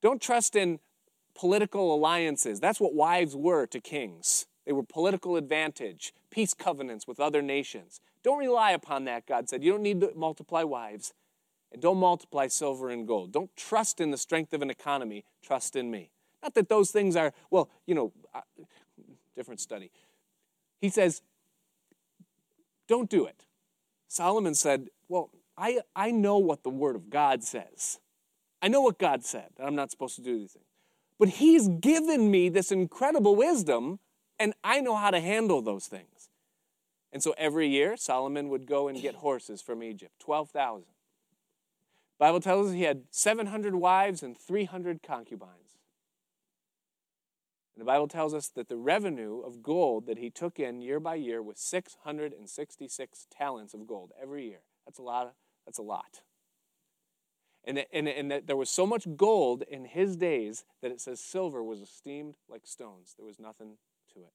Don't 0.00 0.20
trust 0.20 0.56
in 0.56 0.80
political 1.34 1.94
alliances. 1.94 2.58
That's 2.58 2.80
what 2.80 2.94
wives 2.94 3.36
were 3.36 3.66
to 3.66 3.80
kings. 3.80 4.46
They 4.66 4.72
were 4.72 4.82
political 4.82 5.36
advantage, 5.36 6.12
peace 6.30 6.54
covenants 6.54 7.06
with 7.06 7.20
other 7.20 7.42
nations. 7.42 8.00
Don't 8.22 8.38
rely 8.38 8.72
upon 8.72 9.04
that, 9.04 9.26
God 9.26 9.48
said. 9.48 9.62
You 9.62 9.72
don't 9.72 9.82
need 9.82 10.00
to 10.00 10.12
multiply 10.14 10.62
wives. 10.64 11.12
And 11.72 11.80
don't 11.80 11.98
multiply 11.98 12.48
silver 12.48 12.90
and 12.90 13.06
gold. 13.06 13.32
Don't 13.32 13.54
trust 13.56 14.00
in 14.00 14.10
the 14.10 14.18
strength 14.18 14.52
of 14.52 14.62
an 14.62 14.70
economy. 14.70 15.24
Trust 15.42 15.76
in 15.76 15.90
me. 15.90 16.10
Not 16.42 16.54
that 16.54 16.68
those 16.68 16.90
things 16.90 17.16
are, 17.16 17.32
well, 17.50 17.70
you 17.86 17.94
know, 17.94 18.12
different 19.36 19.60
study. 19.60 19.90
He 20.80 20.88
says, 20.88 21.22
don't 22.88 23.08
do 23.08 23.26
it. 23.26 23.44
Solomon 24.08 24.54
said, 24.54 24.88
well, 25.08 25.30
I, 25.56 25.80
I 25.94 26.10
know 26.10 26.38
what 26.38 26.62
the 26.62 26.70
Word 26.70 26.96
of 26.96 27.10
God 27.10 27.44
says. 27.44 28.00
I 28.62 28.68
know 28.68 28.80
what 28.80 28.98
God 28.98 29.24
said, 29.24 29.50
that 29.56 29.66
I'm 29.66 29.74
not 29.74 29.90
supposed 29.90 30.16
to 30.16 30.22
do 30.22 30.38
these 30.38 30.52
things. 30.52 30.64
But 31.18 31.28
He's 31.28 31.68
given 31.68 32.30
me 32.30 32.48
this 32.48 32.72
incredible 32.72 33.36
wisdom, 33.36 34.00
and 34.38 34.54
I 34.64 34.80
know 34.80 34.96
how 34.96 35.10
to 35.10 35.20
handle 35.20 35.62
those 35.62 35.86
things. 35.86 36.30
And 37.12 37.22
so 37.22 37.34
every 37.36 37.68
year, 37.68 37.96
Solomon 37.96 38.48
would 38.48 38.66
go 38.66 38.88
and 38.88 39.00
get 39.00 39.16
horses 39.16 39.60
from 39.60 39.82
Egypt 39.82 40.14
12,000. 40.20 40.84
Bible 42.20 42.40
tells 42.40 42.68
us 42.68 42.74
he 42.74 42.82
had 42.82 43.04
700 43.10 43.74
wives 43.74 44.22
and 44.22 44.36
300 44.36 45.02
concubines. 45.02 45.78
And 47.74 47.80
the 47.80 47.86
Bible 47.86 48.08
tells 48.08 48.34
us 48.34 48.48
that 48.48 48.68
the 48.68 48.76
revenue 48.76 49.40
of 49.40 49.62
gold 49.62 50.04
that 50.06 50.18
he 50.18 50.28
took 50.28 50.60
in 50.60 50.82
year 50.82 51.00
by 51.00 51.14
year 51.14 51.42
was 51.42 51.58
666 51.58 53.26
talents 53.30 53.72
of 53.72 53.86
gold 53.86 54.12
every 54.22 54.44
year. 54.44 54.60
That's 54.84 54.98
a 54.98 55.02
lot. 55.02 55.32
That's 55.64 55.78
a 55.78 55.82
lot. 55.82 56.20
And, 57.64 57.86
and, 57.90 58.06
and 58.06 58.30
that 58.30 58.46
there 58.46 58.56
was 58.56 58.68
so 58.68 58.86
much 58.86 59.06
gold 59.16 59.62
in 59.62 59.86
his 59.86 60.14
days 60.14 60.64
that 60.82 60.90
it 60.90 61.00
says 61.00 61.20
silver 61.20 61.64
was 61.64 61.80
esteemed 61.80 62.34
like 62.50 62.66
stones. 62.66 63.14
There 63.16 63.26
was 63.26 63.38
nothing 63.38 63.78
to 64.12 64.20
it. 64.20 64.32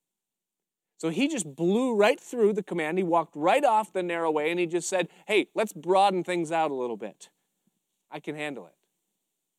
So 0.98 1.10
he 1.10 1.28
just 1.28 1.56
blew 1.56 1.94
right 1.94 2.20
through 2.20 2.54
the 2.54 2.64
command. 2.64 2.98
He 2.98 3.04
walked 3.04 3.36
right 3.36 3.64
off 3.64 3.94
the 3.94 4.02
narrow 4.02 4.32
way 4.32 4.50
and 4.50 4.60
he 4.60 4.66
just 4.66 4.90
said, 4.90 5.08
hey, 5.28 5.50
let's 5.54 5.72
broaden 5.72 6.24
things 6.24 6.52
out 6.52 6.72
a 6.72 6.76
little 6.76 6.98
bit. 6.98 7.30
I 8.16 8.22
can 8.22 8.38
handle 8.38 8.66
it. 8.66 8.76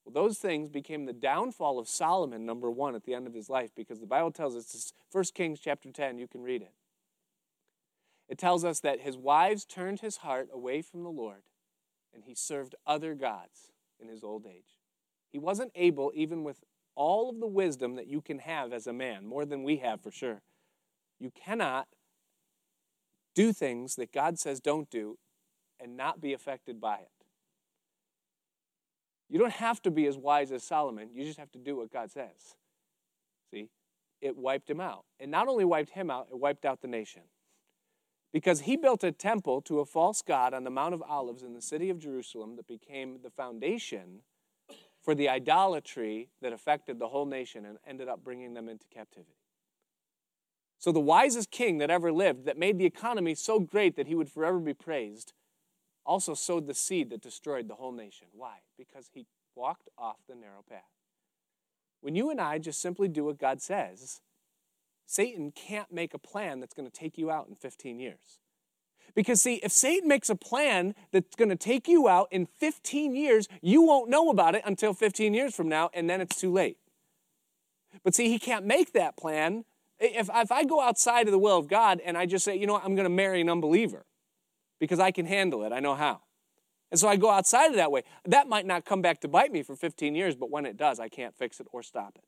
Well, 0.03 0.15
those 0.15 0.39
things 0.39 0.71
became 0.71 1.05
the 1.05 1.13
downfall 1.13 1.79
of 1.79 1.89
Solomon, 1.89 2.47
number 2.47 2.71
one, 2.71 2.95
at 2.95 3.05
the 3.05 3.13
end 3.13 3.27
of 3.27 3.35
his 3.35 3.51
life, 3.51 3.73
because 3.77 4.01
the 4.01 4.07
Bible 4.07 4.31
tells 4.31 4.57
us, 4.57 4.95
1 5.13 5.25
Kings 5.35 5.61
chapter 5.61 5.91
10, 5.91 6.17
you 6.17 6.27
can 6.27 6.43
read 6.43 6.63
it. 6.63 6.73
It 8.31 8.39
tells 8.39 8.65
us 8.65 8.81
that 8.81 9.01
his 9.01 9.19
wives 9.19 9.67
turned 9.67 10.01
his 10.01 10.19
heart 10.19 10.49
away 10.51 10.81
from 10.81 11.03
the 11.03 11.11
Lord, 11.11 11.43
and 12.15 12.25
he 12.25 12.35
served 12.35 12.75
other 12.87 13.15
gods 13.15 13.73
in 14.01 14.09
his 14.09 14.25
old 14.25 14.47
age. 14.47 14.81
He 15.31 15.39
wasn't 15.39 15.73
able, 15.75 16.11
even 16.15 16.43
with 16.43 16.65
all 16.95 17.29
of 17.29 17.41
the 17.41 17.47
wisdom 17.47 17.97
that 17.97 18.07
you 18.07 18.23
can 18.23 18.39
have 18.39 18.73
as 18.73 18.87
a 18.87 18.93
man, 18.95 19.27
more 19.27 19.45
than 19.45 19.65
we 19.65 19.77
have 19.79 20.01
for 20.01 20.11
sure, 20.11 20.41
you 21.21 21.31
cannot 21.31 21.89
do 23.35 23.53
things 23.53 23.97
that 23.97 24.13
God 24.13 24.39
says 24.39 24.61
don't 24.61 24.89
do 24.89 25.19
and 25.79 25.95
not 25.95 26.23
be 26.23 26.33
affected 26.33 26.81
by 26.81 27.01
it. 27.01 27.11
You 29.29 29.39
don't 29.39 29.53
have 29.53 29.83
to 29.83 29.91
be 29.91 30.07
as 30.07 30.17
wise 30.17 30.53
as 30.53 30.63
Solomon. 30.63 31.11
You 31.13 31.25
just 31.25 31.39
have 31.39 31.51
to 31.53 31.59
do 31.59 31.77
what 31.77 31.93
God 31.93 32.11
says. 32.11 32.55
See? 33.51 33.69
It 34.21 34.37
wiped 34.37 34.71
him 34.71 34.81
out. 34.81 35.05
And 35.21 35.31
not 35.31 35.49
only 35.49 35.65
wiped 35.65 35.91
him 35.91 36.11
out, 36.11 36.29
it 36.31 36.39
wiped 36.39 36.65
out 36.65 36.81
the 36.81 36.89
nation. 36.89 37.23
Because 38.33 38.61
he 38.63 38.77
built 38.77 39.03
a 39.03 39.13
temple 39.13 39.61
to 39.63 39.81
a 39.81 39.85
false 39.85 40.23
god 40.23 40.55
on 40.55 40.65
the 40.65 40.71
Mount 40.71 40.95
of 40.95 41.03
Olives 41.03 41.43
in 41.43 41.55
the 41.55 41.63
city 41.63 41.91
of 41.91 41.99
Jerusalem 41.99 42.57
that 42.57 42.67
became 42.67 43.19
the 43.23 43.31
foundation 43.31 44.21
for 45.03 45.15
the 45.15 45.29
idolatry 45.29 46.29
that 46.43 46.53
affected 46.53 46.99
the 46.99 47.09
whole 47.09 47.27
nation 47.27 47.65
and 47.65 47.79
ended 47.87 48.09
up 48.09 48.25
bringing 48.25 48.55
them 48.55 48.69
into 48.69 48.87
captivity. 48.89 49.37
So, 50.79 50.93
the 50.93 51.01
wisest 51.01 51.51
king 51.51 51.79
that 51.79 51.91
ever 51.91 52.13
lived, 52.13 52.45
that 52.45 52.59
made 52.59 52.79
the 52.79 52.85
economy 52.85 53.35
so 53.35 53.59
great 53.59 53.97
that 53.97 54.09
he 54.09 54.15
would 54.15 54.31
forever 54.31 54.59
be 54.59 54.75
praised, 54.75 55.33
also 56.07 56.35
sowed 56.35 56.67
the 56.67 56.75
seed 56.75 57.11
that 57.11 57.21
destroyed 57.21 57.69
the 57.69 57.75
whole 57.75 57.93
nation. 57.93 58.29
Why? 58.33 58.59
Because 58.79 59.11
he 59.13 59.27
walked 59.55 59.89
off 59.99 60.17
the 60.29 60.35
narrow 60.35 60.65
path. 60.69 60.83
When 62.01 62.15
you 62.15 62.31
and 62.31 62.41
I 62.41 62.59
just 62.59 62.81
simply 62.81 63.09
do 63.09 63.25
what 63.25 63.39
God 63.39 63.61
says, 63.61 64.21
Satan 65.07 65.53
can't 65.53 65.93
make 65.93 66.15
a 66.15 66.19
plan 66.19 66.61
that's 66.61 66.75
going 66.75 66.89
to 66.89 66.97
take 66.97 67.17
you 67.17 67.31
out 67.31 67.49
in 67.49 67.55
15 67.55 67.99
years. 67.99 68.41
Because, 69.15 69.41
see, 69.41 69.55
if 69.57 69.73
Satan 69.73 70.09
makes 70.09 70.29
a 70.29 70.35
plan 70.35 70.95
that's 71.11 71.35
going 71.37 71.49
to 71.49 71.57
take 71.57 71.89
you 71.89 72.07
out 72.07 72.29
in 72.31 72.45
15 72.45 73.15
years, 73.15 73.49
you 73.63 73.83
won't 73.83 74.11
know 74.11 74.29
about 74.31 74.55
it 74.55 74.63
until 74.65 74.93
15 74.93 75.33
years 75.33 75.55
from 75.55 75.69
now, 75.69 75.91
and 75.95 76.11
then 76.11 76.21
it's 76.21 76.39
too 76.39 76.53
late. 76.53 76.77
But 78.05 78.15
see, 78.15 78.29
he 78.29 78.39
can't 78.39 78.67
make 78.67 78.93
that 78.93 79.17
plan. 79.17 79.65
If, 79.99 80.29
if 80.33 80.53
I 80.53 80.65
go 80.65 80.83
outside 80.83 81.27
of 81.27 81.33
the 81.33 81.39
will 81.39 81.57
of 81.57 81.69
God 81.69 82.01
and 82.05 82.19
I 82.19 82.27
just 82.27 82.45
say, 82.45 82.57
you 82.57 82.67
know 82.67 82.75
what, 82.75 82.85
I'm 82.85 82.95
going 82.95 83.05
to 83.05 83.11
marry 83.11 83.41
an 83.41 83.49
unbeliever, 83.49 84.05
because 84.79 84.99
I 84.99 85.11
can 85.11 85.27
handle 85.27 85.65
it. 85.65 85.73
I 85.73 85.81
know 85.81 85.95
how. 85.95 86.21
And 86.91 87.01
so 87.01 87.09
I 87.09 87.17
go 87.17 87.31
outside 87.31 87.71
of 87.71 87.77
that 87.77 87.91
way. 87.91 88.03
That 88.25 88.49
might 88.49 88.67
not 88.67 88.85
come 88.85 89.03
back 89.03 89.21
to 89.23 89.29
bite 89.29 89.51
me 89.51 89.63
for 89.63 89.75
15 89.75 90.15
years, 90.15 90.37
but 90.37 90.51
when 90.51 90.67
it 90.67 90.77
does, 90.77 91.01
I 91.01 91.09
can't 91.09 91.37
fix 91.37 91.59
it 91.61 91.67
or 91.73 91.83
stop 91.83 92.17
it. 92.17 92.25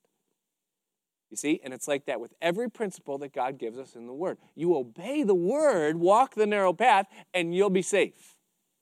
You 1.31 1.37
see? 1.37 1.61
And 1.63 1.75
it's 1.75 1.87
like 1.87 2.07
that 2.07 2.21
with 2.21 2.33
every 2.41 2.71
principle 2.71 3.19
that 3.19 3.33
God 3.33 3.59
gives 3.59 3.79
us 3.79 3.95
in 3.95 4.07
the 4.07 4.15
Word. 4.15 4.39
You 4.55 4.77
obey 4.77 5.23
the 5.23 5.35
Word, 5.35 5.99
walk 5.99 6.35
the 6.35 6.47
narrow 6.47 6.73
path, 6.73 7.07
and 7.35 7.55
you'll 7.55 7.71
be 7.71 7.83
safe. 7.83 8.35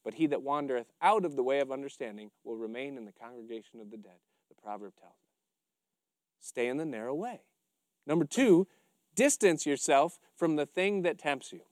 But 0.04 0.14
he 0.14 0.26
that 0.28 0.42
wandereth 0.42 0.92
out 1.02 1.24
of 1.24 1.34
the 1.34 1.42
way 1.42 1.58
of 1.58 1.72
understanding 1.72 2.30
will 2.44 2.56
remain 2.56 2.96
in 2.96 3.04
the 3.04 3.12
congregation 3.12 3.80
of 3.80 3.90
the 3.90 3.96
dead, 3.96 4.18
the 4.48 4.54
proverb 4.62 4.92
tells 4.98 5.12
us. 5.12 5.18
Stay 6.40 6.68
in 6.68 6.76
the 6.76 6.84
narrow 6.84 7.14
way. 7.14 7.40
Number 8.06 8.24
two, 8.24 8.68
distance 9.16 9.66
yourself 9.66 10.20
from 10.36 10.54
the 10.54 10.66
thing 10.66 11.02
that 11.02 11.18
tempts 11.18 11.52
you. 11.52 11.62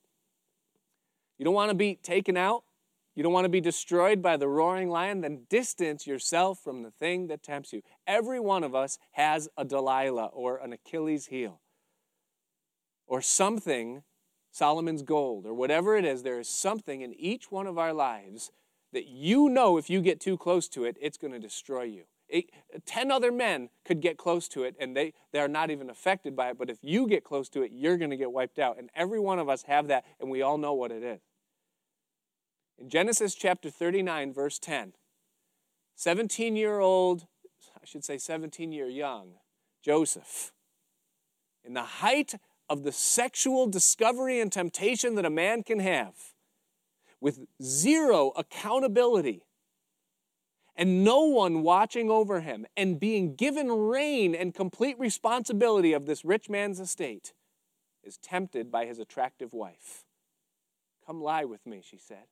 You 1.39 1.45
don't 1.45 1.55
want 1.55 1.71
to 1.71 1.75
be 1.75 1.97
taken 1.97 2.37
out. 2.37 2.65
You 3.15 3.23
don't 3.23 3.33
want 3.33 3.45
to 3.45 3.51
be 3.51 3.61
destroyed 3.61 4.21
by 4.23 4.37
the 4.37 4.49
roaring 4.49 4.91
lion, 4.91 5.21
then 5.21 5.47
distance 5.49 6.05
yourself 6.05 6.59
from 6.59 6.83
the 6.83 6.91
thing 6.91 7.29
that 7.29 7.45
tempts 7.45 7.73
you. 7.73 7.83
Every 8.09 8.41
one 8.41 8.65
of 8.65 8.75
us 8.75 8.99
has 9.13 9.49
a 9.57 9.65
Delilah 9.65 10.31
or 10.33 10.57
an 10.57 10.73
Achilles 10.73 11.27
heel 11.27 11.61
or 13.07 13.21
something, 13.21 14.03
Solomon's 14.51 15.03
gold, 15.03 15.47
or 15.47 15.55
whatever 15.55 15.97
it 15.97 16.05
is. 16.05 16.23
There 16.23 16.41
is 16.41 16.49
something 16.49 17.03
in 17.03 17.15
each 17.15 17.51
one 17.51 17.67
of 17.67 17.79
our 17.79 17.93
lives 17.93 18.51
that 18.93 19.07
you 19.07 19.49
know 19.49 19.77
if 19.77 19.91
you 19.91 20.01
get 20.01 20.21
too 20.21 20.37
close 20.37 20.69
to 20.69 20.85
it, 20.85 20.97
it's 21.01 21.19
going 21.19 21.33
to 21.33 21.39
destroy 21.39 21.83
you. 21.83 22.05
It, 22.29 22.47
ten 22.87 23.11
other 23.11 23.31
men 23.31 23.69
could 23.85 24.01
get 24.01 24.17
close 24.17 24.49
to 24.49 24.65
it 24.65 24.75
and 24.81 24.97
they, 24.97 25.13
they 25.33 25.41
are 25.41 25.49
not 25.49 25.71
even 25.71 25.91
affected 25.91 26.35
by 26.35 26.51
it, 26.51 26.59
but 26.59 26.71
if 26.71 26.79
you 26.83 27.07
get 27.07 27.25
close 27.25 27.49
to 27.51 27.63
it, 27.63 27.71
you're 27.73 27.97
going 27.97 28.11
to 28.11 28.17
get 28.17 28.33
wiped 28.33 28.59
out. 28.59 28.79
And 28.79 28.91
every 28.95 29.21
one 29.21 29.39
of 29.39 29.49
us 29.49 29.65
have 29.65 29.89
that, 29.89 30.05
and 30.21 30.31
we 30.31 30.43
all 30.43 30.59
know 30.59 30.73
what 30.73 30.91
it 30.91 31.03
is. 31.03 31.21
In 32.79 32.89
Genesis 32.89 33.35
chapter 33.35 33.71
39, 33.71 34.33
verse 34.33 34.59
10, 34.59 34.95
17 35.95 36.57
year 36.57 36.81
old, 36.81 37.27
I 37.81 37.85
should 37.85 38.05
say 38.05 38.19
17 38.19 38.73
year 38.73 38.89
young, 38.89 39.35
Joseph, 39.83 40.53
in 41.63 41.75
the 41.75 41.83
height 41.83 42.35
of 42.69 42.83
the 42.83 42.93
sexual 42.93 43.67
discovery 43.67 44.41
and 44.41 44.51
temptation 44.51 45.15
that 45.15 45.25
a 45.25 45.31
man 45.31 45.63
can 45.63 45.81
have, 45.81 46.15
with 47.21 47.47
zero 47.63 48.33
accountability 48.37 49.45
and 50.77 51.05
no 51.05 51.21
one 51.21 51.63
watching 51.63 52.11
over 52.11 52.41
him, 52.41 52.67
and 52.77 52.99
being 52.99 53.35
given 53.35 53.71
reign 53.71 54.35
and 54.35 54.55
complete 54.55 54.99
responsibility 54.99 55.93
of 55.93 56.07
this 56.07 56.25
rich 56.25 56.49
man's 56.49 56.81
estate, 56.81 57.33
is 58.03 58.19
tempted 58.19 58.71
by 58.71 58.87
his 58.87 58.99
attractive 58.99 59.53
wife. 59.53 60.05
Come 61.07 61.23
lie 61.23 61.45
with 61.45 61.67
me, 61.67 61.83
she 61.83 61.99
said. 61.99 62.25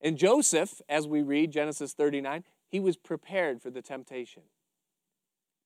And 0.00 0.18
Joseph, 0.18 0.80
as 0.88 1.08
we 1.08 1.22
read 1.22 1.50
Genesis 1.50 1.94
39, 1.94 2.44
he 2.68 2.78
was 2.78 2.96
prepared 2.96 3.62
for 3.62 3.70
the 3.70 3.82
temptation. 3.82 4.42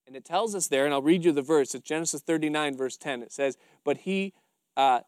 And 0.07 0.17
it 0.17 0.25
tells 0.25 0.55
us 0.55 0.69
there, 0.69 0.85
and 0.85 0.95
I'll 0.95 1.03
read 1.03 1.25
you 1.25 1.33
the 1.33 1.43
verse. 1.43 1.75
It's 1.75 1.87
Genesis 1.87 2.23
39, 2.23 2.77
verse 2.77 2.97
10. 2.97 3.23
It 3.23 3.33
says, 3.33 3.59
But 3.85 3.99
he, 3.99 4.33
uh, 4.77 5.01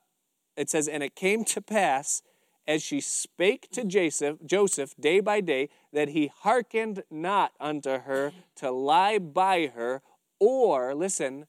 it 0.57 0.69
says, 0.69 0.89
And 0.89 1.03
it 1.03 1.15
came 1.15 1.45
to 1.45 1.63
pass 1.63 2.23
as 2.67 2.83
she 2.83 3.01
spake 3.01 3.69
to 3.73 3.85
Joseph, 3.85 4.39
Joseph 4.45 4.95
day 4.99 5.21
by 5.21 5.41
day 5.41 5.69
that 5.93 6.11
he 6.11 6.31
hearkened 6.43 7.03
not 7.11 7.53
unto 7.61 8.01
her 8.01 8.33
to 8.57 8.71
lie 8.71 9.19
by 9.19 9.67
her 9.75 10.03
or, 10.39 10.95
listen, 10.95 11.47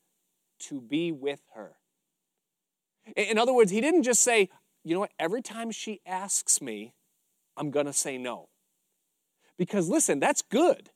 to 0.60 0.82
be 0.82 1.12
with 1.12 1.42
her. 1.56 1.78
In 3.16 3.38
other 3.38 3.54
words, 3.54 3.72
he 3.72 3.82
didn't 3.82 4.04
just 4.04 4.22
say, 4.22 4.50
you 4.84 4.94
know 4.94 5.02
what, 5.02 5.12
every 5.20 5.42
time 5.42 5.72
she 5.72 6.02
asks 6.06 6.62
me, 6.62 6.94
I'm 7.58 7.72
going 7.72 7.86
to 7.86 7.94
say 7.94 8.18
no. 8.18 8.50
Because 9.58 9.90
listen, 9.90 10.20
that's 10.20 10.42
good. 10.42 10.90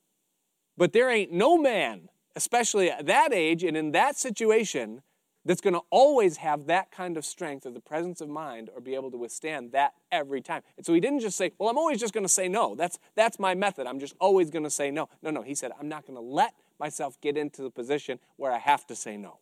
But 0.77 0.93
there 0.93 1.09
ain't 1.09 1.31
no 1.31 1.57
man, 1.57 2.09
especially 2.35 2.89
at 2.89 3.05
that 3.05 3.31
age 3.31 3.63
and 3.63 3.77
in 3.77 3.91
that 3.91 4.17
situation, 4.17 5.01
that's 5.45 5.61
going 5.61 5.75
to 5.75 5.81
always 5.91 6.37
have 6.37 6.65
that 6.65 6.91
kind 6.91 7.17
of 7.17 7.23
strength 7.23 7.65
or 7.65 7.71
the 7.71 7.79
presence 7.79 8.19
of 8.19 8.27
mind 8.27 8.69
or 8.73 8.81
be 8.81 8.95
able 8.95 9.11
to 9.11 9.17
withstand 9.17 9.71
that 9.73 9.93
every 10.11 10.41
time. 10.41 10.63
And 10.75 10.85
so 10.85 10.93
he 10.93 10.99
didn't 10.99 11.19
just 11.19 11.37
say, 11.37 11.51
Well, 11.59 11.69
I'm 11.69 11.77
always 11.77 11.99
just 11.99 12.13
going 12.13 12.25
to 12.25 12.29
say 12.29 12.47
no. 12.47 12.75
That's, 12.75 12.97
that's 13.15 13.37
my 13.39 13.53
method. 13.53 13.85
I'm 13.85 13.99
just 13.99 14.15
always 14.19 14.49
going 14.49 14.63
to 14.63 14.69
say 14.69 14.89
no. 14.89 15.07
No, 15.21 15.29
no. 15.29 15.43
He 15.43 15.53
said, 15.53 15.71
I'm 15.79 15.87
not 15.87 16.07
going 16.07 16.15
to 16.15 16.21
let 16.21 16.55
myself 16.79 17.21
get 17.21 17.37
into 17.37 17.61
the 17.61 17.69
position 17.69 18.19
where 18.37 18.51
I 18.51 18.57
have 18.57 18.87
to 18.87 18.95
say 18.95 19.17
no. 19.17 19.39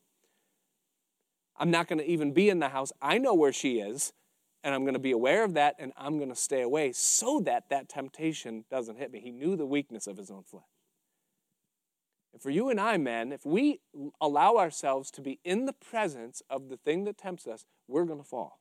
I'm 1.58 1.72
not 1.72 1.88
going 1.88 2.00
to 2.00 2.06
even 2.06 2.34
be 2.34 2.50
in 2.50 2.60
the 2.60 2.70
house. 2.70 2.92
I 3.02 3.18
know 3.18 3.34
where 3.34 3.54
she 3.54 3.80
is, 3.80 4.12
and 4.64 4.74
I'm 4.74 4.82
going 4.82 4.96
to 4.96 5.00
be 5.00 5.12
aware 5.12 5.44
of 5.44 5.54
that, 5.54 5.76
and 5.78 5.94
I'm 5.98 6.18
going 6.18 6.30
to 6.30 6.36
stay 6.36 6.62
away 6.62 6.92
so 6.92 7.40
that 7.42 7.70
that 7.70 7.90
temptation 7.90 8.66
doesn't 8.70 8.98
hit 8.98 9.12
me. 9.12 9.20
He 9.20 9.32
knew 9.32 9.56
the 9.56 9.66
weakness 9.66 10.08
of 10.08 10.18
his 10.18 10.32
own 10.32 10.44
flesh. 10.44 10.64
And 12.34 12.42
for 12.42 12.50
you 12.50 12.70
and 12.70 12.80
I, 12.80 12.98
men, 12.98 13.32
if 13.32 13.46
we 13.46 13.80
allow 14.20 14.58
ourselves 14.58 15.12
to 15.12 15.22
be 15.22 15.40
in 15.44 15.66
the 15.66 15.74
presence 15.74 16.42
of 16.50 16.70
the 16.70 16.78
thing 16.78 17.04
that 17.04 17.18
tempts 17.18 17.46
us, 17.46 17.66
we're 17.88 18.06
going 18.06 18.20
to 18.20 18.28
fall. 18.28 18.60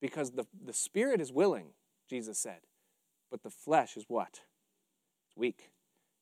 Because 0.00 0.32
the, 0.32 0.44
the 0.64 0.74
spirit 0.74 1.20
is 1.20 1.32
willing, 1.32 1.68
Jesus 2.08 2.38
said, 2.38 2.60
but 3.30 3.42
the 3.42 3.50
flesh 3.50 3.96
is 3.96 4.04
what? 4.08 4.40
It's 5.26 5.36
weak. 5.36 5.70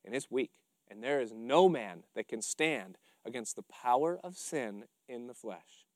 And 0.04 0.14
it's 0.14 0.30
weak. 0.30 0.52
And 0.88 1.02
there 1.02 1.20
is 1.20 1.32
no 1.32 1.68
man 1.68 2.04
that 2.14 2.28
can 2.28 2.42
stand 2.42 2.96
against 3.24 3.56
the 3.56 3.62
power 3.62 4.18
of 4.22 4.36
sin 4.36 4.84
in 5.08 5.26
the 5.26 5.34
flesh. 5.34 5.86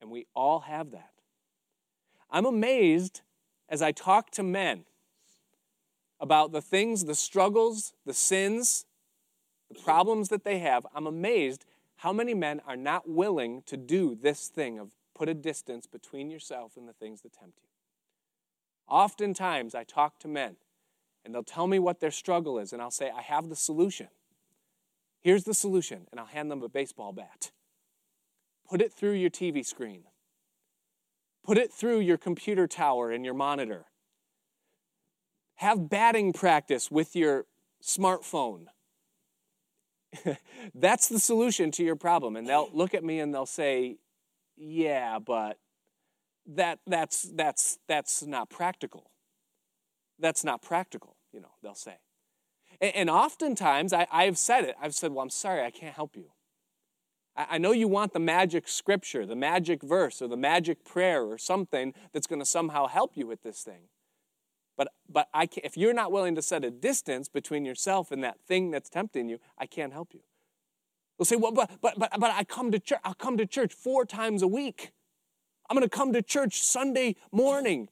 And 0.00 0.10
we 0.10 0.26
all 0.34 0.60
have 0.60 0.90
that. 0.90 1.12
I'm 2.30 2.46
amazed 2.46 3.20
as 3.68 3.82
I 3.82 3.92
talk 3.92 4.30
to 4.32 4.42
men 4.42 4.84
about 6.18 6.52
the 6.52 6.62
things, 6.62 7.04
the 7.04 7.14
struggles, 7.14 7.92
the 8.06 8.14
sins, 8.14 8.86
the 9.72 9.80
problems 9.80 10.28
that 10.28 10.44
they 10.44 10.58
have. 10.58 10.86
I'm 10.94 11.06
amazed 11.06 11.64
how 11.96 12.12
many 12.12 12.34
men 12.34 12.60
are 12.66 12.76
not 12.76 13.08
willing 13.08 13.62
to 13.66 13.76
do 13.76 14.14
this 14.14 14.48
thing 14.48 14.78
of 14.78 14.90
put 15.14 15.28
a 15.28 15.34
distance 15.34 15.86
between 15.86 16.30
yourself 16.30 16.76
and 16.76 16.88
the 16.88 16.92
things 16.92 17.22
that 17.22 17.32
tempt 17.32 17.58
you. 17.62 17.68
Oftentimes, 18.88 19.74
I 19.74 19.84
talk 19.84 20.18
to 20.20 20.28
men 20.28 20.56
and 21.24 21.34
they'll 21.34 21.44
tell 21.44 21.66
me 21.66 21.78
what 21.78 22.00
their 22.00 22.10
struggle 22.10 22.58
is, 22.58 22.72
and 22.72 22.82
I'll 22.82 22.90
say, 22.90 23.10
I 23.16 23.22
have 23.22 23.48
the 23.48 23.56
solution. 23.56 24.08
Here's 25.20 25.44
the 25.44 25.54
solution, 25.54 26.08
and 26.10 26.18
I'll 26.18 26.26
hand 26.26 26.50
them 26.50 26.62
a 26.62 26.68
baseball 26.68 27.12
bat. 27.12 27.52
Put 28.68 28.80
it 28.80 28.92
through 28.92 29.12
your 29.12 29.30
TV 29.30 29.64
screen. 29.64 30.04
Put 31.44 31.58
it 31.58 31.72
through 31.72 32.00
your 32.00 32.16
computer 32.16 32.66
tower 32.66 33.10
and 33.12 33.24
your 33.24 33.34
monitor. 33.34 33.86
Have 35.56 35.88
batting 35.88 36.32
practice 36.32 36.90
with 36.90 37.14
your 37.14 37.46
smartphone. 37.82 38.66
That's 40.74 41.08
the 41.08 41.18
solution 41.18 41.70
to 41.72 41.84
your 41.84 41.96
problem. 41.96 42.36
And 42.36 42.46
they'll 42.46 42.70
look 42.72 42.94
at 42.94 43.04
me 43.04 43.20
and 43.20 43.34
they'll 43.34 43.46
say, 43.46 43.96
Yeah, 44.56 45.18
but 45.18 45.58
that, 46.46 46.80
that's, 46.86 47.22
that's, 47.22 47.78
that's 47.88 48.22
not 48.22 48.50
practical. 48.50 49.10
That's 50.18 50.44
not 50.44 50.62
practical, 50.62 51.16
you 51.32 51.40
know, 51.40 51.52
they'll 51.62 51.74
say. 51.74 51.98
And, 52.80 52.94
and 52.94 53.10
oftentimes 53.10 53.92
I, 53.92 54.06
I've 54.12 54.38
said 54.38 54.64
it. 54.64 54.76
I've 54.80 54.94
said, 54.94 55.12
Well, 55.12 55.22
I'm 55.22 55.30
sorry, 55.30 55.64
I 55.64 55.70
can't 55.70 55.94
help 55.94 56.16
you. 56.16 56.30
I 57.34 57.56
know 57.56 57.72
you 57.72 57.88
want 57.88 58.12
the 58.12 58.20
magic 58.20 58.68
scripture, 58.68 59.24
the 59.24 59.36
magic 59.36 59.82
verse, 59.82 60.20
or 60.20 60.28
the 60.28 60.36
magic 60.36 60.84
prayer, 60.84 61.24
or 61.24 61.38
something 61.38 61.94
that's 62.12 62.26
going 62.26 62.40
to 62.40 62.46
somehow 62.46 62.88
help 62.88 63.16
you 63.16 63.26
with 63.26 63.42
this 63.42 63.62
thing. 63.62 63.88
But, 64.76 64.88
but 65.08 65.28
I 65.34 65.46
can't, 65.46 65.66
if 65.66 65.76
you're 65.76 65.92
not 65.92 66.12
willing 66.12 66.34
to 66.34 66.42
set 66.42 66.64
a 66.64 66.70
distance 66.70 67.28
between 67.28 67.64
yourself 67.64 68.10
and 68.10 68.24
that 68.24 68.40
thing 68.40 68.70
that's 68.70 68.88
tempting 68.88 69.28
you, 69.28 69.38
I 69.58 69.66
can't 69.66 69.92
help 69.92 70.14
you. 70.14 70.20
They'll 71.18 71.26
say, 71.26 71.36
well, 71.36 71.52
but, 71.52 71.70
but, 71.80 71.98
but, 71.98 72.10
but 72.18 72.30
I 72.30 72.44
come 72.44 72.72
to 72.72 72.78
church, 72.78 73.00
I'll 73.04 73.14
come 73.14 73.36
to 73.36 73.46
church 73.46 73.74
four 73.74 74.04
times 74.04 74.42
a 74.42 74.48
week. 74.48 74.92
I'm 75.68 75.76
going 75.76 75.88
to 75.88 75.94
come 75.94 76.12
to 76.14 76.22
church 76.22 76.62
Sunday 76.62 77.16
morning 77.30 77.88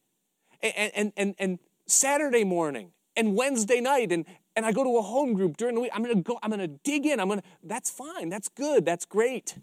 and, 0.62 0.93
and, 0.95 1.12
and, 1.16 1.35
and 1.39 1.59
Saturday 1.87 2.45
morning 2.45 2.93
and 3.16 3.37
Wednesday 3.37 3.81
night 3.81 4.12
and, 4.12 4.24
and 4.57 4.66
I 4.66 4.72
go 4.72 4.85
to 4.85 4.99
a 4.99 5.03
home 5.03 5.35
group 5.35 5.57
during 5.57 5.74
the 5.74 5.81
week, 5.81 5.91
I'm 5.95 6.03
gonna 6.03 6.22
go, 6.22 6.39
I'm 6.43 6.51
gonna 6.51 6.66
dig 6.68 7.07
in. 7.07 7.20
I'm 7.20 7.28
gonna, 7.28 7.43
that's 7.62 7.91
fine, 7.91 8.28
that's 8.28 8.49
good, 8.49 8.85
that's 8.85 9.05
great. 9.05 9.57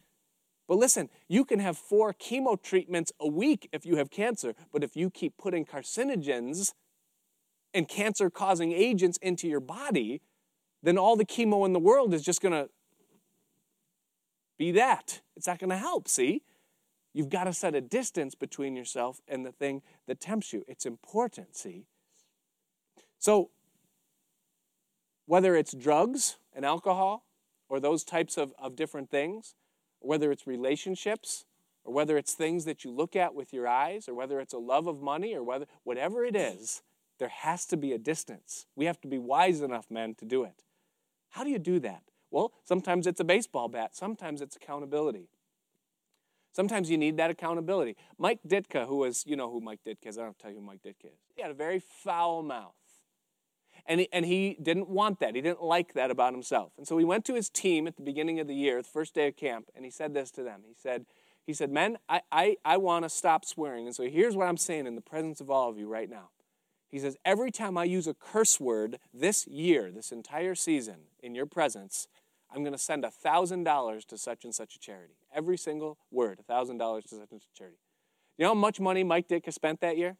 But 0.67 0.77
listen, 0.77 1.09
you 1.27 1.45
can 1.45 1.59
have 1.59 1.77
four 1.77 2.13
chemo 2.13 2.61
treatments 2.61 3.11
a 3.19 3.27
week 3.27 3.69
if 3.71 3.85
you 3.85 3.97
have 3.97 4.09
cancer, 4.09 4.53
but 4.71 4.83
if 4.83 4.95
you 4.95 5.09
keep 5.09 5.37
putting 5.37 5.65
carcinogens 5.65 6.73
and 7.77 7.87
cancer 7.87 8.29
causing 8.29 8.71
agents 8.71 9.17
into 9.21 9.47
your 9.47 9.59
body, 9.59 10.21
then 10.83 10.97
all 10.97 11.15
the 11.15 11.25
chemo 11.25 11.65
in 11.65 11.73
the 11.73 11.79
world 11.79 12.13
is 12.13 12.23
just 12.23 12.41
gonna 12.41 12.67
be 14.57 14.71
that. 14.71 15.21
It's 15.35 15.47
not 15.47 15.59
gonna 15.59 15.77
help, 15.77 16.07
see? 16.07 16.41
You've 17.13 17.29
got 17.29 17.45
to 17.45 17.53
set 17.53 17.73
a 17.73 17.81
distance 17.81 18.35
between 18.35 18.75
yourself 18.75 19.21
and 19.27 19.43
the 19.43 19.51
thing 19.51 19.81
that 20.05 20.19
tempts 20.19 20.53
you. 20.53 20.63
It's 20.67 20.85
important, 20.85 21.55
see? 21.55 21.85
So, 23.17 23.49
whether 25.25 25.55
it's 25.55 25.73
drugs 25.73 26.37
and 26.53 26.63
alcohol 26.63 27.25
or 27.69 27.79
those 27.79 28.03
types 28.03 28.37
of, 28.37 28.53
of 28.59 28.75
different 28.75 29.09
things, 29.09 29.55
whether 29.99 30.31
it's 30.31 30.45
relationships, 30.45 31.45
or 31.83 31.91
whether 31.91 32.17
it's 32.17 32.33
things 32.33 32.65
that 32.65 32.83
you 32.83 32.91
look 32.91 33.15
at 33.15 33.33
with 33.33 33.51
your 33.51 33.67
eyes, 33.67 34.07
or 34.07 34.13
whether 34.13 34.39
it's 34.39 34.53
a 34.53 34.59
love 34.59 34.85
of 34.85 35.01
money, 35.01 35.33
or 35.33 35.43
whether 35.43 35.65
whatever 35.83 36.23
it 36.23 36.35
is, 36.35 36.83
there 37.19 37.29
has 37.29 37.65
to 37.67 37.77
be 37.77 37.93
a 37.93 37.97
distance. 37.97 38.65
We 38.75 38.85
have 38.85 39.01
to 39.01 39.07
be 39.07 39.17
wise 39.17 39.61
enough, 39.61 39.89
men, 39.89 40.15
to 40.15 40.25
do 40.25 40.43
it. 40.43 40.63
How 41.29 41.43
do 41.43 41.49
you 41.49 41.59
do 41.59 41.79
that? 41.79 42.03
Well, 42.31 42.53
sometimes 42.63 43.07
it's 43.07 43.19
a 43.19 43.23
baseball 43.23 43.67
bat, 43.67 43.95
sometimes 43.95 44.41
it's 44.41 44.55
accountability. 44.55 45.29
Sometimes 46.53 46.89
you 46.89 46.97
need 46.97 47.17
that 47.17 47.29
accountability. 47.29 47.95
Mike 48.17 48.39
Ditka, 48.47 48.87
who 48.87 48.97
was, 48.97 49.23
you 49.27 49.35
know 49.35 49.51
who 49.51 49.61
Mike 49.61 49.81
Ditka 49.85 50.07
is, 50.07 50.17
I 50.17 50.23
don't 50.23 50.39
tell 50.39 50.49
you 50.49 50.57
who 50.57 50.63
Mike 50.63 50.81
Ditka 50.81 51.05
is. 51.05 51.19
He 51.35 51.41
had 51.43 51.51
a 51.51 51.53
very 51.53 51.79
foul 51.79 52.41
mouth. 52.41 52.73
And 53.85 53.99
he, 53.99 54.09
and 54.11 54.25
he 54.25 54.57
didn't 54.61 54.89
want 54.89 55.19
that. 55.19 55.35
He 55.35 55.41
didn't 55.41 55.61
like 55.61 55.93
that 55.93 56.09
about 56.09 56.33
himself. 56.33 56.71
And 56.77 56.87
so 56.87 56.97
he 56.97 57.05
went 57.05 57.25
to 57.25 57.35
his 57.35 57.49
team 57.49 57.85
at 57.85 57.95
the 57.95 58.01
beginning 58.01 58.39
of 58.39 58.47
the 58.47 58.55
year, 58.55 58.81
the 58.81 58.87
first 58.87 59.13
day 59.13 59.27
of 59.27 59.37
camp, 59.37 59.69
and 59.75 59.85
he 59.85 59.91
said 59.91 60.15
this 60.15 60.31
to 60.31 60.41
them. 60.41 60.61
He 60.67 60.73
said, 60.73 61.05
he 61.45 61.53
said, 61.53 61.71
Men, 61.71 61.97
I, 62.09 62.21
I, 62.31 62.57
I 62.65 62.77
want 62.77 63.05
to 63.05 63.09
stop 63.09 63.45
swearing. 63.45 63.85
And 63.85 63.95
so 63.95 64.03
here's 64.03 64.35
what 64.35 64.47
I'm 64.47 64.57
saying 64.57 64.87
in 64.87 64.95
the 64.95 65.01
presence 65.01 65.39
of 65.39 65.51
all 65.51 65.69
of 65.69 65.77
you 65.77 65.87
right 65.87 66.09
now. 66.09 66.29
He 66.89 66.99
says, 66.99 67.17
Every 67.25 67.51
time 67.51 67.77
I 67.77 67.83
use 67.83 68.07
a 68.07 68.13
curse 68.13 68.59
word 68.59 68.99
this 69.13 69.47
year, 69.47 69.91
this 69.91 70.11
entire 70.11 70.55
season, 70.55 70.95
in 71.21 71.35
your 71.35 71.45
presence, 71.45 72.07
I'm 72.49 72.63
going 72.63 72.73
to 72.73 72.79
send 72.79 73.03
$1,000 73.03 74.05
to 74.05 74.17
such 74.17 74.45
and 74.45 74.55
such 74.55 74.75
a 74.75 74.79
charity. 74.79 75.17
Every 75.33 75.57
single 75.57 75.97
word, 76.11 76.39
$1,000 76.49 77.01
to 77.03 77.07
such 77.09 77.31
and 77.31 77.41
such 77.41 77.49
a 77.53 77.57
charity. 77.57 77.77
You 78.37 78.43
know 78.43 78.49
how 78.49 78.55
much 78.55 78.79
money 78.79 79.03
Mike 79.03 79.27
Ditka 79.27 79.51
spent 79.51 79.81
that 79.81 79.97
year? 79.97 80.15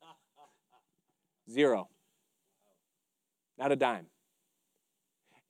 Zero. 1.50 1.88
Not 3.58 3.72
a 3.72 3.76
dime. 3.76 4.06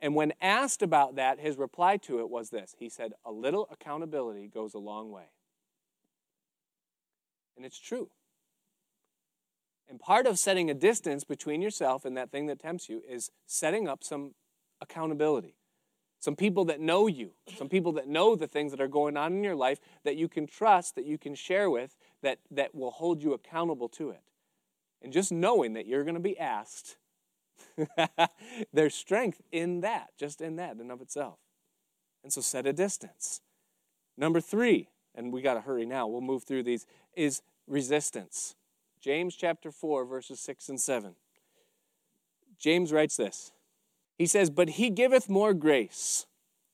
And 0.01 0.15
when 0.15 0.33
asked 0.41 0.83
about 0.83 1.17
that, 1.17 1.41
his 1.41 1.57
reply 1.57 1.97
to 1.99 2.21
it 2.21 2.31
was 2.31 2.51
this 2.51 2.75
He 2.79 2.89
said, 2.89 3.13
A 3.25 3.33
little 3.33 3.69
accountability 3.71 4.49
goes 4.49 4.75
a 4.75 4.79
long 4.79 5.11
way. 5.11 5.31
And 7.57 7.67
it's 7.67 7.79
true. 7.79 8.11
And 9.89 9.99
part 9.99 10.27
of 10.27 10.39
setting 10.39 10.71
a 10.71 10.75
distance 10.75 11.25
between 11.25 11.63
yourself 11.63 12.05
and 12.05 12.17
that 12.17 12.31
thing 12.31 12.47
that 12.47 12.61
tempts 12.61 12.89
you 12.89 13.03
is 13.09 13.31
setting 13.47 13.89
up 13.89 14.05
some 14.05 14.35
accountability. 14.81 15.55
Some 16.21 16.37
people 16.37 16.65
that 16.67 16.81
know 16.81 17.07
you, 17.07 17.31
some 17.57 17.69
people 17.69 17.93
that 17.93 18.09
know 18.09 18.35
the 18.35 18.49
things 18.49 18.73
that 18.73 18.81
are 18.81 18.89
going 18.89 19.17
on 19.17 19.33
in 19.33 19.45
your 19.45 19.55
life 19.55 19.79
that 20.05 20.17
you 20.17 20.29
can 20.29 20.47
trust, 20.47 20.97
that 20.97 21.07
you 21.07 21.17
can 21.17 21.35
share 21.35 21.71
with, 21.71 21.97
that, 22.23 22.39
that 22.51 22.75
will 22.75 22.91
hold 22.91 23.23
you 23.23 23.33
accountable 23.33 23.89
to 23.91 24.11
it. 24.11 24.23
And 25.01 25.13
just 25.13 25.31
knowing 25.31 25.75
that 25.75 25.87
you're 25.87 26.03
going 26.03 26.15
to 26.15 26.21
be 26.21 26.39
asked 26.39 26.97
There's 28.73 28.95
strength 28.95 29.41
in 29.53 29.81
that, 29.81 30.09
just 30.19 30.41
in 30.41 30.57
that, 30.57 30.73
in 30.73 30.81
and 30.81 30.93
of 30.93 31.01
itself. 31.01 31.39
And 32.23 32.33
so 32.33 32.41
set 32.41 32.67
a 32.67 32.73
distance. 32.73 33.41
Number 34.17 34.41
three, 34.41 34.89
and 35.15 35.33
we 35.33 35.43
got 35.43 35.55
to 35.55 35.61
hurry 35.61 35.87
now, 35.87 36.07
we'll 36.07 36.21
move 36.21 36.45
through 36.45 36.65
these, 36.65 36.87
is 37.15 37.43
resistance. 37.67 38.57
James 39.01 39.37
chapter 39.37 39.71
4, 39.71 40.05
verses 40.05 40.41
6 40.41 40.69
and 40.69 40.81
7. 40.81 41.15
James 42.59 42.93
writes 42.93 43.17
this 43.17 43.53
He 44.17 44.27
says, 44.27 44.51
But 44.51 44.71
he 44.71 44.91
giveth 44.91 45.29
more 45.29 45.55
grace. 45.55 46.27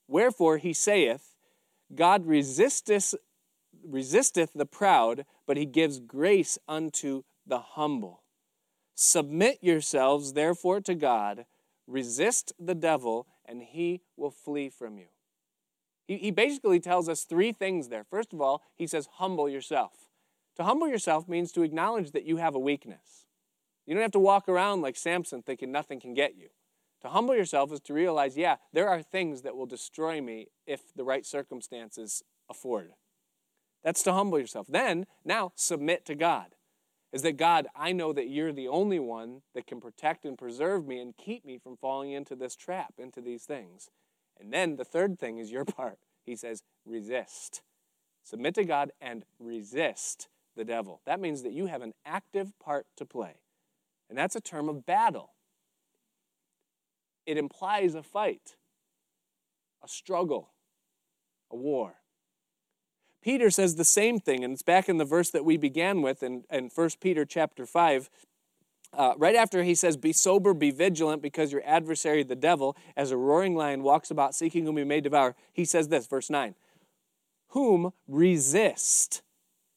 Wherefore 0.08 0.58
he 0.58 0.72
saith, 0.72 1.34
God 1.94 2.26
resisteth, 2.26 3.14
resisteth 3.86 4.52
the 4.54 4.66
proud, 4.66 5.24
but 5.46 5.56
he 5.56 5.66
gives 5.66 6.00
grace 6.00 6.58
unto 6.68 7.22
the 7.46 7.60
humble. 7.60 8.22
Submit 8.94 9.58
yourselves, 9.60 10.32
therefore, 10.32 10.80
to 10.82 10.94
God. 10.94 11.46
Resist 11.86 12.52
the 12.58 12.74
devil, 12.74 13.26
and 13.44 13.62
he 13.62 14.00
will 14.16 14.30
flee 14.30 14.70
from 14.70 14.96
you. 14.98 15.06
He, 16.06 16.18
he 16.18 16.30
basically 16.30 16.80
tells 16.80 17.08
us 17.08 17.24
three 17.24 17.52
things 17.52 17.88
there. 17.88 18.04
First 18.04 18.32
of 18.32 18.40
all, 18.40 18.62
he 18.76 18.86
says, 18.86 19.08
humble 19.14 19.48
yourself. 19.48 19.92
To 20.56 20.64
humble 20.64 20.88
yourself 20.88 21.28
means 21.28 21.52
to 21.52 21.62
acknowledge 21.62 22.12
that 22.12 22.24
you 22.24 22.36
have 22.36 22.54
a 22.54 22.60
weakness. 22.60 23.26
You 23.86 23.94
don't 23.94 24.02
have 24.02 24.12
to 24.12 24.18
walk 24.18 24.48
around 24.48 24.82
like 24.82 24.96
Samson 24.96 25.42
thinking 25.42 25.72
nothing 25.72 26.00
can 26.00 26.14
get 26.14 26.36
you. 26.36 26.48
To 27.02 27.08
humble 27.08 27.34
yourself 27.34 27.70
is 27.72 27.80
to 27.80 27.92
realize, 27.92 28.36
yeah, 28.36 28.56
there 28.72 28.88
are 28.88 29.02
things 29.02 29.42
that 29.42 29.56
will 29.56 29.66
destroy 29.66 30.20
me 30.20 30.46
if 30.66 30.94
the 30.94 31.04
right 31.04 31.26
circumstances 31.26 32.22
afford. 32.48 32.92
That's 33.82 34.02
to 34.04 34.12
humble 34.14 34.38
yourself. 34.38 34.66
Then, 34.68 35.04
now, 35.24 35.52
submit 35.54 36.06
to 36.06 36.14
God 36.14 36.54
is 37.12 37.22
that 37.22 37.36
God, 37.36 37.66
I 37.76 37.92
know 37.92 38.12
that 38.12 38.28
you're 38.28 38.52
the 38.52 38.68
only 38.68 38.98
one 38.98 39.42
that 39.54 39.66
can 39.66 39.80
protect 39.80 40.24
and 40.24 40.38
preserve 40.38 40.86
me 40.86 40.98
and 40.98 41.16
keep 41.16 41.44
me 41.44 41.58
from 41.58 41.76
falling 41.76 42.12
into 42.12 42.34
this 42.34 42.56
trap, 42.56 42.94
into 42.98 43.20
these 43.20 43.44
things. 43.44 43.90
And 44.40 44.52
then 44.52 44.76
the 44.76 44.84
third 44.84 45.18
thing 45.18 45.38
is 45.38 45.52
your 45.52 45.64
part. 45.66 45.98
He 46.24 46.36
says, 46.36 46.62
resist. 46.86 47.62
Submit 48.24 48.54
to 48.54 48.64
God 48.64 48.92
and 49.00 49.24
resist 49.38 50.28
the 50.56 50.64
devil. 50.64 51.00
That 51.06 51.20
means 51.20 51.42
that 51.42 51.52
you 51.52 51.66
have 51.66 51.82
an 51.82 51.92
active 52.04 52.52
part 52.58 52.86
to 52.96 53.04
play. 53.04 53.36
And 54.08 54.18
that's 54.18 54.36
a 54.36 54.40
term 54.40 54.68
of 54.68 54.86
battle. 54.86 55.32
It 57.26 57.38
implies 57.38 57.94
a 57.94 58.02
fight, 58.02 58.56
a 59.82 59.88
struggle, 59.88 60.50
a 61.50 61.56
war. 61.56 61.94
Peter 63.22 63.50
says 63.50 63.76
the 63.76 63.84
same 63.84 64.18
thing, 64.20 64.44
and 64.44 64.52
it's 64.52 64.62
back 64.62 64.88
in 64.88 64.98
the 64.98 65.04
verse 65.04 65.30
that 65.30 65.46
we 65.46 65.56
began 65.56 66.02
with 66.02 66.22
in, 66.22 66.44
in 66.50 66.70
1 66.74 66.90
Peter 67.00 67.24
chapter 67.24 67.64
5. 67.64 68.10
Uh, 68.92 69.14
right 69.16 69.34
after 69.34 69.62
he 69.62 69.74
says, 69.74 69.96
Be 69.96 70.12
sober, 70.12 70.52
be 70.52 70.70
vigilant, 70.70 71.22
because 71.22 71.50
your 71.50 71.62
adversary, 71.64 72.22
the 72.22 72.36
devil, 72.36 72.76
as 72.96 73.10
a 73.10 73.16
roaring 73.16 73.56
lion, 73.56 73.82
walks 73.82 74.10
about 74.10 74.34
seeking 74.34 74.66
whom 74.66 74.76
he 74.76 74.84
may 74.84 75.00
devour. 75.00 75.34
He 75.54 75.64
says 75.64 75.88
this, 75.88 76.06
verse 76.06 76.28
9 76.28 76.54
Whom 77.48 77.92
resist 78.06 79.22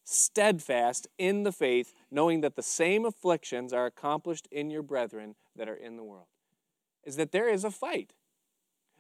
steadfast 0.08 1.08
in 1.18 1.44
the 1.44 1.52
faith, 1.52 1.94
knowing 2.10 2.42
that 2.42 2.56
the 2.56 2.64
same 2.64 3.06
afflictions 3.06 3.74
are 3.74 3.86
accomplished 3.86 4.48
in 4.52 4.70
your 4.70 4.82
brethren 4.82 5.36
that 5.56 5.68
are 5.68 5.76
in 5.76 5.98
the 5.98 6.04
world. 6.04 6.28
Is 7.04 7.18
that 7.18 7.32
there 7.32 7.50
is 7.50 7.64
a 7.64 7.72
fight. 7.72 8.14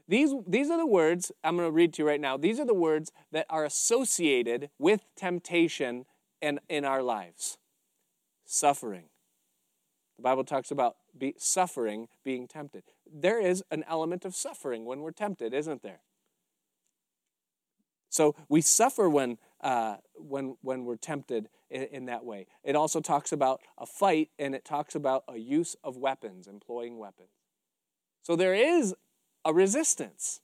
These, 0.07 0.33
these 0.45 0.69
are 0.69 0.77
the 0.77 0.85
words 0.85 1.31
I'm 1.43 1.57
going 1.57 1.67
to 1.67 1.71
read 1.71 1.93
to 1.93 2.03
you 2.03 2.07
right 2.07 2.21
now. 2.21 2.37
These 2.37 2.59
are 2.59 2.65
the 2.65 2.73
words 2.73 3.11
that 3.31 3.45
are 3.49 3.65
associated 3.65 4.69
with 4.79 5.05
temptation 5.15 6.05
in, 6.41 6.59
in 6.69 6.85
our 6.85 7.01
lives 7.01 7.57
suffering. 8.45 9.05
The 10.17 10.23
Bible 10.23 10.43
talks 10.43 10.71
about 10.71 10.95
be, 11.17 11.35
suffering 11.37 12.07
being 12.23 12.47
tempted. 12.47 12.83
There 13.05 13.39
is 13.39 13.63
an 13.69 13.83
element 13.87 14.25
of 14.25 14.35
suffering 14.35 14.85
when 14.85 15.01
we're 15.01 15.11
tempted, 15.11 15.53
isn't 15.53 15.83
there? 15.83 15.99
So 18.17 18.33
we 18.49 18.61
suffer 18.61 19.07
when, 19.07 19.37
uh, 19.61 19.97
when, 20.15 20.57
when 20.61 20.85
we're 20.85 20.95
tempted 20.95 21.49
in, 21.69 21.83
in 21.83 22.05
that 22.07 22.25
way. 22.25 22.47
It 22.63 22.75
also 22.75 22.99
talks 22.99 23.31
about 23.31 23.61
a 23.77 23.85
fight 23.85 24.29
and 24.39 24.55
it 24.55 24.65
talks 24.65 24.95
about 24.95 25.23
a 25.27 25.37
use 25.37 25.75
of 25.83 25.97
weapons, 25.97 26.47
employing 26.47 26.97
weapons. 26.97 27.29
So 28.23 28.35
there 28.35 28.55
is 28.55 28.95
a 29.45 29.53
resistance. 29.53 30.41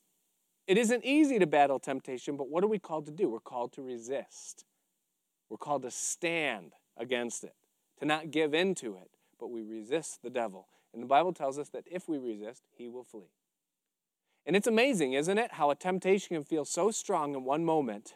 It 0.68 0.78
isn't 0.78 1.04
easy 1.04 1.40
to 1.40 1.48
battle 1.48 1.80
temptation, 1.80 2.38
but 2.38 2.48
what 2.48 2.64
are 2.64 2.68
we 2.68 2.78
called 2.78 3.08
to 3.08 3.12
do? 3.12 3.28
We're 3.28 3.40
called 3.40 3.74
to 3.74 3.82
resist. 3.82 4.66
We're 5.50 5.58
called 5.58 5.82
to 5.82 5.92
stand 5.92 6.74
against 6.96 7.44
it, 7.44 7.56
to 8.02 8.06
not 8.06 8.30
give 8.30 8.54
in 8.54 8.76
to 8.76 8.98
it, 8.98 9.10
but 9.40 9.50
we 9.50 9.64
resist 9.64 10.22
the 10.22 10.30
devil. 10.30 10.68
And 10.94 11.02
the 11.02 11.08
Bible 11.08 11.34
tells 11.34 11.58
us 11.58 11.70
that 11.70 11.86
if 11.90 12.08
we 12.08 12.20
resist, 12.20 12.62
he 12.78 12.88
will 12.88 13.04
flee. 13.04 13.32
And 14.46 14.56
it's 14.56 14.68
amazing, 14.68 15.14
isn't 15.14 15.38
it, 15.38 15.54
how 15.54 15.72
a 15.72 15.76
temptation 15.76 16.36
can 16.36 16.44
feel 16.44 16.66
so 16.66 16.92
strong 16.92 17.34
in 17.34 17.44
one 17.44 17.64
moment, 17.64 18.16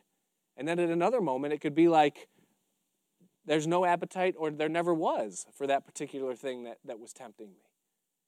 and 0.58 0.68
then 0.68 0.80
at 0.80 0.90
another 0.90 1.22
moment 1.22 1.54
it 1.54 1.62
could 1.62 1.76
be 1.76 1.88
like 1.88 2.28
there's 3.46 3.66
no 3.66 3.86
appetite 3.86 4.36
or 4.38 4.52
there 4.52 4.68
never 4.68 4.94
was 4.94 5.46
for 5.56 5.66
that 5.68 5.86
particular 5.86 6.36
thing 6.36 6.64
that, 6.64 6.80
that 6.84 7.00
was 7.00 7.14
tempting 7.14 7.48
me. 7.48 7.64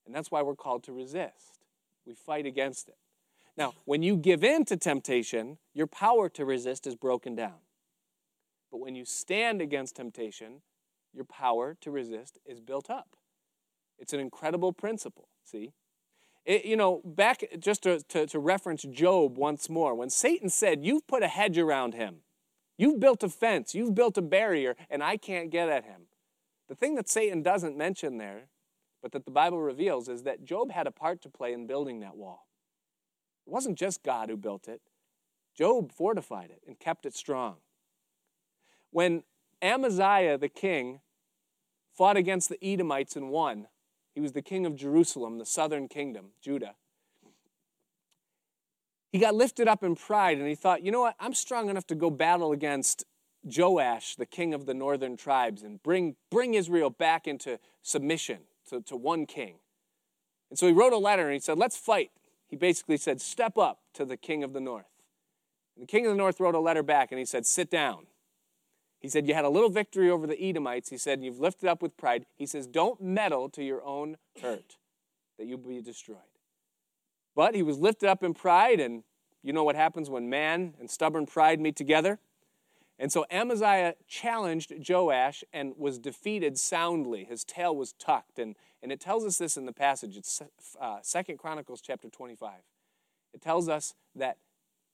And 0.06 0.16
that's 0.16 0.32
why 0.32 0.42
we're 0.42 0.56
called 0.56 0.84
to 0.86 0.94
resist. 0.94 1.60
We 2.06 2.14
fight 2.14 2.46
against 2.46 2.88
it. 2.88 2.96
Now, 3.58 3.74
when 3.84 4.02
you 4.02 4.16
give 4.16 4.44
in 4.44 4.64
to 4.66 4.78
temptation, 4.78 5.58
your 5.74 5.88
power 5.88 6.30
to 6.30 6.46
resist 6.46 6.88
is 6.88 6.96
broken 6.96 7.36
down. 7.36 7.60
But 8.72 8.80
when 8.80 8.96
you 8.96 9.04
stand 9.04 9.62
against 9.62 9.98
temptation, 9.98 10.62
your 11.14 11.26
power 11.26 11.76
to 11.82 11.92
resist 11.92 12.40
is 12.46 12.62
built 12.62 12.90
up. 12.90 13.18
It's 13.98 14.14
an 14.14 14.22
incredible 14.22 14.72
principle, 14.72 15.28
see? 15.44 15.74
It, 16.46 16.66
you 16.66 16.76
know, 16.76 17.02
back 17.06 17.44
just 17.60 17.84
to, 17.84 18.00
to, 18.10 18.26
to 18.28 18.40
reference 18.40 18.84
Job 18.84 19.38
once 19.38 19.70
more, 19.70 19.94
when 19.94 20.10
Satan 20.10 20.50
said, 20.50 20.84
You've 20.84 21.08
put 21.08 21.24
a 21.24 21.28
hedge 21.28 21.58
around 21.58 21.94
him, 21.94 22.18
you've 22.78 23.00
built 23.00 23.24
a 23.24 23.30
fence, 23.30 23.76
you've 23.76 23.96
built 23.96 24.18
a 24.18 24.22
barrier, 24.22 24.76
and 24.90 25.04
I 25.04 25.18
can't 25.18 25.52
get 25.52 25.70
at 25.70 25.86
him. 25.86 26.04
The 26.68 26.76
thing 26.76 26.96
that 26.96 27.10
Satan 27.10 27.42
doesn't 27.42 27.78
mention 27.78 28.18
there 28.18 28.50
but 29.02 29.12
that 29.14 29.26
the 29.26 29.32
Bible 29.32 29.62
reveals 29.62 30.10
is 30.10 30.24
that 30.24 30.44
Job 30.44 30.72
had 30.72 30.88
a 30.88 30.92
part 30.92 31.22
to 31.22 31.30
play 31.30 31.54
in 31.54 31.68
building 31.68 32.00
that 32.02 32.18
wall. 32.18 32.48
It 33.46 33.52
wasn't 33.52 33.78
just 33.78 34.04
God 34.04 34.30
who 34.30 34.38
built 34.38 34.68
it, 34.68 34.82
Job 35.58 35.92
fortified 35.92 36.52
it 36.52 36.62
and 36.68 36.80
kept 36.80 37.06
it 37.06 37.16
strong. 37.16 37.58
When 38.92 39.24
Amaziah 39.62 40.38
the 40.38 40.50
king 40.50 41.02
fought 41.94 42.18
against 42.18 42.50
the 42.50 42.64
Edomites 42.64 43.16
and 43.16 43.30
won, 43.30 43.68
he 44.20 44.22
was 44.22 44.34
the 44.34 44.42
king 44.42 44.66
of 44.66 44.76
Jerusalem, 44.76 45.38
the 45.38 45.46
southern 45.46 45.88
kingdom, 45.88 46.32
Judah. 46.42 46.76
He 49.14 49.18
got 49.18 49.34
lifted 49.34 49.70
up 49.70 49.82
in 49.82 49.96
pride 49.96 50.40
and 50.40 50.46
he 50.46 50.56
thought, 50.56 50.84
you 50.84 50.92
know 50.92 51.00
what, 51.00 51.16
I'm 51.22 51.34
strong 51.34 51.70
enough 51.70 51.88
to 51.88 51.96
go 51.96 52.10
battle 52.10 52.52
against 52.52 53.06
Joash, 53.46 54.18
the 54.18 54.26
king 54.26 54.54
of 54.54 54.66
the 54.66 54.74
northern 54.74 55.16
tribes, 55.16 55.64
and 55.64 55.82
bring, 55.82 56.18
bring 56.30 56.54
Israel 56.54 56.90
back 56.90 57.30
into 57.30 57.60
submission 57.82 58.40
to, 58.70 58.82
to 58.82 58.98
one 58.98 59.26
king. 59.26 59.56
And 60.50 60.60
so 60.60 60.68
he 60.68 60.74
wrote 60.74 60.92
a 60.92 60.98
letter 60.98 61.24
and 61.24 61.34
he 61.34 61.40
said, 61.40 61.58
Let's 61.58 61.78
fight. 61.78 62.12
He 62.46 62.58
basically 62.58 62.98
said, 62.98 63.22
Step 63.22 63.58
up 63.58 63.80
to 63.94 64.04
the 64.04 64.18
king 64.18 64.44
of 64.44 64.52
the 64.52 64.60
north. 64.60 64.92
And 65.78 65.84
the 65.84 65.88
king 65.88 66.06
of 66.06 66.12
the 66.12 66.18
north 66.18 66.42
wrote 66.42 66.56
a 66.56 66.60
letter 66.60 66.84
back 66.84 67.14
and 67.14 67.20
he 67.20 67.26
said, 67.26 67.46
Sit 67.46 67.72
down. 67.72 68.08
He 69.00 69.08
said, 69.08 69.28
You 69.28 69.34
had 69.34 69.46
a 69.46 69.50
little 69.50 69.70
victory 69.70 70.10
over 70.10 70.28
the 70.28 70.42
Edomites. 70.42 70.90
He 70.90 70.98
said, 70.98 71.24
You've 71.24 71.40
lifted 71.40 71.70
up 71.70 71.82
with 71.82 71.96
pride. 71.98 72.26
He 72.36 72.46
says, 72.46 72.68
Don't 72.68 73.02
meddle 73.02 73.50
to 73.50 73.64
your 73.64 73.84
own 73.84 74.18
hurt, 74.42 74.78
that 75.38 75.46
you'll 75.48 75.58
be 75.58 75.82
destroyed. 75.82 76.18
But 77.36 77.56
he 77.56 77.64
was 77.64 77.78
lifted 77.78 78.10
up 78.10 78.24
in 78.24 78.34
pride, 78.34 78.80
and 78.80 79.04
you 79.44 79.54
know 79.54 79.64
what 79.64 79.76
happens 79.76 80.10
when 80.10 80.30
man 80.30 80.74
and 80.80 80.90
stubborn 80.90 81.26
pride 81.26 81.60
meet 81.60 81.76
together? 81.76 82.20
And 83.00 83.14
so 83.14 83.26
Amaziah 83.32 83.96
challenged 84.08 84.74
Joash 84.88 85.46
and 85.54 85.74
was 85.78 85.98
defeated 85.98 86.58
soundly. 86.58 87.24
His 87.24 87.46
tail 87.46 87.74
was 87.74 87.94
tucked. 87.94 88.38
And, 88.38 88.58
and 88.84 88.92
it 88.92 89.00
tells 89.00 89.24
us 89.24 89.38
this 89.38 89.56
in 89.56 89.66
the 89.66 89.72
passage. 89.72 90.18
It's 90.18 90.42
uh, 90.80 90.98
2 91.10 91.38
Chronicles 91.38 91.80
chapter 91.80 92.10
25. 92.10 92.52
It 93.34 93.42
tells 93.42 93.70
us 93.70 93.94
that 94.16 94.38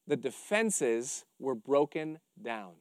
the 0.05 0.15
defenses 0.15 1.25
were 1.39 1.55
broken 1.55 2.19
down. 2.39 2.73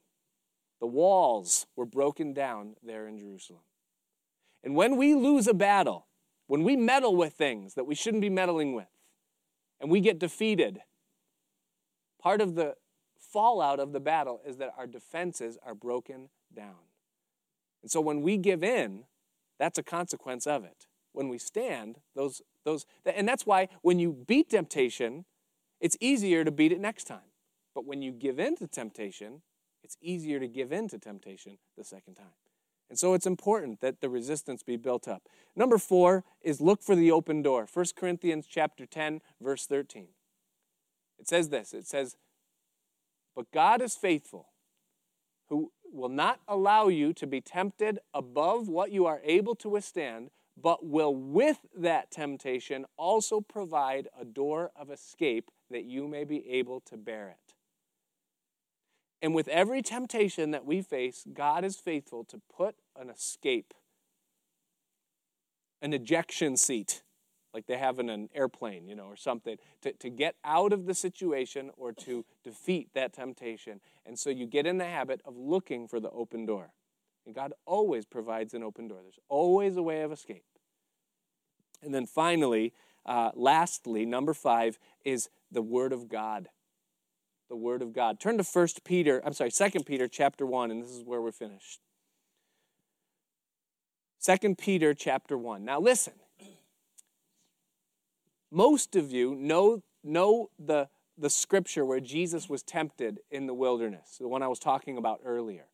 The 0.84 0.88
walls 0.88 1.66
were 1.76 1.86
broken 1.86 2.34
down 2.34 2.76
there 2.82 3.08
in 3.08 3.18
Jerusalem. 3.18 3.62
And 4.62 4.76
when 4.76 4.98
we 4.98 5.14
lose 5.14 5.46
a 5.46 5.54
battle, 5.54 6.08
when 6.46 6.62
we 6.62 6.76
meddle 6.76 7.16
with 7.16 7.32
things 7.32 7.72
that 7.72 7.84
we 7.84 7.94
shouldn't 7.94 8.20
be 8.20 8.28
meddling 8.28 8.74
with, 8.74 8.90
and 9.80 9.90
we 9.90 10.02
get 10.02 10.18
defeated, 10.18 10.82
part 12.20 12.42
of 12.42 12.54
the 12.54 12.76
fallout 13.18 13.80
of 13.80 13.94
the 13.94 13.98
battle 13.98 14.42
is 14.46 14.58
that 14.58 14.74
our 14.76 14.86
defenses 14.86 15.56
are 15.64 15.74
broken 15.74 16.28
down. 16.54 16.84
And 17.80 17.90
so 17.90 18.02
when 18.02 18.20
we 18.20 18.36
give 18.36 18.62
in, 18.62 19.04
that's 19.58 19.78
a 19.78 19.82
consequence 19.82 20.46
of 20.46 20.64
it. 20.64 20.84
When 21.12 21.30
we 21.30 21.38
stand, 21.38 21.96
those, 22.14 22.42
those, 22.64 22.84
and 23.06 23.26
that's 23.26 23.46
why 23.46 23.70
when 23.80 23.98
you 23.98 24.12
beat 24.12 24.50
temptation, 24.50 25.24
it's 25.80 25.96
easier 25.98 26.44
to 26.44 26.50
beat 26.50 26.72
it 26.72 26.78
next 26.78 27.04
time. 27.04 27.32
But 27.74 27.86
when 27.86 28.02
you 28.02 28.12
give 28.12 28.38
in 28.38 28.54
to 28.56 28.66
temptation, 28.66 29.40
it's 29.84 29.98
easier 30.00 30.40
to 30.40 30.48
give 30.48 30.72
in 30.72 30.88
to 30.88 30.98
temptation 30.98 31.58
the 31.76 31.84
second 31.84 32.14
time. 32.14 32.34
And 32.88 32.98
so 32.98 33.14
it's 33.14 33.26
important 33.26 33.80
that 33.80 34.00
the 34.00 34.08
resistance 34.08 34.62
be 34.62 34.76
built 34.76 35.06
up. 35.06 35.28
Number 35.54 35.78
four 35.78 36.24
is 36.42 36.60
look 36.60 36.82
for 36.82 36.96
the 36.96 37.10
open 37.10 37.42
door. 37.42 37.66
1 37.72 37.86
Corinthians 37.94 38.46
chapter 38.48 38.86
10, 38.86 39.20
verse 39.40 39.66
13. 39.66 40.08
It 41.18 41.28
says 41.28 41.50
this 41.50 41.72
it 41.72 41.86
says, 41.86 42.16
but 43.36 43.50
God 43.52 43.82
is 43.82 43.94
faithful, 43.94 44.48
who 45.48 45.72
will 45.92 46.08
not 46.08 46.40
allow 46.48 46.88
you 46.88 47.12
to 47.14 47.26
be 47.26 47.40
tempted 47.40 47.98
above 48.12 48.68
what 48.68 48.90
you 48.90 49.06
are 49.06 49.20
able 49.24 49.54
to 49.56 49.68
withstand, 49.68 50.30
but 50.56 50.86
will 50.86 51.14
with 51.14 51.58
that 51.76 52.10
temptation 52.10 52.86
also 52.96 53.40
provide 53.40 54.08
a 54.18 54.24
door 54.24 54.70
of 54.76 54.90
escape 54.90 55.50
that 55.70 55.84
you 55.84 56.06
may 56.06 56.24
be 56.24 56.48
able 56.48 56.80
to 56.80 56.96
bear 56.96 57.28
it. 57.28 57.43
And 59.24 59.34
with 59.34 59.48
every 59.48 59.80
temptation 59.80 60.50
that 60.50 60.66
we 60.66 60.82
face, 60.82 61.24
God 61.32 61.64
is 61.64 61.76
faithful 61.76 62.24
to 62.24 62.42
put 62.54 62.74
an 62.94 63.08
escape, 63.08 63.72
an 65.80 65.94
ejection 65.94 66.58
seat 66.58 67.02
like 67.54 67.64
they 67.64 67.78
have 67.78 67.98
in 67.98 68.10
an 68.10 68.28
airplane, 68.34 68.86
you 68.86 68.94
know, 68.94 69.04
or 69.04 69.16
something, 69.16 69.56
to, 69.80 69.94
to 69.94 70.10
get 70.10 70.34
out 70.44 70.74
of 70.74 70.84
the 70.84 70.92
situation 70.92 71.70
or 71.78 71.90
to 71.90 72.26
defeat 72.42 72.90
that 72.92 73.14
temptation. 73.14 73.80
And 74.04 74.18
so 74.18 74.28
you 74.28 74.44
get 74.44 74.66
in 74.66 74.76
the 74.76 74.84
habit 74.84 75.22
of 75.24 75.38
looking 75.38 75.88
for 75.88 76.00
the 76.00 76.10
open 76.10 76.44
door. 76.44 76.74
And 77.24 77.34
God 77.34 77.54
always 77.64 78.04
provides 78.04 78.52
an 78.52 78.62
open 78.62 78.88
door, 78.88 78.98
there's 79.00 79.20
always 79.30 79.78
a 79.78 79.82
way 79.82 80.02
of 80.02 80.12
escape. 80.12 80.44
And 81.82 81.94
then 81.94 82.04
finally, 82.04 82.74
uh, 83.06 83.30
lastly, 83.34 84.04
number 84.04 84.34
five 84.34 84.78
is 85.02 85.30
the 85.50 85.62
Word 85.62 85.94
of 85.94 86.10
God. 86.10 86.50
The 87.54 87.58
Word 87.58 87.82
of 87.82 87.92
God. 87.92 88.18
Turn 88.18 88.36
to 88.38 88.42
First 88.42 88.82
Peter, 88.82 89.22
I'm 89.24 89.32
sorry, 89.32 89.52
Second 89.52 89.86
Peter 89.86 90.08
chapter 90.08 90.44
1, 90.44 90.72
and 90.72 90.82
this 90.82 90.90
is 90.90 91.04
where 91.04 91.22
we're 91.22 91.30
finished. 91.30 91.78
Second 94.18 94.58
Peter 94.58 94.92
chapter 94.92 95.38
1. 95.38 95.64
Now 95.64 95.78
listen, 95.78 96.14
most 98.50 98.96
of 98.96 99.12
you 99.12 99.36
know, 99.36 99.84
know 100.02 100.50
the, 100.58 100.88
the 101.16 101.30
scripture 101.30 101.84
where 101.84 102.00
Jesus 102.00 102.48
was 102.48 102.64
tempted 102.64 103.20
in 103.30 103.46
the 103.46 103.54
wilderness, 103.54 104.16
the 104.18 104.26
one 104.26 104.42
I 104.42 104.48
was 104.48 104.58
talking 104.58 104.98
about 104.98 105.20
earlier. 105.24 105.66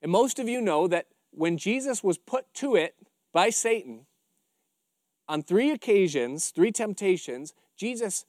And 0.00 0.12
most 0.12 0.38
of 0.38 0.48
you 0.48 0.60
know 0.60 0.86
that 0.86 1.06
when 1.32 1.58
Jesus 1.58 2.04
was 2.04 2.18
put 2.18 2.54
to 2.54 2.76
it 2.76 2.94
by 3.32 3.50
Satan, 3.50 4.06
on 5.28 5.42
three 5.42 5.72
occasions, 5.72 6.50
three 6.50 6.70
temptations, 6.70 7.52
Jesus 7.76 8.26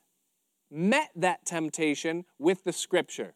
met 0.74 1.12
that 1.16 1.46
temptation 1.46 2.26
with 2.40 2.64
the 2.64 2.74
scripture. 2.74 3.36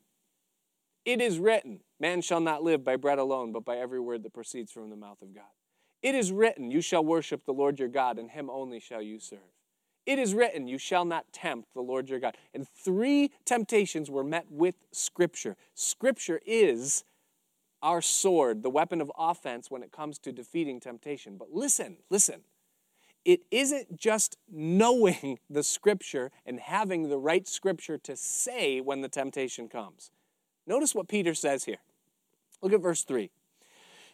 It 1.06 1.22
is 1.22 1.40
written, 1.40 1.82
Man 2.00 2.22
shall 2.22 2.42
not 2.42 2.64
live 2.64 2.84
by 2.84 2.96
bread 2.96 3.20
alone, 3.20 3.54
but 3.54 3.64
by 3.64 3.78
every 3.78 4.00
word 4.00 4.24
that 4.24 4.34
proceeds 4.34 4.72
from 4.72 4.90
the 4.90 4.96
mouth 4.96 5.22
of 5.22 5.34
God. 5.34 5.46
It 6.02 6.16
is 6.16 6.32
written, 6.32 6.72
You 6.72 6.82
shall 6.82 7.04
worship 7.04 7.46
the 7.46 7.54
Lord 7.54 7.80
your 7.80 7.88
God, 7.88 8.20
and 8.20 8.30
him 8.30 8.50
only 8.50 8.80
shall 8.80 9.02
you 9.02 9.20
serve. 9.20 9.40
It 10.06 10.20
is 10.20 10.34
written, 10.34 10.68
You 10.68 10.78
shall 10.78 11.06
not 11.06 11.32
tempt 11.32 11.74
the 11.74 11.82
Lord 11.82 12.10
your 12.10 12.20
God. 12.20 12.38
And 12.54 12.68
three 12.68 13.32
temptations 13.46 14.10
were 14.10 14.24
met 14.24 14.46
with 14.50 14.76
Scripture. 14.92 15.58
Scripture 15.76 16.40
is 16.46 17.04
our 17.82 18.02
sword, 18.02 18.64
the 18.64 18.70
weapon 18.70 19.02
of 19.02 19.12
offense 19.18 19.70
when 19.70 19.84
it 19.84 19.92
comes 19.92 20.18
to 20.20 20.32
defeating 20.32 20.80
temptation. 20.80 21.38
But 21.38 21.52
listen, 21.52 21.98
listen. 22.10 22.42
It 23.28 23.42
isn't 23.52 23.98
just 23.98 24.38
knowing 24.50 25.38
the 25.50 25.62
Scripture 25.62 26.32
and 26.46 26.62
having 26.62 27.10
the 27.10 27.18
right 27.18 27.46
Scripture 27.46 27.98
to 28.00 28.16
say 28.16 28.80
when 28.80 29.02
the 29.02 29.10
temptation 29.10 29.68
comes. 29.68 30.12
Notice 30.66 30.96
what 30.96 31.10
Peter 31.10 31.34
says 31.34 31.66
here. 31.66 31.80
Look 32.62 32.72
at 32.72 32.82
verse 32.82 33.04
3. 33.04 33.30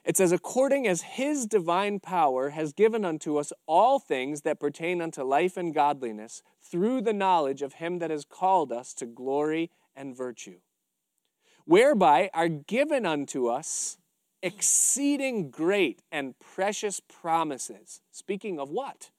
It 0.03 0.17
says, 0.17 0.31
According 0.31 0.87
as 0.87 1.03
his 1.03 1.45
divine 1.45 1.99
power 1.99 2.49
has 2.49 2.73
given 2.73 3.05
unto 3.05 3.37
us 3.37 3.53
all 3.67 3.99
things 3.99 4.41
that 4.41 4.59
pertain 4.59 4.99
unto 4.99 5.21
life 5.21 5.57
and 5.57 5.73
godliness, 5.73 6.41
through 6.59 7.01
the 7.01 7.13
knowledge 7.13 7.61
of 7.61 7.73
him 7.73 7.99
that 7.99 8.09
has 8.09 8.25
called 8.25 8.71
us 8.71 8.95
to 8.95 9.05
glory 9.05 9.69
and 9.95 10.17
virtue, 10.17 10.57
whereby 11.65 12.31
are 12.33 12.49
given 12.49 13.05
unto 13.05 13.47
us 13.47 13.99
exceeding 14.43 15.49
great 15.49 16.03
and 16.11 16.37
precious 16.37 16.99
promises. 16.99 18.01
Speaking 18.11 18.59
of 18.59 18.69
what? 18.69 19.09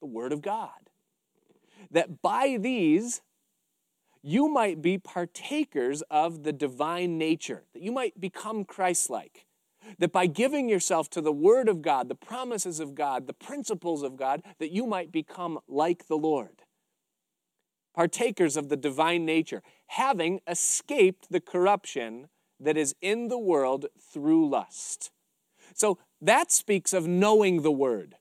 The 0.00 0.06
Word 0.06 0.32
of 0.32 0.42
God. 0.42 0.90
That 1.90 2.20
by 2.20 2.58
these 2.60 3.22
you 4.22 4.48
might 4.48 4.82
be 4.82 4.98
partakers 4.98 6.02
of 6.10 6.42
the 6.42 6.52
divine 6.52 7.16
nature, 7.16 7.64
that 7.72 7.82
you 7.82 7.92
might 7.92 8.20
become 8.20 8.64
Christ 8.64 9.08
like. 9.08 9.46
That 9.98 10.12
by 10.12 10.26
giving 10.26 10.68
yourself 10.68 11.08
to 11.10 11.22
the 11.22 11.32
Word 11.32 11.68
of 11.68 11.80
God, 11.80 12.08
the 12.08 12.14
promises 12.14 12.80
of 12.80 12.94
God, 12.94 13.26
the 13.26 13.32
principles 13.32 14.02
of 14.02 14.16
God, 14.16 14.42
that 14.58 14.72
you 14.72 14.86
might 14.86 15.10
become 15.10 15.58
like 15.66 16.06
the 16.06 16.18
Lord. 16.18 16.64
Partakers 17.94 18.56
of 18.56 18.68
the 18.68 18.76
divine 18.76 19.24
nature, 19.24 19.62
having 19.86 20.40
escaped 20.46 21.28
the 21.30 21.40
corruption 21.40 22.28
that 22.60 22.76
is 22.76 22.94
in 23.00 23.28
the 23.28 23.38
world 23.38 23.86
through 23.98 24.48
lust. 24.48 25.10
So 25.74 25.98
that 26.20 26.52
speaks 26.52 26.92
of 26.92 27.06
knowing 27.06 27.62
the 27.62 27.72
Word, 27.72 28.16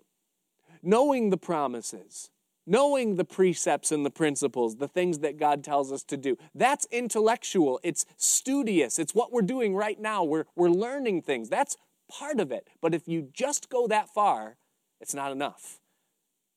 knowing 0.82 1.30
the 1.30 1.38
promises, 1.38 2.30
knowing 2.66 3.16
the 3.16 3.26
precepts 3.26 3.92
and 3.92 4.06
the 4.06 4.12
principles, 4.12 4.76
the 4.76 4.88
things 4.88 5.20
that 5.20 5.38
God 5.38 5.64
tells 5.64 5.92
us 5.92 6.04
to 6.04 6.18
do. 6.18 6.38
That's 6.54 6.86
intellectual, 6.92 7.80
it's 7.84 8.06
studious, 8.18 9.00
it's 9.00 9.16
what 9.16 9.32
we're 9.32 9.42
doing 9.42 9.76
right 9.76 10.00
now. 10.00 10.24
We're, 10.24 10.46
we're 10.56 10.70
learning 10.70 11.24
things. 11.24 11.50
That's 11.50 11.76
part 12.10 12.40
of 12.40 12.52
it. 12.52 12.68
But 12.82 12.94
if 12.94 13.08
you 13.08 13.30
just 13.34 13.70
go 13.70 13.88
that 13.88 14.10
far, 14.10 14.58
it's 15.02 15.14
not 15.14 15.32
enough. 15.32 15.80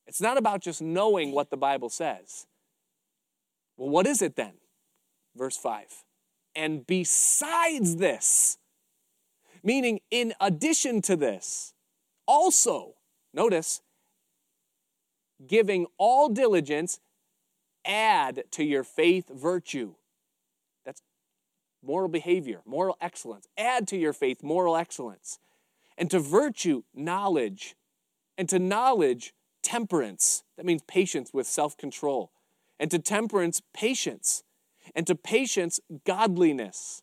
It's 0.07 0.21
not 0.21 0.37
about 0.37 0.61
just 0.61 0.83
knowing 0.83 1.33
what 1.33 1.51
the 1.51 1.57
Bible 1.57 1.89
says. 1.89 2.47
Well, 3.77 3.89
what 3.89 4.07
is 4.07 4.21
it 4.21 4.37
then? 4.37 4.55
Verse 5.35 5.57
5. 5.57 6.05
And 6.55 6.87
besides 6.87 7.97
this, 7.97 8.59
meaning 9.63 10.01
in 10.11 10.35
addition 10.41 11.03
to 11.03 11.17
this, 11.17 11.75
also, 12.27 12.95
notice, 13.33 13.81
giving 15.47 15.87
all 15.99 16.29
diligence, 16.29 17.01
add 17.85 18.45
to 18.53 18.65
your 18.65 18.85
faith 18.85 19.29
virtue. 19.29 19.95
That's 20.85 21.03
moral 21.83 22.09
behavior, 22.09 22.61
moral 22.65 22.97
excellence. 23.01 23.49
Add 23.57 23.89
to 23.89 23.97
your 23.97 24.13
faith 24.13 24.43
moral 24.43 24.77
excellence. 24.77 25.39
And 25.99 26.11
to 26.11 26.21
virtue, 26.21 26.83
knowledge. 26.95 27.77
And 28.39 28.49
to 28.49 28.59
knowledge, 28.59 29.35
temperance. 29.63 30.45
That 30.57 30.67
means 30.67 30.83
patience 30.83 31.33
with 31.33 31.47
self 31.47 31.77
control. 31.77 32.31
And 32.79 32.91
to 32.91 32.99
temperance, 32.99 33.63
patience. 33.75 34.43
And 34.95 35.07
to 35.07 35.15
patience, 35.15 35.81
godliness. 36.05 37.03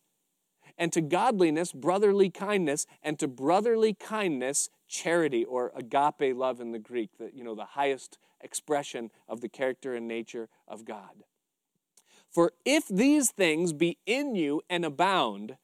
And 0.77 0.93
to 0.93 1.01
godliness, 1.01 1.71
brotherly 1.71 2.29
kindness. 2.29 2.85
And 3.03 3.19
to 3.19 3.27
brotherly 3.27 3.93
kindness, 3.93 4.69
charity 4.87 5.43
or 5.43 5.71
agape 5.75 6.35
love 6.35 6.59
in 6.59 6.71
the 6.71 6.79
Greek, 6.79 7.17
the, 7.17 7.31
you 7.33 7.43
know, 7.43 7.55
the 7.55 7.65
highest 7.65 8.17
expression 8.41 9.11
of 9.27 9.41
the 9.41 9.49
character 9.49 9.95
and 9.95 10.07
nature 10.07 10.49
of 10.67 10.85
God. 10.85 11.23
For 12.29 12.53
if 12.63 12.87
these 12.87 13.31
things 13.31 13.73
be 13.73 13.97
in 14.05 14.35
you 14.35 14.61
and 14.69 14.85
abound, 14.85 15.57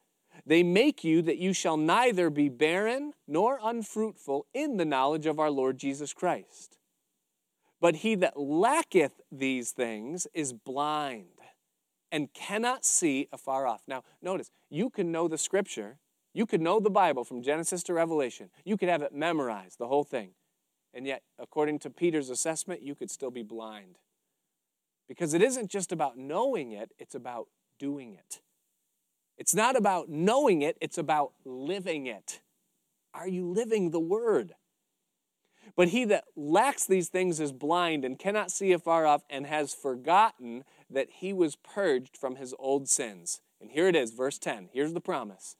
they 0.44 0.62
make 0.62 1.04
you 1.04 1.22
that 1.22 1.38
you 1.38 1.52
shall 1.52 1.76
neither 1.76 2.28
be 2.28 2.48
barren 2.48 3.12
nor 3.26 3.58
unfruitful 3.62 4.46
in 4.52 4.76
the 4.76 4.84
knowledge 4.84 5.26
of 5.26 5.38
our 5.38 5.50
Lord 5.50 5.78
Jesus 5.78 6.12
Christ. 6.12 6.76
But 7.80 7.96
he 7.96 8.14
that 8.16 8.38
lacketh 8.38 9.20
these 9.30 9.70
things 9.70 10.26
is 10.34 10.52
blind 10.52 11.35
and 12.10 12.32
cannot 12.32 12.84
see 12.84 13.28
afar 13.32 13.66
off. 13.66 13.82
Now, 13.86 14.02
notice, 14.22 14.50
you 14.70 14.90
can 14.90 15.10
know 15.10 15.28
the 15.28 15.38
scripture, 15.38 15.98
you 16.32 16.46
could 16.46 16.60
know 16.60 16.80
the 16.80 16.90
Bible 16.90 17.24
from 17.24 17.42
Genesis 17.42 17.82
to 17.84 17.94
Revelation, 17.94 18.50
you 18.64 18.76
could 18.76 18.88
have 18.88 19.02
it 19.02 19.14
memorized, 19.14 19.78
the 19.78 19.88
whole 19.88 20.04
thing. 20.04 20.30
And 20.94 21.06
yet, 21.06 21.22
according 21.38 21.80
to 21.80 21.90
Peter's 21.90 22.30
assessment, 22.30 22.82
you 22.82 22.94
could 22.94 23.10
still 23.10 23.30
be 23.30 23.42
blind. 23.42 23.98
Because 25.08 25.34
it 25.34 25.42
isn't 25.42 25.70
just 25.70 25.92
about 25.92 26.16
knowing 26.16 26.72
it, 26.72 26.92
it's 26.98 27.14
about 27.14 27.48
doing 27.78 28.14
it. 28.14 28.40
It's 29.36 29.54
not 29.54 29.76
about 29.76 30.08
knowing 30.08 30.62
it, 30.62 30.76
it's 30.80 30.98
about 30.98 31.32
living 31.44 32.06
it. 32.06 32.40
Are 33.12 33.28
you 33.28 33.46
living 33.46 33.90
the 33.90 34.00
word? 34.00 34.54
But 35.74 35.88
he 35.88 36.04
that 36.06 36.24
lacks 36.36 36.86
these 36.86 37.08
things 37.08 37.40
is 37.40 37.52
blind 37.52 38.04
and 38.04 38.18
cannot 38.18 38.50
see 38.50 38.72
afar 38.72 39.06
off 39.06 39.24
and 39.28 39.46
has 39.46 39.74
forgotten 39.74 40.64
that 40.90 41.08
he 41.20 41.32
was 41.32 41.56
purged 41.56 42.16
from 42.16 42.36
his 42.36 42.54
old 42.58 42.88
sins. 42.88 43.40
And 43.60 43.70
here 43.70 43.88
it 43.88 43.96
is, 43.96 44.12
verse 44.12 44.38
10. 44.38 44.70
Here's 44.72 44.92
the 44.92 45.00
promise. 45.00 45.56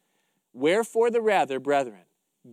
Wherefore 0.53 1.11
the 1.11 1.21
rather, 1.21 1.61
brethren, 1.61 2.05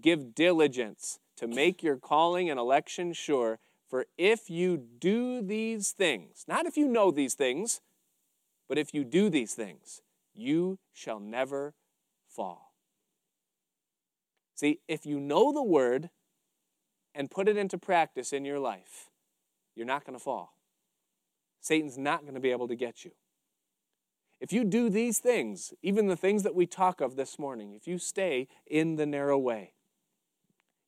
give 0.02 0.36
diligence 0.36 1.20
to 1.38 1.48
make 1.48 1.84
your 1.84 1.98
calling 1.98 2.50
and 2.50 2.60
election 2.60 3.14
sure. 3.14 3.60
For 3.88 4.06
if 4.18 4.50
you 4.50 4.78
do 4.78 5.42
these 5.42 5.92
things, 5.92 6.46
not 6.48 6.66
if 6.66 6.78
you 6.78 6.88
know 6.88 7.12
these 7.12 7.36
things, 7.36 7.82
but 8.68 8.78
if 8.78 8.94
you 8.94 9.04
do 9.04 9.30
these 9.30 9.54
things, 9.54 10.02
you 10.34 10.80
shall 10.94 11.20
never 11.20 11.76
fall. 12.28 12.74
See, 14.56 14.80
if 14.88 15.06
you 15.06 15.20
know 15.20 15.52
the 15.52 15.64
word 15.64 16.10
and 17.14 17.30
put 17.30 17.48
it 17.48 17.58
into 17.58 17.78
practice 17.78 18.34
in 18.34 18.46
your 18.46 18.60
life, 18.60 19.10
you're 19.76 19.86
not 19.86 20.06
going 20.06 20.18
to 20.18 20.24
fall. 20.24 20.56
Satan's 21.64 21.98
not 21.98 22.24
going 22.24 22.34
to 22.34 22.42
be 22.42 22.52
able 22.52 22.68
to 22.68 22.76
get 22.76 23.06
you. 23.06 23.12
If 24.42 24.52
you 24.52 24.66
do 24.66 24.90
these 24.90 25.20
things, 25.20 25.74
even 25.82 26.08
the 26.08 26.18
things 26.18 26.44
that 26.44 26.54
we 26.54 26.68
talk 26.68 27.00
of 27.00 27.16
this 27.16 27.40
morning, 27.40 27.74
if 27.74 27.88
you 27.88 27.98
stay 27.98 28.50
in 28.68 28.98
the 28.98 29.06
narrow 29.06 29.38
way, 29.38 29.72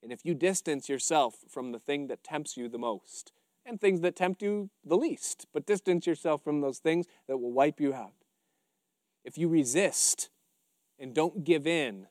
and 0.03 0.11
if 0.11 0.26
you 0.26 0.34
distance 0.34 0.89
yourself 0.89 1.38
from 1.49 1.71
the 1.71 1.80
thing 1.80 2.07
that 2.07 2.26
tempts 2.26 2.57
you 2.57 2.67
the 2.67 2.78
most, 2.78 3.32
and 3.65 3.80
things 3.80 4.01
that 4.01 4.17
tempt 4.17 4.41
you 4.41 4.69
the 4.86 4.97
least, 4.97 5.47
but 5.53 5.65
distance 5.65 6.05
yourself 6.05 6.43
from 6.43 6.59
those 6.59 6.80
things 6.80 7.07
that 7.28 7.38
will 7.38 7.53
wipe 7.53 7.80
you 7.80 7.93
out. 7.93 8.13
If 9.23 9.38
you 9.38 9.47
resist 9.47 10.30
and 10.99 11.15
don't 11.15 11.45
give 11.45 11.65
in 11.65 12.07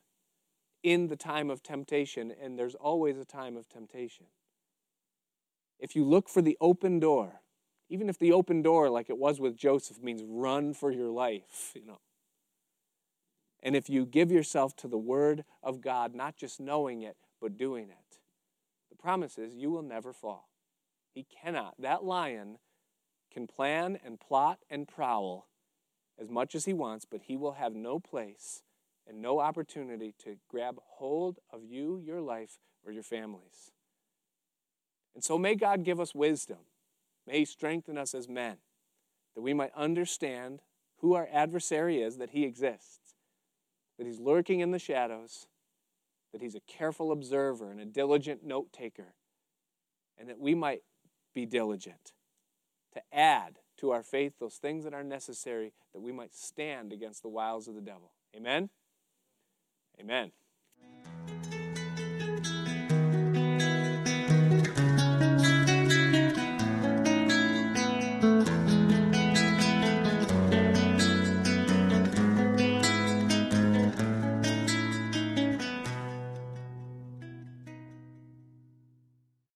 in 0.81 1.07
the 1.07 1.15
time 1.15 1.51
of 1.51 1.61
temptation, 1.61 2.33
and 2.41 2.57
there's 2.57 2.75
always 2.75 3.19
a 3.19 3.25
time 3.25 3.55
of 3.55 3.69
temptation. 3.69 4.25
If 5.79 5.95
you 5.95 6.03
look 6.03 6.27
for 6.27 6.41
the 6.41 6.57
open 6.59 6.99
door, 6.99 7.41
even 7.95 8.09
if 8.09 8.19
the 8.19 8.33
open 8.33 8.61
door, 8.61 8.89
like 8.89 9.09
it 9.09 9.17
was 9.17 9.39
with 9.39 9.55
Joseph, 9.55 10.03
means 10.03 10.21
run 10.27 10.73
for 10.73 10.91
your 10.91 11.07
life, 11.07 11.71
you 11.73 11.85
know. 11.85 12.01
And 13.63 13.73
if 13.73 13.89
you 13.89 14.05
give 14.05 14.33
yourself 14.33 14.75
to 14.77 14.89
the 14.89 14.97
Word 14.97 15.45
of 15.63 15.79
God, 15.79 16.13
not 16.13 16.35
just 16.35 16.59
knowing 16.59 17.03
it, 17.03 17.15
but 17.39 17.55
doing 17.55 17.85
it. 17.85 18.17
The 18.89 18.97
promise 18.97 19.37
is 19.37 19.55
you 19.55 19.71
will 19.71 19.81
never 19.81 20.11
fall. 20.11 20.49
He 21.13 21.23
cannot. 21.23 21.75
That 21.79 22.03
lion 22.03 22.57
can 23.31 23.47
plan 23.47 23.97
and 24.03 24.19
plot 24.19 24.59
and 24.69 24.89
prowl 24.89 25.47
as 26.19 26.29
much 26.29 26.53
as 26.53 26.65
he 26.65 26.73
wants, 26.73 27.05
but 27.09 27.21
he 27.21 27.37
will 27.37 27.53
have 27.53 27.73
no 27.73 27.97
place 27.97 28.61
and 29.07 29.21
no 29.21 29.39
opportunity 29.39 30.13
to 30.25 30.35
grab 30.49 30.79
hold 30.83 31.39
of 31.49 31.63
you, 31.63 32.01
your 32.05 32.19
life, 32.19 32.59
or 32.85 32.91
your 32.91 33.03
families. 33.03 33.71
And 35.13 35.23
so 35.23 35.37
may 35.37 35.55
God 35.55 35.85
give 35.85 36.01
us 36.01 36.13
wisdom. 36.13 36.57
May 37.27 37.39
He 37.39 37.45
strengthen 37.45 37.97
us 37.97 38.13
as 38.13 38.27
men 38.27 38.57
that 39.35 39.41
we 39.41 39.53
might 39.53 39.71
understand 39.75 40.61
who 40.99 41.13
our 41.13 41.27
adversary 41.31 42.01
is, 42.01 42.17
that 42.17 42.31
he 42.31 42.45
exists, 42.45 43.15
that 43.97 44.07
he's 44.07 44.19
lurking 44.19 44.61
in 44.61 44.71
the 44.71 44.79
shadows, 44.79 45.47
that 46.31 46.41
he's 46.41 46.55
a 46.55 46.61
careful 46.61 47.11
observer 47.11 47.69
and 47.69 47.79
a 47.79 47.85
diligent 47.85 48.43
note 48.43 48.71
taker, 48.71 49.13
and 50.17 50.29
that 50.29 50.39
we 50.39 50.55
might 50.55 50.81
be 51.33 51.45
diligent 51.45 52.13
to 52.93 53.01
add 53.13 53.59
to 53.77 53.91
our 53.91 54.03
faith 54.03 54.39
those 54.39 54.55
things 54.55 54.85
that 54.85 54.93
are 54.93 55.03
necessary 55.03 55.73
that 55.93 56.01
we 56.01 56.13
might 56.13 56.33
stand 56.33 56.93
against 56.93 57.21
the 57.21 57.29
wiles 57.29 57.67
of 57.67 57.75
the 57.75 57.81
devil. 57.81 58.11
Amen? 58.35 58.69
Amen. 59.99 60.31